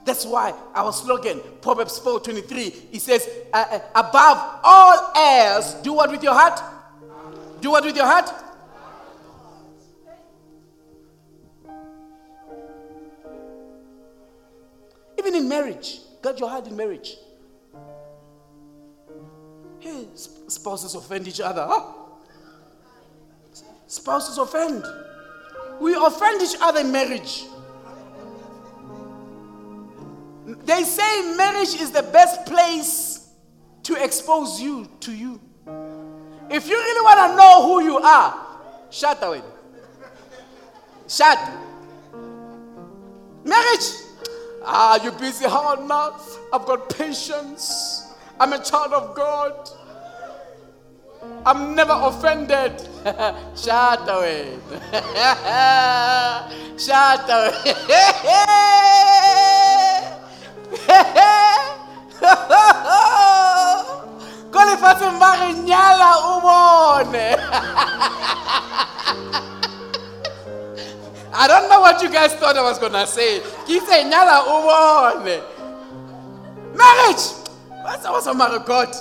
That's 0.06 0.26
why 0.26 0.54
our 0.76 0.94
slogan, 0.94 1.42
Proverbs 1.62 2.00
4:23, 2.00 2.90
it 2.92 3.02
says, 3.02 3.28
"Above 3.54 4.60
all 4.64 5.12
else, 5.16 5.74
do 5.76 5.94
what 5.94 6.12
with 6.12 6.24
your 6.24 6.34
heart? 6.34 6.62
Do 7.60 7.72
what 7.72 7.84
with 7.84 7.96
your 7.96 8.06
heart? 8.06 8.32
Even 15.20 15.36
in 15.36 15.50
marriage, 15.50 16.00
guard 16.22 16.40
your 16.40 16.50
heart 16.50 16.66
in 16.68 16.78
marriage. 16.78 17.18
Hey, 19.80 20.08
spouses 20.16 20.96
offend 20.96 21.28
each 21.28 21.42
other. 21.42 21.66
Huh? 21.68 21.94
Spouses 23.88 24.38
offend. 24.38 24.86
We 25.82 25.94
offend 25.94 26.42
each 26.42 26.56
other 26.62 26.80
in 26.80 26.92
marriage. 26.94 27.44
They 30.64 30.84
say 30.84 31.36
marriage 31.36 31.76
is 31.76 31.92
the 31.92 32.04
best 32.04 32.46
place 32.46 33.30
to 33.84 34.02
expose 34.02 34.62
you 34.62 34.88
to 35.02 35.12
you. 35.14 35.42
If 36.50 36.68
you 36.68 36.78
really 36.78 37.02
want 37.02 37.32
to 37.32 37.36
know 37.36 37.64
who 37.68 37.84
you 37.84 37.98
are, 37.98 38.48
shut 38.90 39.20
away. 39.22 39.42
Shut. 41.10 41.38
Marriage. 43.44 44.09
Ah, 44.72 45.04
you 45.04 45.12
busy 45.12 45.46
hard 45.46 45.80
enough. 45.80 46.38
I've 46.54 46.64
got 46.64 46.90
patience. 46.90 48.06
I'm 48.40 48.54
a 48.54 48.64
child 48.64 48.94
of 48.94 49.16
God. 49.16 49.68
I'm 51.44 51.74
never 51.74 51.94
offended. 51.98 52.78
Shut 53.58 54.06
away. 54.06 54.54
Shut 56.78 57.26
away. 57.26 57.74
ko 64.54 64.60
lefatsheng 64.70 65.18
ba 65.18 65.34
re 65.42 65.50
nyala 65.66 66.12
I 71.32 71.48
don't 71.48 71.70
know 71.70 71.80
what 71.82 72.02
you 72.02 72.10
guys 72.10 72.34
thought 72.36 72.58
I 72.58 72.62
was 72.64 72.80
gonna 72.80 73.06
say. 73.06 73.40
Ke 73.66 73.78
itse 73.78 74.04
nyala 74.10 74.44
o 74.46 74.66
bone. 74.66 75.42
Marriage. 76.76 77.40
What's 77.84 78.06
also 78.06 78.34
my 78.34 78.62
God? 78.66 78.94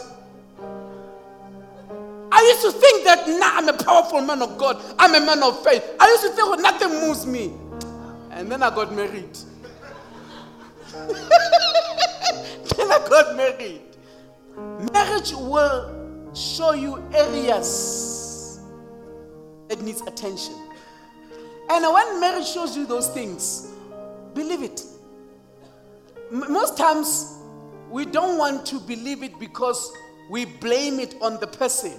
I 2.31 2.41
used 2.43 2.63
to 2.63 2.73
think 2.73 3.05
that 3.05 3.27
now 3.27 3.57
I'm 3.57 3.69
a 3.69 3.73
powerful 3.73 4.21
man 4.21 4.43
of 4.43 4.59
God. 4.59 4.83
I'm 4.99 5.15
a 5.15 5.25
man 5.25 5.43
of 5.43 5.63
faith. 5.65 5.83
I 5.99 6.09
used 6.09 6.23
to 6.23 6.29
think 6.31 6.49
well, 6.49 6.61
nothing 6.61 6.91
moves 6.91 7.27
me. 7.27 7.53
And 8.31 8.51
then 8.53 8.63
I 8.63 8.71
got 8.75 8.95
married. 8.95 9.37
then 10.93 11.17
I 12.93 13.07
got 13.09 13.37
married. 13.37 13.81
Marriage 14.93 15.33
will 15.33 16.31
show 16.35 16.73
you 16.73 17.03
areas 17.15 18.61
that 19.69 19.81
needs 19.81 20.03
attention. 20.03 20.55
And 21.71 21.85
when 21.93 22.21
marriage 22.21 22.47
shows 22.47 22.77
you 22.77 22.87
those 22.87 23.09
things, 23.09 23.73
believe 24.35 24.63
it. 24.63 24.83
Most 26.31 26.77
times, 26.77 27.39
we 27.91 28.05
don't 28.05 28.39
want 28.39 28.67
to 28.67 28.81
believe 28.81 29.23
it 29.23 29.39
because 29.39 29.93
we 30.31 30.45
blame 30.45 30.99
it 30.99 31.15
on 31.21 31.41
the 31.41 31.47
person. 31.47 31.95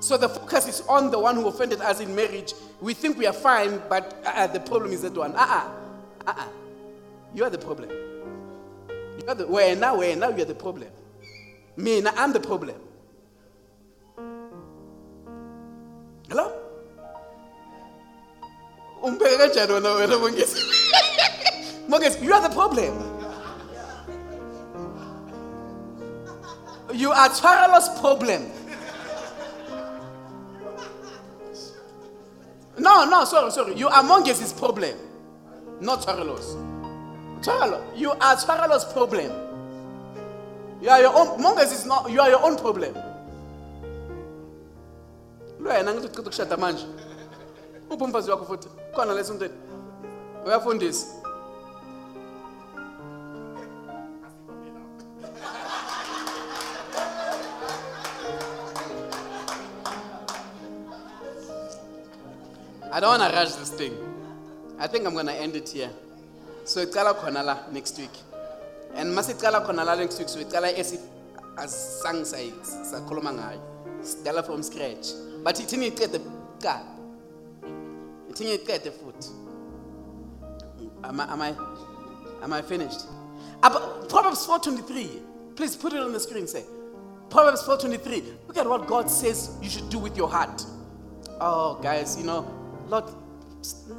So 0.00 0.16
the 0.16 0.28
focus 0.28 0.66
is 0.66 0.80
on 0.88 1.10
the 1.10 1.18
one 1.18 1.36
who 1.36 1.46
offended 1.46 1.80
us 1.80 2.00
in 2.00 2.14
marriage. 2.14 2.54
We 2.80 2.92
think 2.94 3.16
we 3.16 3.26
are 3.26 3.32
fine, 3.32 3.80
but 3.88 4.20
uh, 4.26 4.48
the 4.48 4.60
problem 4.60 4.92
is 4.92 5.02
that 5.02 5.14
one. 5.14 5.32
Uh-uh. 5.34 5.70
Uh-uh. 6.26 6.48
You 7.34 7.44
are 7.44 7.50
the 7.50 7.58
problem. 7.58 7.88
You 7.88 9.24
are 9.28 9.34
the, 9.34 9.46
where 9.46 9.76
now, 9.76 9.96
where 9.98 10.16
now 10.16 10.30
you 10.30 10.42
are 10.42 10.46
the 10.46 10.54
problem. 10.54 10.88
Me, 11.76 12.00
now 12.00 12.12
I'm 12.16 12.32
the 12.32 12.40
problem. 12.40 12.76
Hello? 16.28 16.71
Mongezi? 19.02 20.62
You 22.26 22.32
are 22.32 22.48
the 22.48 22.54
problem. 22.54 22.94
You 26.94 27.10
are 27.10 27.28
Tshwarelos's 27.28 28.00
problem. 28.00 28.50
No, 32.78 33.04
no, 33.04 33.24
sorry, 33.24 33.50
sorry. 33.50 33.74
You 33.76 33.88
are 33.88 34.02
Mongezi's 34.02 34.52
problem, 34.52 34.96
not 35.80 36.00
Tshwarelos's. 36.02 36.56
Tshwarelo, 37.44 37.98
you 37.98 38.10
are 38.12 38.36
Tshwarelos's 38.36 38.84
problem. 38.92 39.30
You 40.80 40.88
are 40.88 41.00
your 41.00 41.14
own. 41.16 41.40
Mongezi 41.40 41.72
is 41.72 41.86
not. 41.86 42.10
You 42.10 42.20
are 42.20 42.30
your 42.30 42.42
own 42.44 42.56
problem. 42.56 42.94
Lo 45.60 45.70
yena 45.70 45.92
uceda 45.92 46.22
ukushada 46.22 46.56
manje. 46.56 46.86
Uphi 47.92 48.04
umfazi 48.04 48.30
wakho 48.30 48.44
futhi? 48.44 48.68
Khona. 48.94 49.14
Uyafundisa. 50.46 51.06
I 62.94 63.00
don't 63.00 63.18
want 63.18 63.22
to 63.22 63.38
rush 63.38 63.52
this 63.54 63.70
thing. 63.70 63.94
I 64.78 64.86
think 64.86 65.06
I'm 65.06 65.14
going 65.14 65.26
to 65.26 65.32
end 65.32 65.56
it 65.56 65.68
here. 65.68 65.90
So 66.64 66.84
icala 66.84 67.14
khona 67.14 67.44
la 67.44 67.58
next 67.72 67.98
week. 67.98 68.10
And 68.94 69.16
masicala 69.16 69.66
khona 69.66 69.84
la 69.84 69.94
next 69.94 70.18
week 70.18 70.28
so 70.28 70.38
icala 70.40 70.72
as 70.72 70.92
if 70.92 71.00
asang 71.56 72.24
say 72.24 72.50
sakhuluma 72.62 73.32
ngayo. 73.32 73.60
Sidala 74.02 74.44
from 74.44 74.62
scratch. 74.62 75.12
But 75.42 75.56
ithini 75.56 75.90
iqede 75.90 76.18
kuqala. 76.18 76.91
Ithini 78.32 78.54
iqede 78.54 78.90
futhi. 78.90 79.30
Am 81.04 81.20
I, 81.20 81.32
am 81.32 81.42
I 81.42 81.54
am 82.42 82.52
I 82.52 82.62
finished? 82.62 83.00
Proverbs 83.60 84.46
4:23. 84.46 85.54
Please 85.54 85.76
put 85.76 85.92
it 85.92 86.00
on 86.00 86.12
the 86.12 86.20
screen 86.20 86.46
say. 86.46 86.64
Proverbs 87.28 87.62
4:23. 87.62 88.24
Look 88.48 88.56
at 88.56 88.66
what 88.66 88.86
God 88.86 89.10
says 89.10 89.56
you 89.60 89.68
should 89.68 89.90
do 89.90 89.98
with 89.98 90.16
your 90.16 90.28
heart. 90.28 90.64
Oh, 91.40 91.78
guys, 91.82 92.16
you 92.16 92.24
know, 92.24 92.46
Lord, 92.88 93.04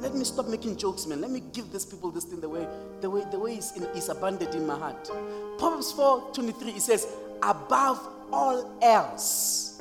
let 0.00 0.14
me 0.14 0.24
stop 0.24 0.46
making 0.48 0.76
jokes, 0.76 1.06
man. 1.06 1.20
Let 1.20 1.30
me 1.30 1.40
give 1.52 1.70
these 1.72 1.84
people 1.84 2.10
this 2.10 2.24
thing 2.24 2.40
the 2.40 2.48
way 2.48 2.66
the 3.00 3.10
way 3.10 3.22
the 3.30 3.38
way 3.38 3.56
is, 3.56 3.72
in, 3.76 3.84
is 3.96 4.08
abundant 4.08 4.54
in 4.54 4.66
my 4.66 4.78
heart. 4.78 5.10
Proverbs 5.58 5.92
4:23. 5.92 6.76
It 6.76 6.82
says, 6.82 7.06
above 7.42 8.00
all 8.32 8.78
else, 8.82 9.80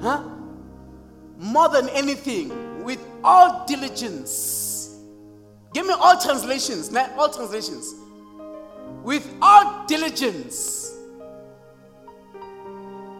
huh? 0.00 0.22
More 1.38 1.68
than 1.70 1.88
anything, 1.88 2.69
with 2.84 3.00
all 3.22 3.64
diligence. 3.66 4.96
Give 5.72 5.86
me 5.86 5.94
all 5.94 6.20
translations, 6.20 6.90
na- 6.90 7.08
all 7.16 7.28
translations. 7.32 7.94
With 9.04 9.26
all 9.40 9.86
diligence, 9.86 10.94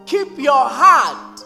keep 0.05 0.37
your 0.37 0.67
heart 0.67 1.39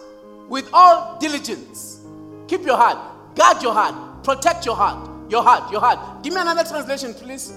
with 0.50 0.68
all 0.74 1.18
diligence. 1.20 2.02
Keep 2.48 2.66
your 2.66 2.78
heart. 2.78 3.36
Guard 3.36 3.62
your 3.62 3.74
heart. 3.74 4.24
Protect 4.24 4.66
your 4.66 4.76
heart. 4.76 5.10
Your 5.30 5.44
heart. 5.44 5.72
Your 5.72 5.82
heart. 5.82 6.24
Give 6.24 6.34
me 6.34 6.42
another 6.42 6.64
translation, 6.64 7.14
please. 7.14 7.54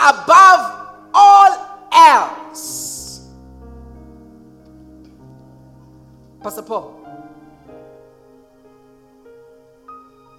Above 0.00 0.96
all 1.14 1.80
else. 1.92 3.28
Pastor 6.42 6.62
Paul. 6.62 7.07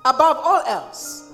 Above 0.06 0.38
all 0.38 0.62
else. 0.66 1.32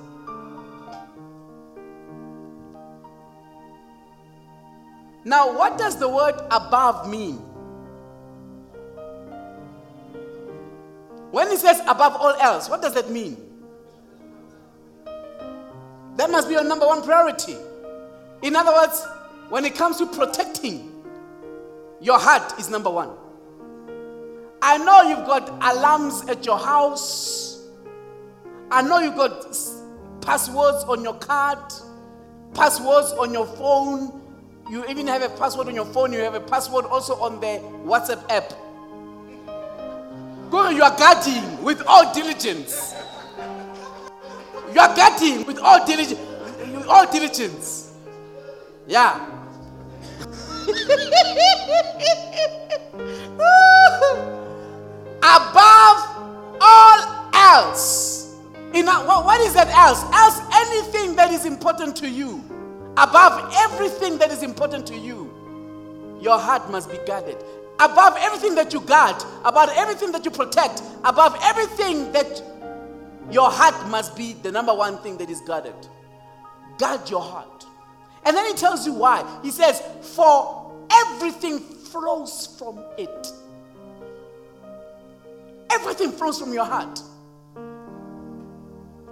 Now, 5.24 5.58
what 5.58 5.78
does 5.78 5.98
the 5.98 6.08
word 6.08 6.36
above 6.52 7.10
mean? 7.10 7.38
When 11.32 11.48
it 11.50 11.58
says 11.58 11.82
above 11.82 12.16
all 12.16 12.34
else, 12.36 12.70
what 12.70 12.82
does 12.82 12.94
that 12.94 13.10
mean? 13.10 13.36
That 16.16 16.30
must 16.32 16.48
be 16.48 16.54
your 16.54 16.64
number 16.64 16.88
one 16.88 17.02
priority. 17.02 17.58
In 18.42 18.56
other 18.56 18.72
words, 18.72 19.06
when 19.50 19.66
it 19.66 19.76
comes 19.76 19.98
to 19.98 20.06
protecting, 20.06 20.92
your 22.00 22.20
heart 22.20 22.60
is 22.60 22.70
number 22.70 22.90
one. 22.90 23.10
I 24.62 24.78
know 24.78 25.02
you've 25.10 25.26
got 25.26 25.50
alarms 25.62 26.24
at 26.30 26.46
your 26.46 26.58
house. 26.58 27.55
I 28.76 28.82
know 28.82 29.00
you've 29.00 29.16
got 29.16 29.58
passwords 30.20 30.84
on 30.84 31.02
your 31.02 31.14
card, 31.14 31.60
passwords 32.54 33.14
on 33.14 33.32
your 33.32 33.48
phone. 33.48 34.22
You 34.70 34.86
even 34.88 35.08
have 35.08 35.22
a 35.22 35.30
password 35.30 35.68
on 35.68 35.76
your 35.76 35.86
phone. 35.86 36.12
You 36.12 36.20
have 36.20 36.34
a 36.34 36.42
password 36.42 36.84
also 36.84 37.16
on 37.16 37.40
the 37.40 37.62
WhatsApp 37.86 38.30
app. 38.30 38.50
Go, 40.52 40.72
you 40.72 40.84
are 40.84 40.94
guarding 40.98 41.64
with 41.64 41.82
all 41.88 42.14
diligence. 42.14 42.94
You 44.74 44.80
are 44.82 44.94
guarding 44.94 45.46
with 45.46 45.60
all 45.60 45.86
diligence. 45.86 46.20
With 46.60 46.86
all 46.88 47.10
diligence. 47.10 47.94
Yeah. 48.88 49.26
Above 55.24 56.58
all 56.60 57.30
else. 57.34 58.15
In 58.76 58.88
what 58.88 59.40
is 59.40 59.54
that 59.54 59.70
else? 59.70 60.04
Else, 60.14 60.42
anything 60.54 61.16
that 61.16 61.32
is 61.32 61.46
important 61.46 61.96
to 61.96 62.10
you. 62.10 62.44
Above 62.98 63.54
everything 63.56 64.18
that 64.18 64.32
is 64.32 64.44
important 64.44 64.86
to 64.88 64.98
you. 64.98 66.20
Your 66.22 66.38
heart 66.38 66.70
must 66.70 66.92
be 66.92 66.98
guarded. 67.08 67.38
Above 67.80 68.16
everything 68.20 68.54
that 68.56 68.74
you 68.74 68.82
guard, 68.82 69.16
above 69.46 69.70
everything 69.76 70.12
that 70.12 70.26
you 70.26 70.32
protect, 70.32 70.82
above 71.06 71.38
everything 71.42 72.12
that 72.12 72.44
your 73.32 73.50
heart 73.50 73.88
must 73.90 74.16
be 74.16 74.34
the 74.34 74.52
number 74.52 74.74
one 74.74 74.98
thing 74.98 75.18
that 75.18 75.30
is 75.30 75.40
guarded. 75.42 75.76
Guard 76.78 77.10
your 77.10 77.22
heart. 77.22 77.66
And 78.26 78.36
then 78.36 78.46
he 78.46 78.54
tells 78.54 78.86
you 78.86 78.94
why. 78.94 79.24
He 79.42 79.52
says, 79.52 79.82
For 80.02 80.74
everything 80.92 81.60
flows 81.60 82.56
from 82.60 82.84
it. 82.98 83.28
Everything 85.72 86.12
flows 86.12 86.40
from 86.40 86.52
your 86.52 86.66
heart. 86.66 87.00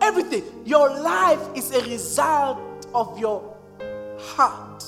Everything. 0.03 0.43
Your 0.65 0.89
life 0.89 1.39
is 1.55 1.71
a 1.71 1.81
result 1.89 2.59
of 2.93 3.17
your 3.17 3.55
heart. 4.19 4.83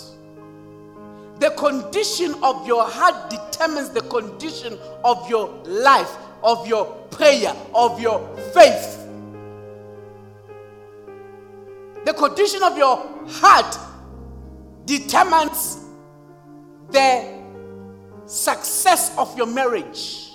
The 1.40 1.52
condition 1.52 2.36
of 2.44 2.68
your 2.68 2.86
heart 2.86 3.30
determines 3.30 3.92
the 3.92 4.02
condition 4.02 4.78
of 5.06 5.30
your 5.30 5.48
life, 5.64 6.12
of 6.44 6.68
your 6.68 6.86
prayer, 7.12 7.56
of 7.74 8.00
your 8.02 8.20
faith. 8.54 9.08
The 12.04 12.14
condition 12.14 12.62
of 12.62 12.78
your 12.78 12.98
heart 13.28 13.80
determines 14.84 15.80
the 16.92 17.42
success 18.26 19.18
of 19.18 19.36
your 19.38 19.48
marriage. 19.48 20.35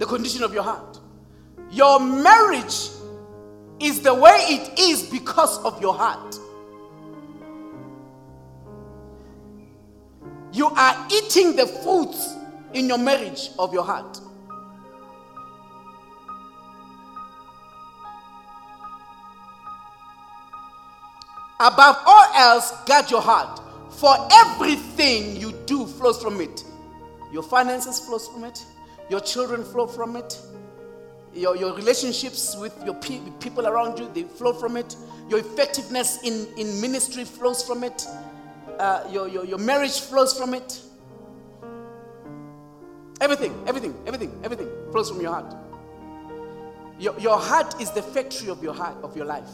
The 0.00 0.06
condition 0.06 0.42
of 0.42 0.54
your 0.54 0.62
heart. 0.62 0.98
Your 1.70 2.00
marriage 2.00 2.88
is 3.80 4.00
the 4.00 4.14
way 4.14 4.38
it 4.48 4.78
is 4.78 5.02
because 5.02 5.62
of 5.62 5.78
your 5.82 5.92
heart. 5.92 6.38
You 10.54 10.68
are 10.68 11.06
eating 11.12 11.54
the 11.54 11.66
fruits 11.66 12.34
in 12.72 12.88
your 12.88 12.96
marriage 12.96 13.50
of 13.58 13.74
your 13.74 13.84
heart. 13.84 14.18
Above 21.60 21.96
all 22.06 22.32
else, 22.36 22.72
guard 22.86 23.10
your 23.10 23.20
heart, 23.20 23.60
for 23.90 24.16
everything 24.32 25.36
you 25.36 25.52
do 25.66 25.84
flows 25.84 26.22
from 26.22 26.40
it. 26.40 26.64
Your 27.30 27.42
finances 27.42 28.00
flows 28.00 28.26
from 28.28 28.44
it. 28.44 28.64
Your 29.10 29.20
children 29.20 29.64
flow 29.64 29.88
from 29.88 30.14
it. 30.14 30.40
Your, 31.34 31.56
your 31.56 31.74
relationships 31.74 32.56
with 32.56 32.74
your 32.84 32.94
pe- 32.94 33.20
people 33.40 33.66
around 33.66 33.98
you, 33.98 34.08
they 34.14 34.22
flow 34.22 34.52
from 34.52 34.76
it. 34.76 34.96
Your 35.28 35.40
effectiveness 35.40 36.22
in, 36.22 36.46
in 36.56 36.80
ministry 36.80 37.24
flows 37.24 37.62
from 37.62 37.82
it. 37.82 38.06
Uh, 38.78 39.04
your, 39.10 39.28
your, 39.28 39.44
your 39.44 39.58
marriage 39.58 40.00
flows 40.00 40.38
from 40.38 40.54
it. 40.54 40.80
Everything, 43.20 43.52
everything, 43.66 43.94
everything, 44.06 44.40
everything 44.44 44.68
flows 44.92 45.10
from 45.10 45.20
your 45.20 45.32
heart. 45.32 45.54
Your, 46.98 47.18
your 47.18 47.38
heart 47.38 47.80
is 47.80 47.90
the 47.90 48.02
factory 48.02 48.48
of 48.48 48.62
your 48.62 48.74
heart, 48.74 48.96
of 49.02 49.16
your 49.16 49.26
life. 49.26 49.50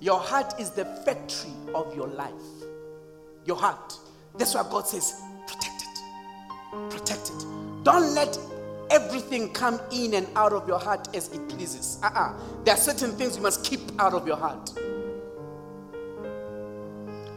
Your 0.00 0.18
heart 0.18 0.60
is 0.60 0.70
the 0.70 0.84
factory 0.84 1.52
of 1.74 1.94
your 1.94 2.08
life. 2.08 2.32
Your 3.44 3.56
heart. 3.56 3.94
That's 4.36 4.54
why 4.54 4.62
God 4.64 4.86
says, 4.88 5.22
protect 5.46 5.82
it. 5.82 6.90
Protect 6.90 7.30
it. 7.30 7.53
Don't 7.84 8.14
let 8.14 8.38
everything 8.90 9.52
come 9.52 9.80
in 9.92 10.14
and 10.14 10.26
out 10.34 10.52
of 10.52 10.66
your 10.66 10.78
heart 10.78 11.14
as 11.14 11.28
it 11.32 11.48
pleases. 11.48 11.98
Uh-uh. 12.02 12.32
There 12.64 12.74
are 12.74 12.78
certain 12.78 13.12
things 13.12 13.36
you 13.36 13.42
must 13.42 13.62
keep 13.62 13.80
out 14.00 14.14
of 14.14 14.26
your 14.26 14.36
heart. 14.36 14.70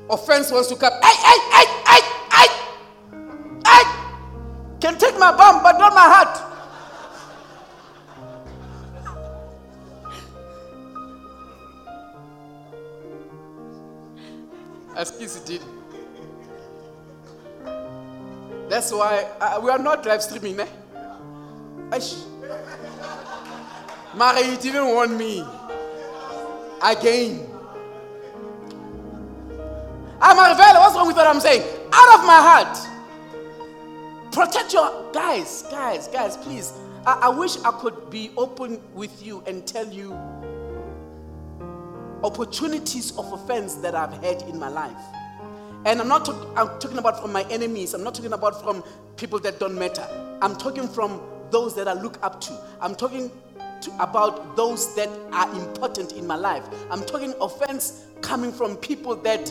Offense 0.10 0.52
wants 0.52 0.70
to 0.70 0.76
come. 0.78 0.94
Hey, 1.04 1.16
hey, 1.16 1.40
hey, 1.52 1.66
hey, 1.86 2.02
hey, 2.32 2.48
hey. 3.66 3.84
Can 4.80 4.98
take 4.98 5.20
my 5.20 5.36
bum, 5.36 5.62
but 5.62 5.78
not 5.78 5.94
my 5.94 6.02
heart. 6.02 6.44
As 14.96 15.12
Kissy 15.12 15.46
did. 15.46 15.62
That's 18.78 18.92
why 18.92 19.26
uh, 19.42 19.60
we 19.60 19.72
are 19.72 19.80
not 19.80 20.06
live 20.06 20.22
streaming, 20.22 20.60
eh? 20.60 20.68
Mara, 24.16 24.40
you 24.46 24.56
didn't 24.58 24.94
want 24.94 25.18
me. 25.18 25.44
Again. 26.84 27.50
I'm 30.22 30.38
Arvela, 30.38 30.76
what's 30.76 30.96
wrong 30.96 31.08
with 31.08 31.16
what 31.16 31.26
I'm 31.26 31.40
saying? 31.40 31.64
Out 31.92 32.20
of 32.20 32.26
my 32.28 32.40
heart. 32.40 32.78
Protect 34.32 34.72
your 34.72 35.12
guys, 35.12 35.64
guys, 35.72 36.08
guys, 36.10 36.38
please. 36.38 36.72
I, 37.04 37.22
I 37.24 37.30
wish 37.30 37.58
I 37.64 37.72
could 37.72 38.12
be 38.12 38.30
open 38.38 38.80
with 38.94 39.26
you 39.26 39.42
and 39.48 39.66
tell 39.66 39.92
you 39.92 40.14
opportunities 42.24 43.18
of 43.18 43.34
offense 43.34 43.74
that 43.78 43.96
I've 43.96 44.24
had 44.24 44.44
in 44.44 44.60
my 44.60 44.70
life. 44.70 45.17
And 45.88 46.02
I'm 46.02 46.10
not 46.10 46.26
talk- 46.26 46.48
I'm 46.58 46.68
talking 46.80 46.98
about 46.98 47.22
from 47.22 47.32
my 47.32 47.44
enemies. 47.44 47.94
I'm 47.94 48.04
not 48.04 48.14
talking 48.14 48.34
about 48.34 48.62
from 48.62 48.84
people 49.16 49.40
that 49.40 49.58
don't 49.58 49.74
matter. 49.76 50.06
I'm 50.42 50.58
talking 50.58 50.86
from 50.86 51.22
those 51.50 51.76
that 51.76 51.88
I 51.88 51.94
look 51.94 52.20
up 52.22 52.42
to. 52.42 52.60
I'm 52.82 52.94
talking 52.94 53.32
to, 53.80 53.92
about 54.02 54.58
those 54.58 54.94
that 54.96 55.08
are 55.32 55.50
important 55.54 56.12
in 56.12 56.28
my 56.28 56.36
life. 56.36 56.66
I'm 56.92 57.06
talking 57.06 57.34
offense 57.40 58.04
coming 58.20 58.52
from 58.52 58.76
people 58.76 59.16
that 59.16 59.50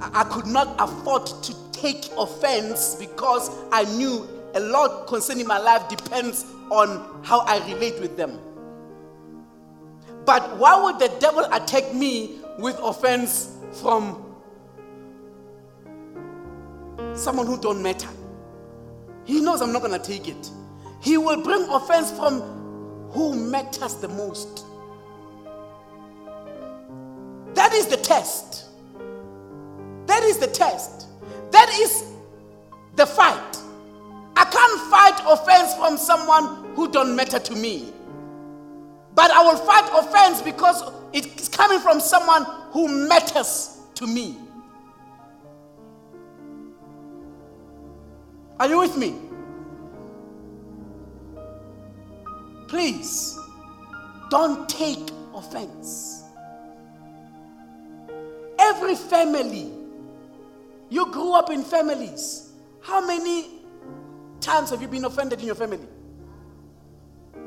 I, 0.00 0.22
I 0.22 0.24
could 0.24 0.46
not 0.46 0.74
afford 0.80 1.26
to 1.44 1.54
take 1.70 2.10
offense 2.18 2.96
because 2.96 3.50
I 3.70 3.84
knew 3.96 4.28
a 4.54 4.60
lot 4.60 5.06
concerning 5.06 5.46
my 5.46 5.58
life 5.58 5.88
depends 5.88 6.44
on 6.70 7.22
how 7.22 7.42
I 7.42 7.64
relate 7.72 8.00
with 8.00 8.16
them. 8.16 8.36
But 10.24 10.58
why 10.58 10.82
would 10.82 10.98
the 10.98 11.16
devil 11.20 11.44
attack 11.52 11.94
me 11.94 12.40
with 12.58 12.76
offense 12.82 13.54
from 13.80 14.24
someone 17.14 17.46
who 17.46 17.60
don't 17.60 17.82
matter? 17.82 18.08
He 19.24 19.40
knows 19.40 19.60
I'm 19.60 19.72
not 19.72 19.82
going 19.82 20.00
to 20.00 20.04
take 20.04 20.28
it. 20.28 20.50
He 21.00 21.18
will 21.18 21.42
bring 21.42 21.62
offense 21.68 22.10
from 22.10 22.40
who 23.10 23.34
matters 23.34 23.94
the 23.96 24.08
most. 24.08 24.64
That 27.54 27.72
is 27.72 27.86
the 27.86 27.96
test. 27.96 28.66
That 30.06 30.22
is 30.22 30.38
the 30.38 30.46
test. 30.46 31.06
That 31.50 31.68
is 31.74 32.04
the 32.96 33.06
fight. 33.06 33.56
I 34.36 34.44
can't 34.44 34.80
fight 34.90 35.20
offense 35.26 35.74
from 35.74 35.96
someone 35.98 36.74
who 36.74 36.90
don't 36.90 37.14
matter 37.16 37.38
to 37.38 37.54
me. 37.54 37.92
But 39.14 39.30
I 39.30 39.42
will 39.42 39.56
fight 39.56 39.88
offense 39.92 40.40
because 40.42 40.82
it's 41.12 41.48
coming 41.48 41.80
from 41.80 42.00
someone 42.00 42.44
who 42.70 43.08
matters 43.08 43.78
to 43.96 44.06
me. 44.06 44.36
Are 48.60 48.68
you 48.68 48.78
with 48.78 48.96
me? 48.96 49.14
Please 52.66 53.38
don't 54.30 54.68
take 54.68 55.10
offense. 55.34 56.22
Every 58.58 58.94
family, 58.94 59.70
you 60.90 61.10
grew 61.12 61.32
up 61.32 61.50
in 61.50 61.62
families. 61.62 62.52
How 62.82 63.04
many 63.06 63.46
times 64.40 64.70
have 64.70 64.82
you 64.82 64.88
been 64.88 65.04
offended 65.04 65.40
in 65.40 65.46
your 65.46 65.54
family? 65.54 65.86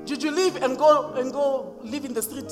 Did 0.05 0.23
you 0.23 0.31
leave 0.31 0.55
and 0.55 0.77
go 0.77 1.13
and 1.13 1.31
go 1.31 1.75
live 1.83 2.05
in 2.05 2.13
the 2.13 2.21
street? 2.21 2.51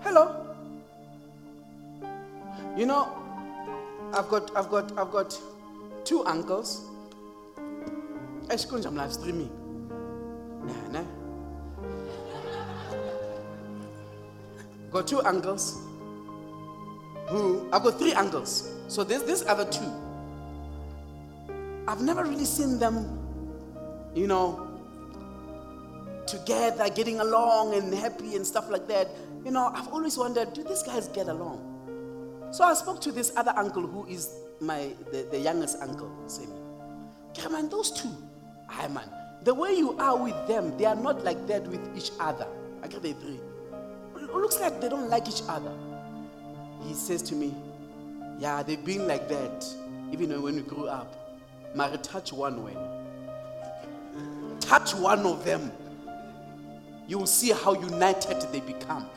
Hello. 0.00 0.46
You 2.76 2.86
know, 2.86 3.21
I've 4.14 4.28
got 4.28 4.54
I've 4.56 4.68
got 4.68 4.98
I've 4.98 5.10
got 5.10 5.38
two 6.04 6.24
uncles. 6.26 6.88
Esikunja 8.48 8.86
I'm 8.86 8.96
live 8.96 9.12
streaming. 9.12 9.50
Nah, 10.66 11.00
nah. 11.00 11.04
Got 14.90 15.06
two 15.06 15.22
uncles 15.22 15.80
who 17.28 17.66
I've 17.72 17.82
got 17.82 17.98
three 17.98 18.12
uncles. 18.12 18.70
So 18.88 19.02
there's 19.02 19.22
this 19.22 19.44
other 19.46 19.64
two. 19.64 19.90
I've 21.88 22.02
never 22.02 22.22
really 22.24 22.44
seen 22.44 22.78
them, 22.78 23.18
you 24.14 24.26
know, 24.26 24.68
together, 26.26 26.88
getting 26.90 27.20
along 27.20 27.74
and 27.74 27.92
happy 27.92 28.36
and 28.36 28.46
stuff 28.46 28.70
like 28.70 28.86
that. 28.88 29.08
You 29.44 29.50
know, 29.50 29.72
I've 29.74 29.88
always 29.88 30.16
wondered, 30.16 30.52
do 30.52 30.62
these 30.62 30.82
guys 30.82 31.08
get 31.08 31.28
along? 31.28 31.71
So 32.52 32.64
I 32.64 32.74
spoke 32.74 33.00
to 33.00 33.12
this 33.12 33.32
other 33.34 33.54
uncle 33.56 33.86
who 33.86 34.06
is 34.06 34.38
my 34.60 34.92
the, 35.10 35.26
the 35.30 35.38
youngest 35.38 35.80
uncle, 35.80 36.12
Semi. 36.26 36.52
Yeah, 37.34 37.48
man, 37.48 37.70
those 37.70 37.90
two. 37.90 38.14
Hi 38.68 38.88
man. 38.88 39.08
The 39.42 39.54
way 39.54 39.72
you 39.72 39.96
are 39.98 40.16
with 40.22 40.46
them, 40.46 40.76
they 40.76 40.84
are 40.84 40.94
not 40.94 41.24
like 41.24 41.46
that 41.46 41.66
with 41.66 41.80
each 41.96 42.10
other. 42.20 42.46
I 42.82 42.88
get 42.88 43.02
the 43.02 43.14
three. 43.14 43.40
It 44.16 44.34
looks 44.34 44.60
like 44.60 44.82
they 44.82 44.90
don't 44.90 45.08
like 45.08 45.28
each 45.28 45.42
other. 45.48 45.72
He 46.86 46.92
says 46.92 47.22
to 47.22 47.34
me, 47.34 47.54
Yeah, 48.38 48.62
they've 48.62 48.84
been 48.84 49.08
like 49.08 49.28
that, 49.30 49.66
even 50.12 50.42
when 50.42 50.56
we 50.56 50.62
grew 50.62 50.88
up. 50.88 51.40
Mary, 51.74 51.96
touch 51.98 52.34
one 52.34 52.62
way. 52.62 52.76
Touch 54.60 54.94
one 54.94 55.24
of 55.24 55.42
them. 55.46 55.72
You 57.08 57.18
will 57.18 57.26
see 57.26 57.50
how 57.52 57.72
united 57.72 58.42
they 58.52 58.60
become. 58.60 59.08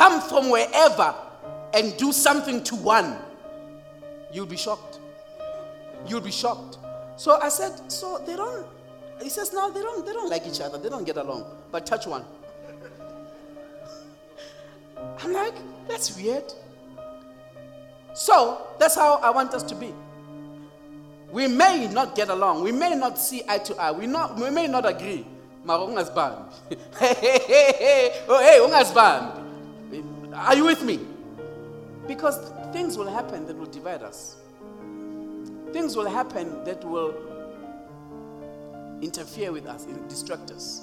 Come 0.00 0.22
from 0.22 0.48
wherever 0.48 1.14
and 1.74 1.94
do 1.98 2.10
something 2.10 2.64
to 2.64 2.74
one. 2.74 3.18
You'll 4.32 4.46
be 4.46 4.56
shocked. 4.56 4.98
You'll 6.06 6.22
be 6.22 6.30
shocked. 6.30 6.78
So 7.16 7.38
I 7.38 7.50
said, 7.50 7.92
So 7.92 8.16
they 8.26 8.34
don't 8.34 8.66
He 9.22 9.28
says, 9.28 9.52
no, 9.52 9.70
they 9.70 9.82
don't, 9.82 10.06
they 10.06 10.14
don't 10.14 10.30
like 10.30 10.46
each 10.46 10.62
other. 10.62 10.78
They 10.78 10.88
don't 10.88 11.04
get 11.04 11.18
along. 11.18 11.44
But 11.70 11.84
touch 11.84 12.06
one. 12.06 12.24
I'm 15.22 15.34
like, 15.34 15.52
that's 15.86 16.16
weird. 16.16 16.50
So 18.14 18.68
that's 18.78 18.94
how 18.94 19.16
I 19.16 19.28
want 19.28 19.52
us 19.52 19.62
to 19.64 19.74
be. 19.74 19.92
We 21.30 21.46
may 21.46 21.88
not 21.88 22.16
get 22.16 22.30
along. 22.30 22.64
We 22.64 22.72
may 22.72 22.94
not 22.94 23.18
see 23.18 23.42
eye 23.46 23.58
to 23.58 23.76
eye. 23.76 23.92
We, 23.92 24.06
not, 24.06 24.36
we 24.36 24.48
may 24.48 24.66
not 24.66 24.88
agree. 24.88 25.26
Hey, 25.68 27.14
hey, 27.20 27.40
hey, 27.46 27.72
hey. 27.78 28.12
Oh, 28.28 28.40
hey, 28.40 28.58
ungazibambi. 28.66 29.49
Are 30.34 30.56
you 30.56 30.64
with 30.64 30.82
me? 30.82 31.00
Because 32.06 32.52
things 32.72 32.96
will 32.96 33.10
happen 33.10 33.46
that 33.46 33.56
will 33.56 33.66
divide 33.66 34.02
us. 34.02 34.36
Things 35.72 35.96
will 35.96 36.08
happen 36.08 36.64
that 36.64 36.84
will 36.84 37.14
interfere 39.02 39.52
with 39.52 39.66
us, 39.66 39.84
and 39.86 40.08
distract 40.08 40.50
us. 40.50 40.82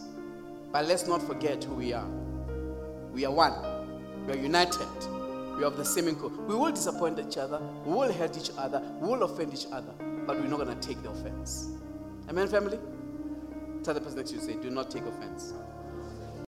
But 0.71 0.85
let's 0.85 1.07
not 1.07 1.21
forget 1.21 1.63
who 1.63 1.75
we 1.75 1.93
are. 1.93 2.07
We 3.13 3.25
are 3.25 3.31
one. 3.31 3.53
We 4.25 4.33
are 4.33 4.37
united. 4.37 4.87
We 5.57 5.63
of 5.63 5.77
the 5.77 5.85
same 5.85 6.07
income. 6.07 6.45
We 6.47 6.55
will 6.55 6.71
disappoint 6.71 7.19
each 7.19 7.37
other. 7.37 7.59
We 7.85 7.93
will 7.93 8.11
hurt 8.11 8.37
each 8.37 8.51
other. 8.57 8.81
We 8.99 9.07
will 9.07 9.23
offend 9.23 9.53
each 9.53 9.65
other. 9.71 9.91
But 10.25 10.39
we're 10.39 10.47
not 10.47 10.59
going 10.59 10.77
to 10.79 10.87
take 10.87 11.01
the 11.01 11.09
offense. 11.09 11.69
Amen, 12.29 12.47
family? 12.47 12.79
Tell 13.83 13.93
the 13.93 14.01
person 14.01 14.17
next 14.17 14.31
to 14.31 14.35
you, 14.35 14.41
say, 14.41 14.55
do 14.55 14.69
not 14.69 14.91
take 14.91 15.03
offense. 15.05 15.53